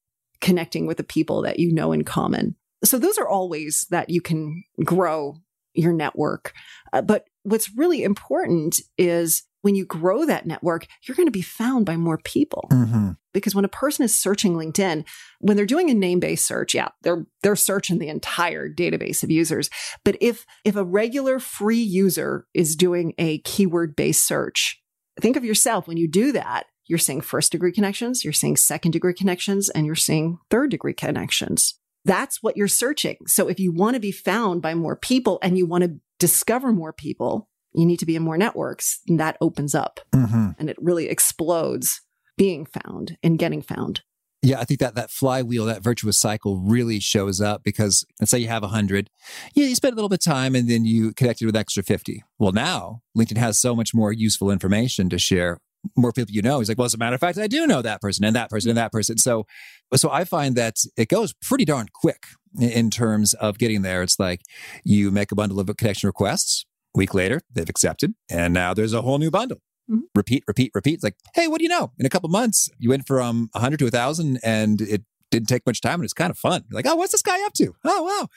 connecting 0.41 0.87
with 0.87 0.97
the 0.97 1.05
people 1.05 1.43
that 1.43 1.59
you 1.59 1.73
know 1.73 1.93
in 1.93 2.05
common. 2.05 2.57
So 2.85 2.99
those 2.99 3.19
are 3.19 3.29
all 3.29 3.49
ways 3.49 3.87
that 3.91 4.11
you 4.11 4.21
can 4.21 4.63
grow 4.85 5.37
your 5.75 5.93
network. 5.93 6.53
Uh, 6.93 7.03
but 7.03 7.27
what's 7.43 7.77
really 7.77 8.05
important 8.05 8.81
is 8.97 9.43
when 9.65 9.75
you 9.75 9.87
grow 9.87 10.27
that 10.27 10.45
network, 10.45 10.87
you're 11.03 11.17
going 11.17 11.27
to 11.27 11.33
be 11.33 11.41
found 11.41 11.87
by 11.87 11.97
more 11.97 12.19
people. 12.19 12.69
Mm-hmm. 12.71 13.13
Because 13.33 13.55
when 13.55 13.65
a 13.65 13.69
person 13.69 14.05
is 14.05 14.17
searching 14.17 14.55
LinkedIn, 14.55 15.07
when 15.41 15.57
they're 15.57 15.65
doing 15.65 15.89
a 15.89 15.95
name-based 15.95 16.47
search, 16.47 16.75
yeah, 16.75 16.89
they're 17.03 17.25
they're 17.43 17.57
searching 17.57 17.99
the 17.99 18.09
entire 18.09 18.69
database 18.69 19.23
of 19.23 19.31
users. 19.31 19.71
But 20.05 20.19
if 20.21 20.45
if 20.67 20.77
a 20.77 20.85
regular 20.85 21.39
free 21.39 21.81
user 21.81 22.47
is 22.53 22.77
doing 22.77 23.15
a 23.17 23.39
keyword-based 23.39 24.25
search, 24.25 24.83
think 25.19 25.35
of 25.37 25.47
yourself 25.47 25.89
when 25.89 25.97
you 25.97 26.09
do 26.09 26.31
that, 26.33 26.67
you're 26.87 26.99
seeing 26.99 27.23
first 27.23 27.51
degree 27.51 27.73
connections, 27.73 28.23
you're 28.23 28.35
seeing 28.35 28.59
second 28.59 28.91
degree 28.91 29.15
connections, 29.15 29.71
and 29.71 29.87
you're 29.87 29.95
seeing 29.95 30.39
third 30.51 30.71
degree 30.71 30.93
connections. 30.93 31.79
That's 32.05 32.43
what 32.43 32.59
you're 32.59 32.69
searching. 32.69 33.17
So 33.27 33.49
if 33.49 33.59
you 33.59 33.73
want 33.73 33.95
to 33.95 34.01
be 34.01 34.13
found 34.13 34.61
by 34.61 34.75
more 34.75 34.95
people 34.95 35.39
and 35.41 35.57
you 35.57 35.65
want 35.65 35.85
to 35.85 35.97
discover 36.19 36.71
more 36.71 36.93
people, 36.93 37.49
you 37.75 37.87
need 37.87 37.99
to 37.99 38.07
be 38.07 38.17
in 38.17 38.23
more 38.23 38.39
networks. 38.39 39.01
And 39.09 39.19
that 39.21 39.37
opens 39.41 39.75
up 39.75 40.01
mm-hmm. 40.13 40.51
and 40.59 40.71
it 40.71 40.77
really 40.81 41.09
explodes 41.09 42.01
being 42.37 42.67
found 42.67 43.17
and 43.23 43.39
getting 43.39 43.63
found. 43.63 44.03
Yeah, 44.43 44.61
I 44.61 44.65
think 44.65 44.81
that 44.81 44.95
that 44.95 45.11
flywheel, 45.11 45.65
that 45.65 45.83
virtuous 45.83 46.19
cycle 46.19 46.59
really 46.59 47.01
shows 47.01 47.41
up 47.41 47.63
because 47.65 48.05
let's 48.21 48.31
say 48.31 48.39
you 48.39 48.49
have 48.49 48.63
100. 48.63 49.09
Yeah, 49.55 49.65
you 49.65 49.75
spend 49.75 49.95
a 49.95 49.97
little 49.97 50.11
bit 50.11 50.27
of 50.27 50.33
time 50.33 50.55
and 50.55 50.69
then 50.69 50.85
you 50.85 51.15
connected 51.15 51.47
with 51.47 51.57
extra 51.57 51.83
50. 51.83 52.23
Well, 52.39 52.53
now 52.53 53.01
LinkedIn 53.17 53.39
has 53.39 53.59
so 53.59 53.75
much 53.75 53.95
more 53.95 54.13
useful 54.13 54.51
information 54.51 55.09
to 55.09 55.19
share. 55.19 55.61
More 55.97 56.13
people 56.13 56.35
you 56.35 56.43
know. 56.43 56.59
He's 56.59 56.69
like, 56.69 56.77
well, 56.77 56.85
as 56.85 56.95
a 56.95 56.99
matter 56.99 57.15
of 57.15 57.21
fact, 57.21 57.39
I 57.39 57.47
do 57.47 57.67
know 57.67 57.81
that 57.81 58.03
person 58.03 58.25
and 58.25 58.37
that 58.37 58.51
person 58.51 58.71
and 58.71 58.77
that 58.77 58.93
person. 58.93 59.17
So, 59.17 59.47
so 59.95 60.11
I 60.11 60.25
find 60.25 60.57
that 60.57 60.77
it 60.97 61.09
goes 61.09 61.33
pretty 61.33 61.65
darn 61.65 61.89
quick 61.95 62.25
in 62.61 62.91
terms 62.91 63.33
of 63.35 63.59
getting 63.59 63.81
there. 63.83 64.03
It's 64.03 64.19
like 64.19 64.43
you 64.83 65.11
make 65.11 65.33
a 65.33 65.35
bundle 65.35 65.59
of 65.59 65.75
connection 65.77 66.07
requests. 66.07 66.67
Week 66.95 67.15
later, 67.15 67.41
they've 67.53 67.69
accepted, 67.69 68.15
and 68.31 68.55
now 68.55 68.75
there's 68.75 68.93
a 68.93 69.03
whole 69.03 69.19
new 69.19 69.31
bundle. 69.31 69.59
Mhm. 69.91 70.03
Repeat, 70.15 70.45
repeat, 70.47 70.71
repeat. 70.75 70.95
It's 70.95 71.05
like, 71.05 71.17
hey, 71.35 71.49
what 71.49 71.59
do 71.59 71.65
you 71.65 71.69
know? 71.69 71.93
In 71.99 72.07
a 72.07 72.09
couple 72.11 72.29
months, 72.29 72.71
you 72.79 72.89
went 72.91 73.07
from 73.07 73.51
100 73.53 73.79
to 73.79 73.85
1,000, 73.85 74.39
and 74.43 74.81
it 74.81 75.03
didn't 75.31 75.49
take 75.49 75.67
much 75.67 75.81
time, 75.81 75.95
and 75.97 76.05
it's 76.05 76.13
kind 76.13 76.31
of 76.31 76.39
fun. 76.39 76.65
You're 76.71 76.77
like, 76.77 76.87
oh, 76.87 76.97
what's 76.97 77.13
this 77.13 77.23
guy 77.23 77.45
up 77.45 77.53
to? 77.55 77.75
Oh, 77.85 78.03
wow, 78.03 78.29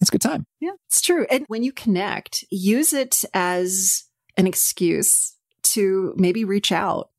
it's 0.00 0.10
a 0.10 0.12
good 0.12 0.20
time. 0.20 0.46
Yeah, 0.60 0.72
it's 0.88 1.00
true. 1.00 1.26
And 1.30 1.44
when 1.48 1.62
you 1.62 1.72
connect, 1.72 2.44
use 2.50 2.92
it 2.92 3.24
as 3.34 4.04
an 4.36 4.46
excuse 4.46 5.36
to 5.64 6.14
maybe 6.16 6.44
reach 6.44 6.72
out 6.72 7.10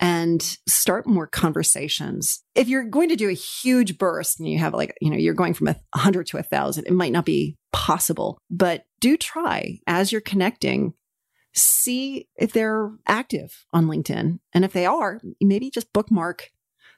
and 0.00 0.58
start 0.66 1.06
more 1.06 1.26
conversations. 1.26 2.42
If 2.54 2.68
you're 2.68 2.84
going 2.84 3.08
to 3.10 3.16
do 3.16 3.28
a 3.28 3.32
huge 3.34 3.96
burst 3.96 4.40
and 4.40 4.48
you 4.48 4.58
have 4.58 4.74
like, 4.74 4.96
you 5.00 5.08
know, 5.08 5.16
you're 5.16 5.34
going 5.34 5.54
from 5.54 5.68
a 5.68 5.76
100 5.94 6.26
to 6.28 6.36
a 6.36 6.40
1,000, 6.40 6.84
it 6.86 6.92
might 6.92 7.12
not 7.12 7.24
be 7.24 7.56
possible, 7.74 8.38
but 8.48 8.86
do 9.00 9.16
try 9.16 9.80
as 9.86 10.12
you're 10.12 10.20
connecting, 10.20 10.94
see 11.52 12.28
if 12.36 12.52
they're 12.52 12.92
active 13.06 13.66
on 13.72 13.86
LinkedIn. 13.86 14.38
And 14.54 14.64
if 14.64 14.72
they 14.72 14.86
are, 14.86 15.20
maybe 15.42 15.70
just 15.70 15.92
bookmark 15.92 16.50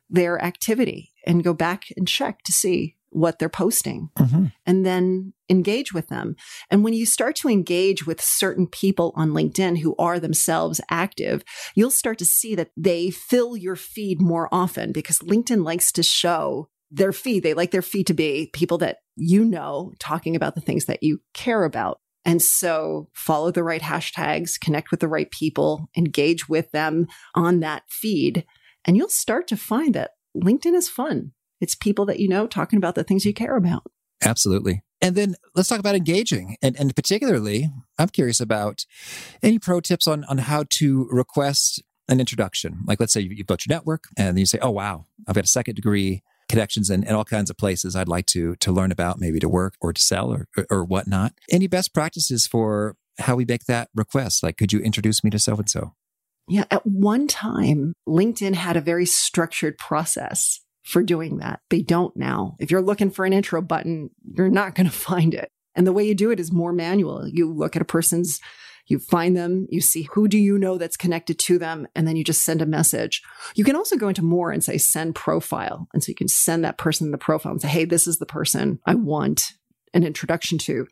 their 0.08 0.40
activity 0.40 1.12
and 1.26 1.42
go 1.42 1.54
back 1.54 1.86
and 1.96 2.06
check 2.06 2.42
to 2.44 2.52
see 2.52 2.94
what 3.08 3.38
they're 3.38 3.48
posting 3.48 4.10
mm-hmm. 4.18 4.46
and 4.66 4.84
then 4.84 5.32
engage 5.48 5.94
with 5.94 6.08
them. 6.08 6.36
And 6.70 6.84
when 6.84 6.92
you 6.92 7.06
start 7.06 7.34
to 7.36 7.48
engage 7.48 8.06
with 8.06 8.20
certain 8.20 8.66
people 8.66 9.12
on 9.16 9.30
LinkedIn 9.30 9.78
who 9.78 9.96
are 9.98 10.20
themselves 10.20 10.82
active, 10.90 11.42
you'll 11.74 11.90
start 11.90 12.18
to 12.18 12.26
see 12.26 12.54
that 12.54 12.72
they 12.76 13.08
fill 13.10 13.56
your 13.56 13.76
feed 13.76 14.20
more 14.20 14.50
often 14.52 14.92
because 14.92 15.20
LinkedIn 15.20 15.64
likes 15.64 15.90
to 15.92 16.02
show 16.02 16.68
their 16.90 17.12
feed. 17.12 17.42
They 17.42 17.54
like 17.54 17.70
their 17.70 17.80
feed 17.80 18.06
to 18.08 18.14
be 18.14 18.50
people 18.52 18.78
that 18.78 18.98
you 19.16 19.44
know 19.44 19.92
talking 19.98 20.36
about 20.36 20.54
the 20.54 20.60
things 20.60 20.84
that 20.86 21.02
you 21.02 21.20
care 21.34 21.64
about. 21.64 22.00
And 22.24 22.42
so 22.42 23.08
follow 23.12 23.50
the 23.50 23.62
right 23.62 23.80
hashtags, 23.80 24.58
connect 24.60 24.90
with 24.90 25.00
the 25.00 25.08
right 25.08 25.30
people, 25.30 25.88
engage 25.96 26.48
with 26.48 26.70
them 26.72 27.06
on 27.34 27.60
that 27.60 27.84
feed. 27.88 28.44
And 28.84 28.96
you'll 28.96 29.08
start 29.08 29.46
to 29.48 29.56
find 29.56 29.94
that 29.94 30.12
LinkedIn 30.36 30.74
is 30.74 30.88
fun. 30.88 31.32
It's 31.60 31.74
people 31.74 32.04
that 32.06 32.20
you 32.20 32.28
know 32.28 32.46
talking 32.46 32.76
about 32.76 32.94
the 32.94 33.04
things 33.04 33.24
you 33.24 33.32
care 33.32 33.56
about. 33.56 33.84
Absolutely. 34.24 34.82
And 35.00 35.14
then 35.14 35.36
let's 35.54 35.68
talk 35.68 35.78
about 35.78 35.94
engaging. 35.94 36.56
And, 36.62 36.76
and 36.78 36.94
particularly, 36.96 37.70
I'm 37.98 38.08
curious 38.08 38.40
about 38.40 38.86
any 39.42 39.58
pro 39.58 39.80
tips 39.80 40.06
on, 40.06 40.24
on 40.24 40.38
how 40.38 40.64
to 40.70 41.06
request 41.10 41.82
an 42.08 42.18
introduction. 42.18 42.80
Like, 42.86 42.98
let's 42.98 43.12
say 43.12 43.20
you- 43.20 43.34
you've 43.34 43.46
built 43.46 43.66
your 43.66 43.76
network 43.76 44.04
and 44.16 44.38
you 44.38 44.46
say, 44.46 44.58
oh, 44.60 44.70
wow, 44.70 45.06
I've 45.28 45.34
got 45.34 45.44
a 45.44 45.48
second 45.48 45.74
degree 45.74 46.22
connections 46.48 46.90
and, 46.90 47.04
in 47.04 47.14
all 47.14 47.24
kinds 47.24 47.50
of 47.50 47.56
places 47.56 47.96
I'd 47.96 48.08
like 48.08 48.26
to, 48.26 48.56
to 48.56 48.72
learn 48.72 48.92
about, 48.92 49.20
maybe 49.20 49.40
to 49.40 49.48
work 49.48 49.74
or 49.80 49.92
to 49.92 50.00
sell 50.00 50.32
or, 50.32 50.48
or, 50.56 50.66
or 50.70 50.84
whatnot. 50.84 51.32
Any 51.50 51.66
best 51.66 51.92
practices 51.92 52.46
for 52.46 52.96
how 53.18 53.36
we 53.36 53.44
make 53.44 53.64
that 53.64 53.88
request? 53.94 54.42
Like, 54.42 54.56
could 54.56 54.72
you 54.72 54.80
introduce 54.80 55.24
me 55.24 55.30
to 55.30 55.38
so 55.38 55.56
and 55.56 55.68
so? 55.68 55.94
Yeah. 56.48 56.64
At 56.70 56.86
one 56.86 57.26
time, 57.26 57.94
LinkedIn 58.08 58.54
had 58.54 58.76
a 58.76 58.80
very 58.80 59.06
structured 59.06 59.78
process 59.78 60.60
for 60.84 61.02
doing 61.02 61.38
that. 61.38 61.60
They 61.70 61.82
don't 61.82 62.16
now. 62.16 62.56
If 62.60 62.70
you're 62.70 62.82
looking 62.82 63.10
for 63.10 63.24
an 63.24 63.32
intro 63.32 63.60
button, 63.60 64.10
you're 64.22 64.48
not 64.48 64.74
going 64.74 64.86
to 64.90 64.92
find 64.92 65.34
it. 65.34 65.50
And 65.74 65.86
the 65.86 65.92
way 65.92 66.06
you 66.06 66.14
do 66.14 66.30
it 66.30 66.40
is 66.40 66.52
more 66.52 66.72
manual. 66.72 67.28
You 67.28 67.52
look 67.52 67.76
at 67.76 67.82
a 67.82 67.86
person's, 67.86 68.40
you 68.86 68.98
find 68.98 69.36
them, 69.36 69.66
you 69.70 69.80
see 69.80 70.08
who 70.12 70.28
do 70.28 70.38
you 70.38 70.58
know 70.58 70.78
that's 70.78 70.96
connected 70.96 71.38
to 71.40 71.58
them, 71.58 71.88
and 71.94 72.06
then 72.06 72.16
you 72.16 72.24
just 72.24 72.44
send 72.44 72.62
a 72.62 72.66
message. 72.66 73.22
You 73.54 73.64
can 73.64 73.76
also 73.76 73.96
go 73.96 74.08
into 74.08 74.22
more 74.22 74.50
and 74.50 74.62
say 74.62 74.78
send 74.78 75.14
profile. 75.14 75.88
And 75.92 76.02
so 76.02 76.10
you 76.10 76.14
can 76.14 76.28
send 76.28 76.64
that 76.64 76.78
person 76.78 77.10
the 77.10 77.18
profile 77.18 77.52
and 77.52 77.60
say, 77.60 77.68
hey, 77.68 77.84
this 77.84 78.06
is 78.06 78.18
the 78.18 78.26
person 78.26 78.78
I 78.86 78.94
want 78.94 79.52
an 79.92 80.04
introduction 80.04 80.58
to. 80.58 80.86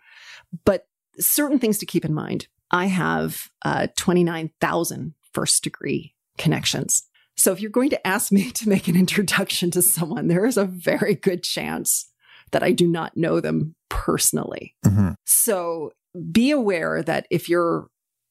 But 0.64 0.86
certain 1.18 1.58
things 1.58 1.78
to 1.78 1.86
keep 1.86 2.04
in 2.04 2.14
mind. 2.14 2.48
I 2.70 2.86
have 2.86 3.48
uh, 3.64 3.88
29,000 3.96 5.14
first 5.32 5.62
degree 5.62 6.14
connections. 6.38 7.04
So 7.36 7.52
if 7.52 7.60
you're 7.60 7.70
going 7.70 7.90
to 7.90 8.06
ask 8.06 8.32
me 8.32 8.50
to 8.52 8.68
make 8.68 8.88
an 8.88 8.96
introduction 8.96 9.70
to 9.72 9.82
someone, 9.82 10.28
there 10.28 10.46
is 10.46 10.56
a 10.56 10.64
very 10.64 11.14
good 11.14 11.42
chance 11.42 12.10
that 12.50 12.62
I 12.62 12.72
do 12.72 12.86
not 12.86 13.16
know 13.16 13.40
them 13.40 13.74
personally. 13.88 14.76
Mm-hmm. 14.84 15.12
So 15.24 15.92
be 16.30 16.50
aware 16.50 17.02
that 17.02 17.26
if 17.30 17.48
you're 17.48 17.88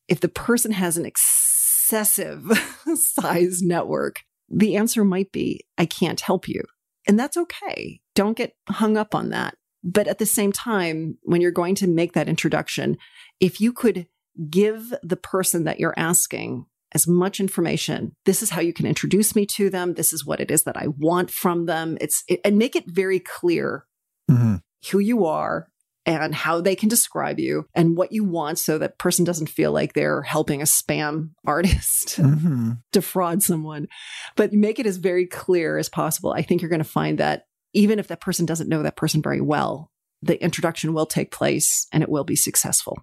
if 0.08 0.20
the 0.20 0.30
person 0.30 0.72
has 0.72 0.98
an 0.98 1.06
excessive 1.06 2.44
size 2.96 3.62
network, 3.62 4.22
the 4.50 4.76
answer 4.76 5.04
might 5.04 5.32
be 5.32 5.62
I 5.78 5.86
can't 5.86 6.20
help 6.20 6.48
you. 6.48 6.62
And 7.08 7.20
that's 7.20 7.38
okay. 7.38 8.00
Don't 8.16 8.38
get 8.38 8.54
hung 8.70 8.98
up 8.98 9.14
on 9.16 9.30
that. 9.30 9.56
But 9.84 10.08
at 10.08 10.18
the 10.18 10.26
same 10.26 10.52
time, 10.54 11.18
when 11.24 11.42
you're 11.42 11.52
going 11.52 11.76
to 11.76 11.88
make 11.88 12.14
that 12.14 12.30
introduction, 12.30 12.98
if 13.42 13.60
you 13.60 13.74
could 13.74 14.08
give 14.50 14.94
the 15.04 15.18
person 15.18 15.66
that 15.66 15.80
you're 15.80 15.94
asking 15.98 16.66
as 16.94 17.08
much 17.08 17.40
information, 17.42 18.16
this 18.26 18.42
is 18.42 18.52
how 18.52 18.62
you 18.62 18.72
can 18.72 18.86
introduce 18.86 19.36
me 19.36 19.46
to 19.48 19.70
them, 19.70 19.96
this 19.96 20.14
is 20.14 20.26
what 20.26 20.40
it 20.40 20.52
is 20.52 20.64
that 20.64 20.78
I 20.78 20.88
want 20.88 21.32
from 21.32 21.66
them. 21.66 21.98
It's 22.00 22.24
it, 22.30 22.40
and 22.46 22.58
make 22.58 22.76
it 22.76 22.86
very 22.88 23.20
clear 23.20 23.86
Mm-hmm. 24.32 24.56
who 24.90 25.00
you 25.00 25.26
are 25.26 25.68
and 26.06 26.36
how 26.36 26.60
they 26.62 26.76
can 26.76 26.90
describe 26.90 27.40
you 27.40 27.66
and 27.74 27.96
what 27.96 28.12
you 28.12 28.24
want 28.24 28.60
so 28.60 28.78
that 28.78 28.98
person 28.98 29.24
doesn't 29.24 29.48
feel 29.48 29.72
like 29.72 29.94
they're 29.94 30.22
helping 30.22 30.62
a 30.62 30.66
spam 30.66 31.30
artist 31.46 32.18
Mm-hmm. 32.20 32.72
defraud 32.92 33.42
someone 33.44 33.88
but 34.36 34.54
make 34.54 34.80
it 34.80 34.86
as 34.86 34.98
very 34.98 35.26
clear 35.26 35.78
as 35.78 35.90
possible 35.90 36.34
i 36.34 36.42
think 36.42 36.62
you're 36.62 36.70
going 36.70 36.80
to 36.84 36.84
find 36.84 37.18
that 37.20 37.46
even 37.74 38.00
if 38.00 38.08
that 38.08 38.22
person 38.22 38.46
doesn't 38.46 38.70
know 38.70 38.84
that 38.84 38.98
person 38.98 39.22
very 39.22 39.42
well 39.42 39.92
the 40.22 40.42
introduction 40.44 40.94
will 40.94 41.06
take 41.06 41.32
place 41.32 41.88
and 41.92 42.04
it 42.04 42.10
will 42.10 42.24
be 42.24 42.36
successful 42.36 42.98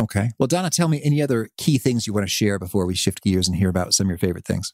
Okay. 0.00 0.30
Well, 0.38 0.46
Donna, 0.46 0.70
tell 0.70 0.88
me 0.88 1.02
any 1.04 1.20
other 1.20 1.50
key 1.58 1.76
things 1.76 2.06
you 2.06 2.14
want 2.14 2.26
to 2.26 2.32
share 2.32 2.58
before 2.58 2.86
we 2.86 2.94
shift 2.94 3.22
gears 3.22 3.46
and 3.46 3.56
hear 3.58 3.68
about 3.68 3.92
some 3.92 4.06
of 4.06 4.08
your 4.08 4.16
favorite 4.18 4.46
things. 4.46 4.72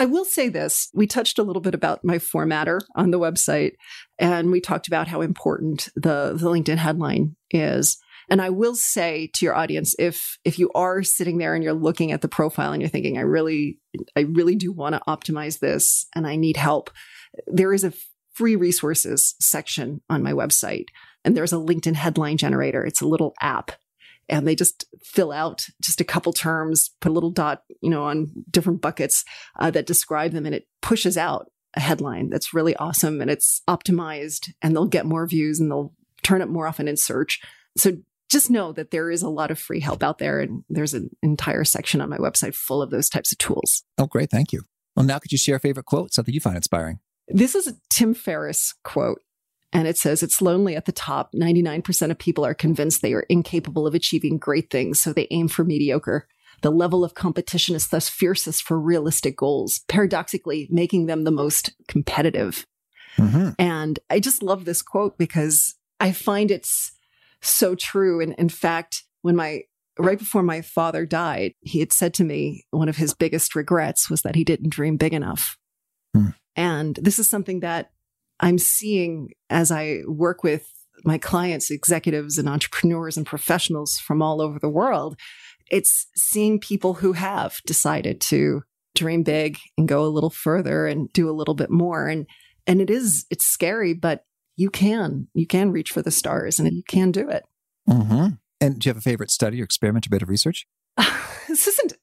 I 0.00 0.06
will 0.06 0.24
say 0.24 0.48
this. 0.48 0.88
We 0.94 1.06
touched 1.06 1.38
a 1.38 1.42
little 1.42 1.60
bit 1.60 1.74
about 1.74 2.02
my 2.02 2.16
formatter 2.16 2.80
on 2.96 3.10
the 3.10 3.18
website, 3.18 3.72
and 4.18 4.50
we 4.50 4.58
talked 4.58 4.88
about 4.88 5.08
how 5.08 5.20
important 5.20 5.90
the, 5.94 6.32
the 6.34 6.48
LinkedIn 6.48 6.78
headline 6.78 7.36
is. 7.50 7.98
And 8.30 8.40
I 8.40 8.48
will 8.48 8.74
say 8.74 9.28
to 9.34 9.44
your 9.44 9.54
audience, 9.54 9.94
if 9.98 10.38
if 10.42 10.58
you 10.58 10.70
are 10.74 11.02
sitting 11.02 11.36
there 11.36 11.54
and 11.54 11.62
you're 11.62 11.74
looking 11.74 12.12
at 12.12 12.22
the 12.22 12.28
profile 12.28 12.72
and 12.72 12.80
you're 12.80 12.88
thinking, 12.88 13.18
I 13.18 13.22
really, 13.22 13.78
I 14.16 14.20
really 14.20 14.54
do 14.54 14.72
want 14.72 14.94
to 14.94 15.02
optimize 15.06 15.58
this 15.58 16.06
and 16.16 16.26
I 16.26 16.34
need 16.36 16.56
help, 16.56 16.90
there 17.46 17.74
is 17.74 17.84
a 17.84 17.92
free 18.32 18.56
resources 18.56 19.34
section 19.38 20.00
on 20.08 20.22
my 20.22 20.32
website. 20.32 20.86
And 21.26 21.36
there's 21.36 21.52
a 21.52 21.56
LinkedIn 21.56 21.96
headline 21.96 22.38
generator. 22.38 22.86
It's 22.86 23.02
a 23.02 23.06
little 23.06 23.34
app 23.42 23.72
and 24.30 24.48
they 24.48 24.54
just 24.54 24.86
fill 25.02 25.32
out 25.32 25.66
just 25.82 26.00
a 26.00 26.04
couple 26.04 26.32
terms, 26.32 26.90
put 27.00 27.10
a 27.10 27.12
little 27.12 27.30
dot, 27.30 27.64
you 27.82 27.90
know, 27.90 28.04
on 28.04 28.32
different 28.50 28.80
buckets 28.80 29.24
uh, 29.58 29.70
that 29.72 29.86
describe 29.86 30.32
them, 30.32 30.46
and 30.46 30.54
it 30.54 30.68
pushes 30.80 31.18
out 31.18 31.50
a 31.74 31.80
headline 31.80 32.30
that's 32.30 32.54
really 32.54 32.74
awesome 32.76 33.20
and 33.20 33.30
it's 33.30 33.62
optimized, 33.68 34.50
and 34.62 34.74
they'll 34.74 34.86
get 34.86 35.04
more 35.04 35.26
views 35.26 35.60
and 35.60 35.70
they'll 35.70 35.92
turn 36.22 36.40
up 36.40 36.48
more 36.48 36.66
often 36.66 36.88
in 36.88 36.96
search. 36.96 37.40
So 37.76 37.98
just 38.28 38.50
know 38.50 38.72
that 38.72 38.92
there 38.92 39.10
is 39.10 39.22
a 39.22 39.28
lot 39.28 39.50
of 39.50 39.58
free 39.58 39.80
help 39.80 40.02
out 40.02 40.18
there, 40.18 40.40
and 40.40 40.62
there's 40.68 40.94
an 40.94 41.10
entire 41.22 41.64
section 41.64 42.00
on 42.00 42.08
my 42.08 42.18
website 42.18 42.54
full 42.54 42.80
of 42.80 42.90
those 42.90 43.08
types 43.08 43.32
of 43.32 43.38
tools. 43.38 43.82
Oh, 43.98 44.06
great. 44.06 44.30
Thank 44.30 44.52
you. 44.52 44.62
Well, 44.94 45.04
now 45.04 45.18
could 45.18 45.32
you 45.32 45.38
share 45.38 45.56
a 45.56 45.60
favorite 45.60 45.86
quote, 45.86 46.14
something 46.14 46.32
you 46.32 46.40
find 46.40 46.56
inspiring? 46.56 47.00
This 47.28 47.54
is 47.54 47.66
a 47.66 47.74
Tim 47.90 48.14
Ferriss 48.14 48.74
quote. 48.84 49.20
And 49.72 49.86
it 49.86 49.96
says, 49.96 50.22
It's 50.22 50.42
lonely 50.42 50.76
at 50.76 50.86
the 50.86 50.92
top. 50.92 51.32
99% 51.32 52.10
of 52.10 52.18
people 52.18 52.44
are 52.44 52.54
convinced 52.54 53.02
they 53.02 53.12
are 53.12 53.26
incapable 53.28 53.86
of 53.86 53.94
achieving 53.94 54.38
great 54.38 54.70
things, 54.70 55.00
so 55.00 55.12
they 55.12 55.28
aim 55.30 55.48
for 55.48 55.64
mediocre. 55.64 56.26
The 56.62 56.70
level 56.70 57.04
of 57.04 57.14
competition 57.14 57.74
is 57.74 57.88
thus 57.88 58.08
fiercest 58.08 58.62
for 58.62 58.78
realistic 58.78 59.36
goals, 59.36 59.80
paradoxically 59.88 60.68
making 60.70 61.06
them 61.06 61.24
the 61.24 61.30
most 61.30 61.72
competitive. 61.88 62.66
Mm-hmm. 63.16 63.50
And 63.58 63.98
I 64.10 64.20
just 64.20 64.42
love 64.42 64.64
this 64.64 64.82
quote 64.82 65.16
because 65.16 65.74
I 66.00 66.12
find 66.12 66.50
it's 66.50 66.92
so 67.40 67.74
true. 67.74 68.20
And 68.20 68.34
in 68.34 68.48
fact, 68.48 69.04
when 69.22 69.36
my 69.36 69.62
right 69.98 70.18
before 70.18 70.42
my 70.42 70.62
father 70.62 71.06
died, 71.06 71.54
he 71.60 71.80
had 71.80 71.92
said 71.92 72.14
to 72.14 72.24
me 72.24 72.64
one 72.70 72.88
of 72.88 72.96
his 72.96 73.14
biggest 73.14 73.54
regrets 73.54 74.10
was 74.10 74.22
that 74.22 74.34
he 74.34 74.44
didn't 74.44 74.70
dream 74.70 74.96
big 74.96 75.12
enough. 75.12 75.56
Hmm. 76.14 76.30
And 76.56 76.96
this 76.96 77.18
is 77.18 77.28
something 77.28 77.60
that 77.60 77.90
I'm 78.40 78.58
seeing 78.58 79.30
as 79.48 79.70
I 79.70 80.00
work 80.06 80.42
with 80.42 80.66
my 81.04 81.18
clients, 81.18 81.70
executives 81.70 82.38
and 82.38 82.48
entrepreneurs 82.48 83.16
and 83.16 83.26
professionals 83.26 83.98
from 83.98 84.22
all 84.22 84.40
over 84.40 84.58
the 84.58 84.68
world. 84.68 85.16
It's 85.70 86.08
seeing 86.16 86.58
people 86.58 86.94
who 86.94 87.12
have 87.12 87.60
decided 87.66 88.20
to 88.22 88.62
dream 88.94 89.22
big 89.22 89.58
and 89.78 89.86
go 89.86 90.04
a 90.04 90.08
little 90.08 90.30
further 90.30 90.86
and 90.86 91.12
do 91.12 91.30
a 91.30 91.32
little 91.32 91.54
bit 91.54 91.70
more. 91.70 92.08
And 92.08 92.26
and 92.66 92.80
it 92.80 92.90
is, 92.90 93.26
it's 93.30 93.46
scary, 93.46 93.94
but 93.94 94.24
you 94.56 94.70
can, 94.70 95.28
you 95.34 95.46
can 95.46 95.72
reach 95.72 95.90
for 95.90 96.02
the 96.02 96.10
stars 96.10 96.58
and 96.58 96.70
you 96.72 96.82
can 96.86 97.10
do 97.10 97.28
it. 97.28 97.44
Mm-hmm. 97.88 98.34
And 98.60 98.78
do 98.78 98.86
you 98.86 98.90
have 98.90 98.98
a 98.98 99.00
favorite 99.00 99.30
study 99.30 99.60
or 99.60 99.64
experiment 99.64 100.06
or 100.06 100.10
bit 100.10 100.22
of 100.22 100.28
research? 100.28 100.66
this 101.48 101.66
isn't 101.66 101.94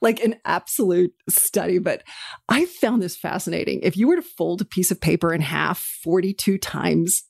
like 0.00 0.22
an 0.22 0.36
absolute 0.44 1.12
study, 1.28 1.78
but 1.78 2.02
I 2.48 2.66
found 2.66 3.02
this 3.02 3.16
fascinating. 3.16 3.80
If 3.82 3.96
you 3.96 4.08
were 4.08 4.16
to 4.16 4.22
fold 4.22 4.60
a 4.60 4.66
piece 4.66 4.90
of 4.90 5.00
paper 5.00 5.32
in 5.32 5.40
half 5.40 5.78
42 6.02 6.58
times, 6.58 7.24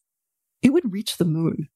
it 0.62 0.72
would 0.72 0.92
reach 0.92 1.16
the 1.16 1.24
moon. 1.24 1.68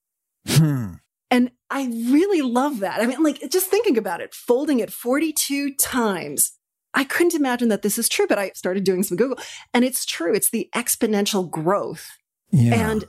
Hmm. 0.46 0.94
And 1.30 1.52
I 1.70 1.84
really 1.84 2.42
love 2.42 2.80
that. 2.80 3.00
I 3.00 3.06
mean, 3.06 3.22
like, 3.22 3.50
just 3.50 3.68
thinking 3.68 3.96
about 3.96 4.20
it, 4.20 4.34
folding 4.34 4.80
it 4.80 4.92
42 4.92 5.74
times. 5.74 6.52
I 6.92 7.04
couldn't 7.04 7.34
imagine 7.34 7.68
that 7.68 7.82
this 7.82 7.98
is 7.98 8.08
true, 8.08 8.26
but 8.26 8.38
I 8.38 8.50
started 8.54 8.82
doing 8.84 9.04
some 9.04 9.16
Google 9.16 9.38
and 9.72 9.84
it's 9.84 10.04
true. 10.04 10.34
It's 10.34 10.50
the 10.50 10.68
exponential 10.74 11.48
growth. 11.48 12.08
Yeah. 12.50 12.90
And 12.90 13.04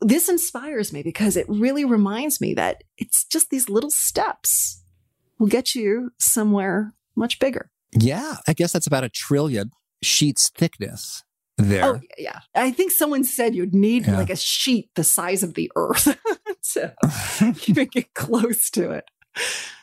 this 0.00 0.28
inspires 0.28 0.92
me 0.92 1.02
because 1.02 1.36
it 1.36 1.46
really 1.48 1.86
reminds 1.86 2.40
me 2.40 2.52
that 2.54 2.84
it's 2.98 3.24
just 3.24 3.48
these 3.48 3.70
little 3.70 3.90
steps 3.90 4.83
will 5.38 5.46
get 5.46 5.74
you 5.74 6.10
somewhere 6.18 6.92
much 7.16 7.38
bigger. 7.38 7.70
yeah, 7.92 8.36
I 8.48 8.52
guess 8.54 8.72
that's 8.72 8.86
about 8.86 9.04
a 9.04 9.08
trillion 9.08 9.70
sheets 10.02 10.50
thickness 10.56 11.22
there. 11.58 11.84
Oh, 11.84 12.00
yeah. 12.18 12.40
I 12.54 12.72
think 12.72 12.90
someone 12.92 13.22
said 13.24 13.54
you'd 13.54 13.74
need 13.74 14.06
Yeah. 14.06 14.18
like 14.18 14.30
a 14.30 14.36
sheet 14.36 14.90
the 14.96 15.04
size 15.04 15.42
of 15.42 15.54
the 15.54 15.70
earth 15.76 16.16
to 16.72 16.94
even 17.68 17.86
get 17.86 18.12
close 18.14 18.70
to 18.70 18.90
it. 18.90 19.04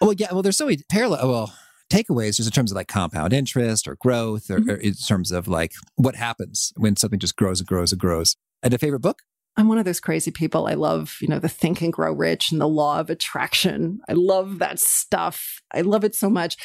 Well, 0.02 0.14
yeah. 0.14 0.28
Well, 0.34 0.42
there's 0.42 0.58
so 0.58 0.66
many 0.66 0.80
parallel. 0.90 1.30
Well, 1.30 1.54
takeaways 1.90 2.36
just 2.38 2.48
in 2.48 2.52
terms 2.52 2.72
of 2.72 2.76
like 2.76 2.88
compound 2.88 3.34
interest 3.34 3.88
or 3.88 3.96
growth, 3.96 4.50
or, 4.50 4.60
mm-hmm. 4.60 4.70
or 4.72 4.76
in 4.76 4.94
terms 4.94 5.32
of 5.32 5.48
like 5.48 5.74
what 5.96 6.16
happens 6.16 6.74
when 6.78 6.96
something 6.96 7.20
just 7.20 7.36
grows 7.36 7.60
and 7.60 7.68
grows 7.68 7.92
and 7.92 8.00
grows. 8.02 8.36
And 8.64 8.74
a 8.74 8.78
favorite 8.78 9.02
book? 9.02 9.20
I'm 9.58 9.68
one 9.68 9.78
of 9.78 9.86
those 9.86 10.00
crazy 10.00 10.32
people. 10.32 10.68
I 10.68 10.76
love, 10.76 11.18
you 11.22 11.28
know, 11.28 11.40
the 11.40 11.50
Think 11.50 11.82
and 11.82 11.92
Grow 11.92 12.14
Rich 12.14 12.52
and 12.52 12.62
the 12.62 12.68
Law 12.68 13.00
of 13.00 13.10
Attraction. 13.10 14.00
I 14.08 14.14
love 14.14 14.60
that 14.60 14.80
stuff. 14.80 15.62
I 15.74 15.82
love 15.82 16.04
it 16.04 16.16
so 16.16 16.30
much. 16.30 16.56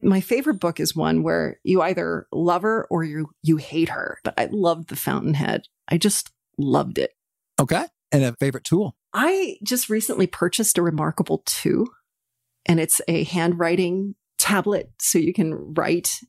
My 0.00 0.20
favorite 0.20 0.60
book 0.60 0.78
is 0.78 0.94
one 0.94 1.22
where 1.22 1.58
you 1.64 1.82
either 1.82 2.26
love 2.32 2.62
her 2.62 2.86
or 2.88 3.02
you 3.02 3.30
you 3.42 3.56
hate 3.56 3.88
her. 3.88 4.18
But 4.22 4.34
I 4.38 4.48
loved 4.52 4.88
The 4.88 4.96
Fountainhead. 4.96 5.62
I 5.88 5.98
just 5.98 6.30
loved 6.56 6.98
it. 6.98 7.10
Okay. 7.60 7.84
And 8.12 8.22
a 8.22 8.34
favorite 8.38 8.64
tool? 8.64 8.96
I 9.12 9.56
just 9.64 9.88
recently 9.88 10.26
purchased 10.26 10.78
a 10.78 10.82
Remarkable 10.82 11.42
2, 11.46 11.86
and 12.66 12.78
it's 12.78 13.00
a 13.08 13.24
handwriting 13.24 14.14
tablet. 14.38 14.90
So 15.00 15.18
you 15.18 15.32
can 15.32 15.74
write 15.74 16.20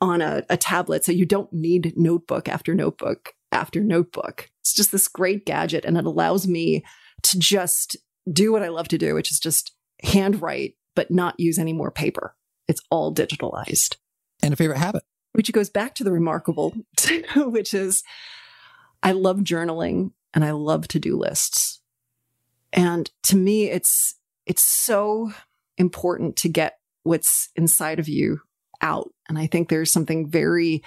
on 0.00 0.20
a, 0.20 0.42
a 0.50 0.56
tablet. 0.56 1.04
So 1.04 1.12
you 1.12 1.26
don't 1.26 1.52
need 1.52 1.92
notebook 1.96 2.48
after 2.48 2.74
notebook 2.74 3.34
after 3.52 3.80
notebook. 3.80 4.50
It's 4.62 4.72
just 4.72 4.92
this 4.92 5.08
great 5.08 5.44
gadget, 5.44 5.84
and 5.84 5.96
it 5.96 6.06
allows 6.06 6.46
me 6.46 6.84
to 7.22 7.38
just 7.38 7.96
do 8.32 8.52
what 8.52 8.62
I 8.62 8.68
love 8.68 8.88
to 8.88 8.98
do, 8.98 9.14
which 9.14 9.30
is 9.30 9.38
just 9.38 9.72
handwrite, 10.02 10.74
but 10.96 11.10
not 11.10 11.38
use 11.38 11.58
any 11.58 11.72
more 11.72 11.90
paper. 11.90 12.34
It's 12.68 12.80
all 12.90 13.14
digitalized 13.14 13.96
And 14.42 14.52
a 14.52 14.56
favorite 14.56 14.78
habit? 14.78 15.02
which 15.32 15.52
goes 15.52 15.70
back 15.70 15.94
to 15.94 16.04
the 16.04 16.12
remarkable, 16.12 16.74
which 17.36 17.74
is 17.74 18.02
I 19.02 19.12
love 19.12 19.38
journaling 19.38 20.12
and 20.34 20.44
I 20.44 20.52
love 20.52 20.88
to 20.88 20.98
do 20.98 21.16
lists. 21.16 21.80
And 22.72 23.10
to 23.24 23.36
me, 23.36 23.70
it's 23.70 24.14
it's 24.46 24.62
so 24.62 25.32
important 25.78 26.36
to 26.36 26.48
get 26.48 26.78
what's 27.02 27.50
inside 27.56 27.98
of 27.98 28.08
you 28.08 28.40
out. 28.80 29.10
And 29.28 29.38
I 29.38 29.46
think 29.46 29.68
there's 29.68 29.92
something 29.92 30.28
very 30.28 30.82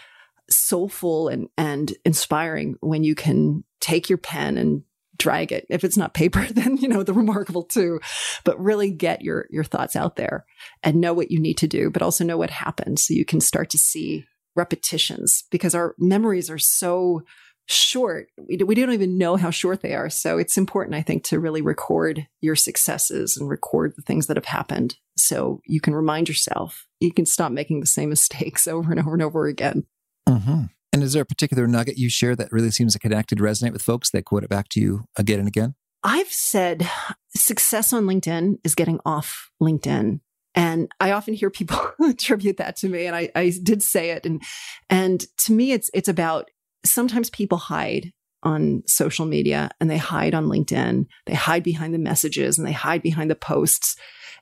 soulful 0.50 1.28
and, 1.28 1.48
and 1.58 1.94
inspiring 2.04 2.76
when 2.82 3.04
you 3.04 3.16
can 3.16 3.64
take 3.80 4.10
your 4.10 4.18
pen 4.18 4.58
and 4.58 4.84
drag 5.18 5.52
it. 5.52 5.66
If 5.70 5.84
it's 5.84 5.98
not 5.98 6.14
paper, 6.14 6.46
then 6.52 6.78
you 6.78 6.88
know 6.88 7.04
the 7.04 7.14
remarkable 7.14 7.64
too. 7.64 8.00
But 8.44 8.60
really 8.60 8.92
get 8.92 9.22
your 9.22 9.48
your 9.50 9.64
thoughts 9.64 9.96
out 9.96 10.16
there 10.16 10.46
and 10.84 11.02
know 11.02 11.14
what 11.14 11.32
you 11.32 11.40
need 11.40 11.58
to 11.60 11.68
do, 11.68 11.90
but 11.90 12.02
also 12.02 12.24
know 12.24 12.38
what 12.38 12.50
happened 12.50 13.00
so 13.00 13.14
you 13.14 13.26
can 13.26 13.42
start 13.42 13.70
to 13.72 13.78
see 13.78 14.26
repetitions 14.56 15.44
because 15.52 15.76
our 15.76 15.96
memories 15.98 16.50
are 16.50 16.58
so 16.58 17.24
short. 17.68 18.28
We, 18.38 18.58
we 18.58 18.76
don't 18.76 18.94
even 18.94 19.18
know 19.18 19.36
how 19.36 19.50
short 19.50 19.82
they 19.82 19.96
are. 19.96 20.10
So 20.10 20.38
it's 20.38 20.58
important, 20.58 20.96
I 20.96 21.02
think, 21.02 21.24
to 21.26 21.40
really 21.40 21.62
record 21.62 22.28
your 22.42 22.56
successes 22.56 23.38
and 23.38 23.50
record 23.50 23.94
the 23.96 24.04
things 24.04 24.28
that 24.28 24.38
have 24.38 24.46
happened 24.46 24.96
so 25.18 25.62
you 25.66 25.82
can 25.82 25.96
remind 25.96 26.28
yourself. 26.28 26.86
You 27.00 27.12
can 27.12 27.26
stop 27.26 27.52
making 27.52 27.80
the 27.80 27.86
same 27.86 28.10
mistakes 28.16 28.68
over 28.68 28.92
and 28.92 29.00
over 29.00 29.14
and 29.14 29.24
over 29.24 29.48
again. 29.48 29.86
Mm-hmm. 30.28 30.64
And 30.94 31.04
is 31.04 31.14
there 31.14 31.24
a 31.24 31.26
particular 31.26 31.68
nugget 31.68 31.98
you 31.98 32.10
share 32.10 32.36
that 32.36 32.52
really 32.52 32.72
seems 32.72 32.94
to 32.94 33.00
connect 33.00 33.32
and 33.32 33.42
resonate 33.42 33.74
with 33.74 33.82
folks 33.82 34.12
that 34.12 34.26
quote 34.26 34.44
it 34.44 34.50
back 34.50 34.70
to 34.70 34.80
you 34.80 35.06
again 35.18 35.40
and 35.40 35.48
again? 35.48 35.76
I've 36.04 36.32
said 36.32 36.90
success 37.36 37.92
on 37.92 38.06
LinkedIn 38.06 38.60
is 38.64 38.76
getting 38.76 39.00
off 39.06 39.50
LinkedIn. 39.62 40.20
And 40.54 40.90
I 41.00 41.12
often 41.12 41.34
hear 41.34 41.50
people 41.50 41.78
attribute 42.02 42.58
that 42.58 42.78
to 42.78 42.90
me. 42.90 43.08
And 43.08 43.16
I, 43.16 43.30
I 43.36 43.52
did 43.62 43.84
say 43.84 44.12
it. 44.12 44.26
And 44.26 44.42
and 44.90 45.26
to 45.40 45.52
me 45.52 45.74
it's 45.74 45.90
it's 45.94 46.08
about 46.08 46.50
sometimes 46.86 47.30
people 47.30 47.58
hide 47.58 48.14
on 48.44 48.84
social 48.86 49.26
media 49.26 49.72
and 49.82 49.90
they 49.90 49.98
hide 49.98 50.36
on 50.36 50.46
LinkedIn. 50.46 51.08
They 51.26 51.34
hide 51.34 51.64
behind 51.64 51.94
the 51.94 52.00
messages 52.00 52.58
and 52.58 52.66
they 52.66 52.72
hide 52.72 53.02
behind 53.02 53.32
the 53.32 53.36
posts. 53.36 53.98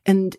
And 0.06 0.36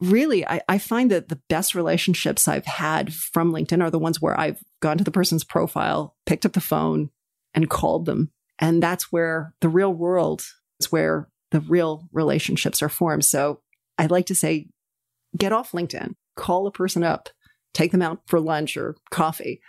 really, 0.00 0.46
I, 0.46 0.60
I 0.68 0.78
find 0.78 1.10
that 1.10 1.28
the 1.28 1.40
best 1.48 1.74
relationships 1.74 2.46
I've 2.48 2.66
had 2.66 3.12
from 3.12 3.52
LinkedIn 3.52 3.82
are 3.82 3.90
the 3.90 3.98
ones 3.98 4.20
where 4.20 4.38
I've 4.38 4.62
gone 4.80 4.98
to 4.98 5.04
the 5.04 5.10
person's 5.10 5.44
profile, 5.44 6.16
picked 6.26 6.46
up 6.46 6.52
the 6.52 6.60
phone, 6.60 7.10
and 7.54 7.70
called 7.70 8.06
them. 8.06 8.30
And 8.58 8.82
that's 8.82 9.12
where 9.12 9.54
the 9.60 9.68
real 9.68 9.92
world 9.92 10.44
is 10.80 10.92
where 10.92 11.28
the 11.50 11.60
real 11.60 12.08
relationships 12.12 12.82
are 12.82 12.88
formed. 12.88 13.24
So 13.24 13.60
I'd 13.96 14.10
like 14.10 14.26
to 14.26 14.34
say, 14.34 14.68
get 15.36 15.52
off 15.52 15.72
LinkedIn, 15.72 16.14
call 16.36 16.66
a 16.66 16.72
person 16.72 17.02
up, 17.02 17.28
take 17.74 17.92
them 17.92 18.02
out 18.02 18.20
for 18.26 18.40
lunch 18.40 18.76
or 18.76 18.96
coffee. 19.10 19.60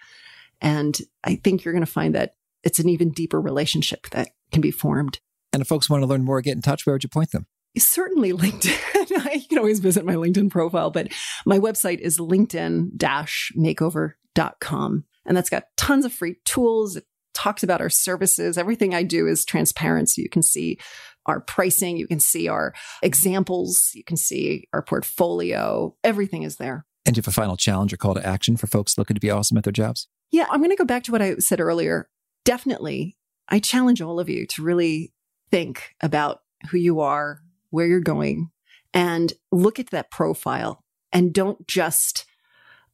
And 0.62 0.98
I 1.24 1.36
think 1.36 1.64
you're 1.64 1.74
going 1.74 1.86
to 1.86 1.92
find 1.92 2.16
that 2.16 2.36
it's 2.64 2.80
an 2.80 2.90
even 2.90 3.12
deeper 3.12 3.40
relationship 3.40 4.10
that 4.10 4.30
can 4.52 4.62
be 4.62 4.72
formed. 4.72 5.20
And 5.54 5.62
if 5.62 5.68
folks 5.68 5.90
want 5.90 6.04
to 6.04 6.08
learn 6.08 6.24
more, 6.24 6.42
get 6.42 6.56
in 6.56 6.62
touch, 6.62 6.86
where 6.86 6.94
would 6.94 7.04
you 7.04 7.10
point 7.10 7.32
them? 7.32 7.48
Certainly 7.78 8.34
LinkedIn. 8.34 9.10
you 9.36 9.48
can 9.48 9.58
always 9.58 9.80
visit 9.80 10.06
my 10.06 10.16
LinkedIn 10.16 10.50
profile, 10.50 10.90
but 10.90 11.10
my 11.46 11.60
website 11.60 12.00
is 12.00 12.18
linkedin 12.18 12.98
makeover.com. 12.98 15.04
And 15.26 15.38
that's 15.38 15.50
got 15.50 15.64
tons 15.78 16.06
of 16.06 16.14
free 16.14 16.38
tools. 16.46 16.96
It 16.96 17.06
talks 17.34 17.64
about 17.64 17.82
our 17.82 17.90
services. 17.90 18.58
Everything 18.58 18.94
I 18.94 19.04
do 19.04 19.28
is 19.28 19.46
transparent. 19.46 20.10
So 20.10 20.22
you 20.22 20.30
can 20.30 20.42
see 20.42 20.80
our 21.26 21.42
pricing, 21.42 21.98
you 21.98 22.08
can 22.08 22.20
see 22.20 22.48
our 22.48 22.74
examples, 23.04 23.92
you 23.94 24.04
can 24.04 24.18
see 24.18 24.68
our 24.74 24.82
portfolio. 24.82 25.96
Everything 26.04 26.44
is 26.44 26.56
there. 26.56 26.86
And 27.06 27.14
do 27.14 27.20
you 27.20 27.22
have 27.22 27.28
a 27.28 27.32
final 27.32 27.56
challenge 27.56 27.94
or 27.94 27.98
call 27.98 28.16
to 28.16 28.26
action 28.26 28.58
for 28.58 28.68
folks 28.68 28.98
looking 28.98 29.16
to 29.16 29.22
be 29.22 29.30
awesome 29.30 29.58
at 29.58 29.64
their 29.64 29.74
jobs? 29.74 30.08
Yeah, 30.32 30.46
I'm 30.50 30.60
going 30.60 30.72
to 30.72 30.76
go 30.76 30.86
back 30.86 31.04
to 31.04 31.12
what 31.12 31.22
I 31.22 31.36
said 31.36 31.60
earlier. 31.60 32.10
Definitely, 32.46 33.18
I 33.48 33.60
challenge 33.60 34.02
all 34.02 34.20
of 34.20 34.30
you 34.30 34.48
to 34.48 34.64
really 34.64 35.14
think 35.52 35.96
about 36.02 36.42
who 36.70 36.78
you 36.78 37.00
are, 37.00 37.42
where 37.70 37.86
you're 37.86 38.00
going, 38.00 38.52
and 38.94 39.34
look 39.52 39.80
at 39.80 39.92
that 39.92 40.12
profile 40.12 40.84
and 41.12 41.34
don't 41.34 41.68
just 41.68 42.26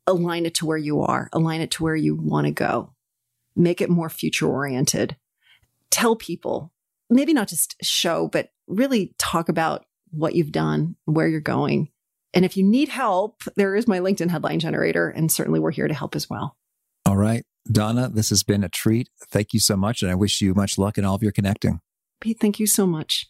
align 0.07 0.45
it 0.45 0.53
to 0.55 0.65
where 0.65 0.78
you 0.78 1.01
are, 1.01 1.30
align 1.34 1.61
it 1.61 1.71
to 1.71 1.84
where 1.84 1.95
you 1.95 2.15
want 2.15 2.45
to 2.45 2.51
go. 2.51 2.93
Make 3.55 3.82
it 3.82 3.89
more 3.89 4.09
future 4.09 4.47
oriented. 4.47 5.15
Tell 5.89 6.15
people, 6.15 6.73
maybe 7.09 7.34
not 7.34 7.47
just 7.47 7.76
show, 7.82 8.28
but 8.28 8.49
really 8.67 9.15
talk 9.17 9.49
about 9.49 9.86
what 10.11 10.36
you've 10.36 10.51
done, 10.51 10.95
where 11.05 11.28
you're 11.28 11.39
going. 11.39 11.89
And 12.34 12.43
if 12.43 12.57
you 12.57 12.63
need 12.63 12.89
help, 12.89 13.43
there 13.55 13.76
is 13.76 13.88
my 13.88 13.99
LinkedIn 13.99 14.30
headline 14.30 14.59
generator, 14.59 15.09
and 15.09 15.32
certainly 15.32 15.59
we're 15.59 15.71
here 15.71 15.88
to 15.88 15.93
help 15.93 16.15
as 16.15 16.30
well. 16.30 16.57
All 17.05 17.15
right. 17.15 17.43
Donna, 17.71 18.09
this 18.09 18.30
has 18.30 18.43
been 18.43 18.63
a 18.63 18.69
treat. 18.69 19.09
Thank 19.28 19.53
you 19.53 19.59
so 19.59 19.76
much. 19.76 20.01
And 20.01 20.11
I 20.11 20.15
wish 20.15 20.41
you 20.41 20.53
much 20.53 20.78
luck 20.78 20.97
in 20.97 21.05
all 21.05 21.15
of 21.15 21.23
your 21.23 21.32
connecting. 21.32 21.80
Pete, 22.19 22.39
thank 22.39 22.59
you 22.59 22.67
so 22.67 22.86
much. 22.86 23.28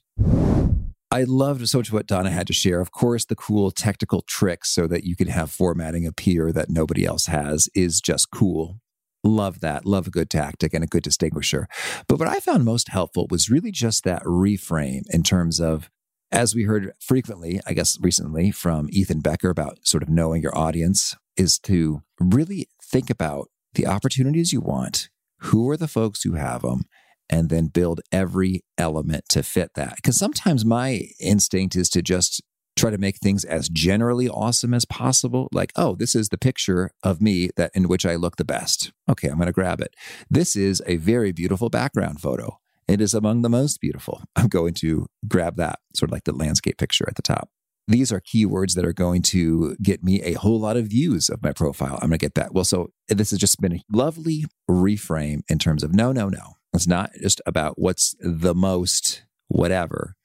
I 1.11 1.23
loved 1.23 1.67
so 1.69 1.77
much 1.77 1.91
what 1.91 2.07
Donna 2.07 2.31
had 2.31 2.47
to 2.47 2.53
share. 2.53 2.81
Of 2.81 2.91
course, 2.91 3.25
the 3.25 3.35
cool 3.35 3.71
technical 3.71 4.21
tricks 4.21 4.69
so 4.69 4.87
that 4.87 5.03
you 5.03 5.15
can 5.15 5.27
have 5.27 5.51
formatting 5.51 6.05
appear 6.05 6.51
that 6.51 6.69
nobody 6.69 7.05
else 7.05 7.27
has 7.27 7.69
is 7.73 8.01
just 8.01 8.31
cool. 8.31 8.81
Love 9.23 9.59
that. 9.61 9.85
Love 9.85 10.07
a 10.07 10.11
good 10.11 10.29
tactic 10.29 10.73
and 10.73 10.83
a 10.83 10.87
good 10.87 11.03
distinguisher. 11.03 11.67
But 12.07 12.19
what 12.19 12.27
I 12.27 12.39
found 12.39 12.65
most 12.65 12.89
helpful 12.89 13.27
was 13.29 13.49
really 13.49 13.71
just 13.71 14.03
that 14.03 14.23
reframe 14.23 15.03
in 15.09 15.23
terms 15.23 15.59
of, 15.59 15.89
as 16.31 16.53
we 16.53 16.63
heard 16.63 16.91
frequently, 16.99 17.61
I 17.65 17.73
guess 17.73 17.97
recently 18.01 18.51
from 18.51 18.87
Ethan 18.91 19.21
Becker 19.21 19.49
about 19.49 19.87
sort 19.87 20.03
of 20.03 20.09
knowing 20.09 20.41
your 20.41 20.57
audience, 20.57 21.15
is 21.37 21.57
to 21.59 22.01
really 22.19 22.67
think 22.83 23.09
about 23.09 23.49
the 23.73 23.87
opportunities 23.87 24.53
you 24.53 24.61
want, 24.61 25.09
who 25.39 25.69
are 25.69 25.77
the 25.77 25.87
folks 25.87 26.23
who 26.23 26.33
have 26.33 26.61
them, 26.61 26.83
and 27.29 27.49
then 27.49 27.67
build 27.67 28.01
every 28.11 28.63
element 28.77 29.25
to 29.29 29.43
fit 29.43 29.71
that. 29.75 29.95
Because 29.97 30.17
sometimes 30.17 30.65
my 30.65 31.07
instinct 31.19 31.75
is 31.75 31.89
to 31.89 32.01
just 32.01 32.41
try 32.75 32.89
to 32.89 32.97
make 32.97 33.17
things 33.17 33.45
as 33.45 33.69
generally 33.69 34.27
awesome 34.27 34.73
as 34.73 34.85
possible. 34.85 35.47
Like, 35.51 35.71
oh, 35.75 35.95
this 35.95 36.15
is 36.15 36.29
the 36.29 36.37
picture 36.37 36.91
of 37.03 37.21
me 37.21 37.49
that 37.55 37.71
in 37.73 37.87
which 37.87 38.05
I 38.05 38.15
look 38.15 38.35
the 38.35 38.45
best. 38.45 38.91
Okay, 39.09 39.29
I'm 39.29 39.37
going 39.37 39.47
to 39.47 39.53
grab 39.53 39.81
it. 39.81 39.95
This 40.29 40.55
is 40.55 40.81
a 40.85 40.97
very 40.97 41.31
beautiful 41.31 41.69
background 41.69 42.19
photo. 42.19 42.59
It 42.87 43.01
is 43.01 43.13
among 43.13 43.41
the 43.41 43.49
most 43.49 43.79
beautiful. 43.79 44.21
I'm 44.35 44.47
going 44.47 44.73
to 44.75 45.07
grab 45.27 45.55
that, 45.57 45.79
sort 45.95 46.09
of 46.09 46.13
like 46.13 46.25
the 46.25 46.35
landscape 46.35 46.77
picture 46.77 47.05
at 47.07 47.15
the 47.15 47.21
top. 47.21 47.49
These 47.87 48.11
are 48.11 48.19
keywords 48.19 48.73
that 48.73 48.85
are 48.85 48.93
going 48.93 49.21
to 49.23 49.75
get 49.81 50.03
me 50.03 50.21
a 50.23 50.33
whole 50.33 50.59
lot 50.59 50.75
of 50.75 50.87
views 50.87 51.29
of 51.29 51.43
my 51.43 51.53
profile. 51.53 51.99
I'm 52.01 52.09
going 52.09 52.11
to 52.11 52.17
get 52.17 52.33
that. 52.33 52.51
Well, 52.51 52.63
so 52.63 52.89
this 53.07 53.29
has 53.29 53.39
just 53.39 53.61
been 53.61 53.73
a 53.73 53.81
lovely 53.91 54.45
reframe 54.69 55.41
in 55.47 55.59
terms 55.59 55.83
of 55.83 55.93
no, 55.93 56.11
no, 56.11 56.27
no. 56.27 56.55
It's 56.75 56.87
not 56.87 57.11
just 57.21 57.41
about 57.45 57.79
what's 57.79 58.15
the 58.19 58.53
most 58.53 59.23
whatever, 59.47 60.15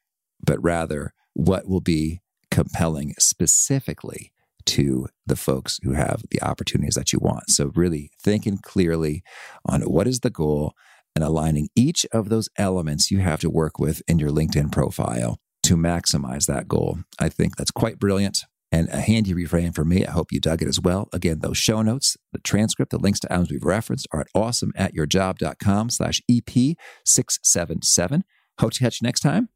but 0.45 0.63
rather 0.63 1.15
what 1.35 1.69
will 1.69 1.81
be 1.81 2.21
compelling 2.51 3.15
specifically 3.19 4.33
to 4.67 5.07
the 5.27 5.37
folks 5.37 5.79
who 5.83 5.93
have 5.93 6.25
the 6.31 6.43
opportunities 6.43 6.97
that 6.97 7.13
you 7.13 7.19
want. 7.21 7.51
So, 7.51 7.71
really 7.75 8.11
thinking 8.21 8.59
clearly 8.59 9.23
on 9.65 9.83
what 9.83 10.07
is 10.07 10.21
the 10.21 10.31
goal 10.31 10.75
and 11.15 11.25
aligning 11.25 11.69
each 11.75 12.07
of 12.13 12.29
those 12.29 12.49
elements 12.57 13.11
you 13.11 13.19
have 13.19 13.41
to 13.41 13.51
work 13.51 13.79
with 13.79 14.03
in 14.07 14.19
your 14.19 14.31
LinkedIn 14.31 14.71
profile 14.71 15.39
to 15.63 15.77
maximize 15.77 16.47
that 16.47 16.69
goal. 16.69 16.99
I 17.19 17.29
think 17.29 17.57
that's 17.57 17.71
quite 17.71 17.99
brilliant 17.99 18.45
and 18.73 18.89
a 18.89 19.01
handy 19.01 19.35
reframe 19.35 19.75
for 19.75 19.85
me. 19.85 20.07
I 20.07 20.13
hope 20.13 20.33
you 20.33 20.41
dug 20.41 20.63
it 20.63 20.69
as 20.69 20.81
well. 20.81 21.09
Again, 21.13 21.41
those 21.41 21.59
show 21.59 21.83
notes, 21.83 22.17
the 22.33 22.39
transcript, 22.39 22.91
the 22.91 22.99
links 22.99 23.21
to 23.21 23.33
items 23.33 23.51
we've 23.51 23.65
referenced 23.65 24.07
are 24.13 24.21
at 24.21 24.29
awesomeatyourjob.com 24.37 25.91
slash 25.91 26.23
EP677. 26.31 28.23
Hope 28.59 28.73
to 28.73 28.79
catch 28.79 29.01
you 29.01 29.07
next 29.07 29.21
time 29.21 29.49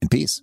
and 0.00 0.10
peace. 0.10 0.42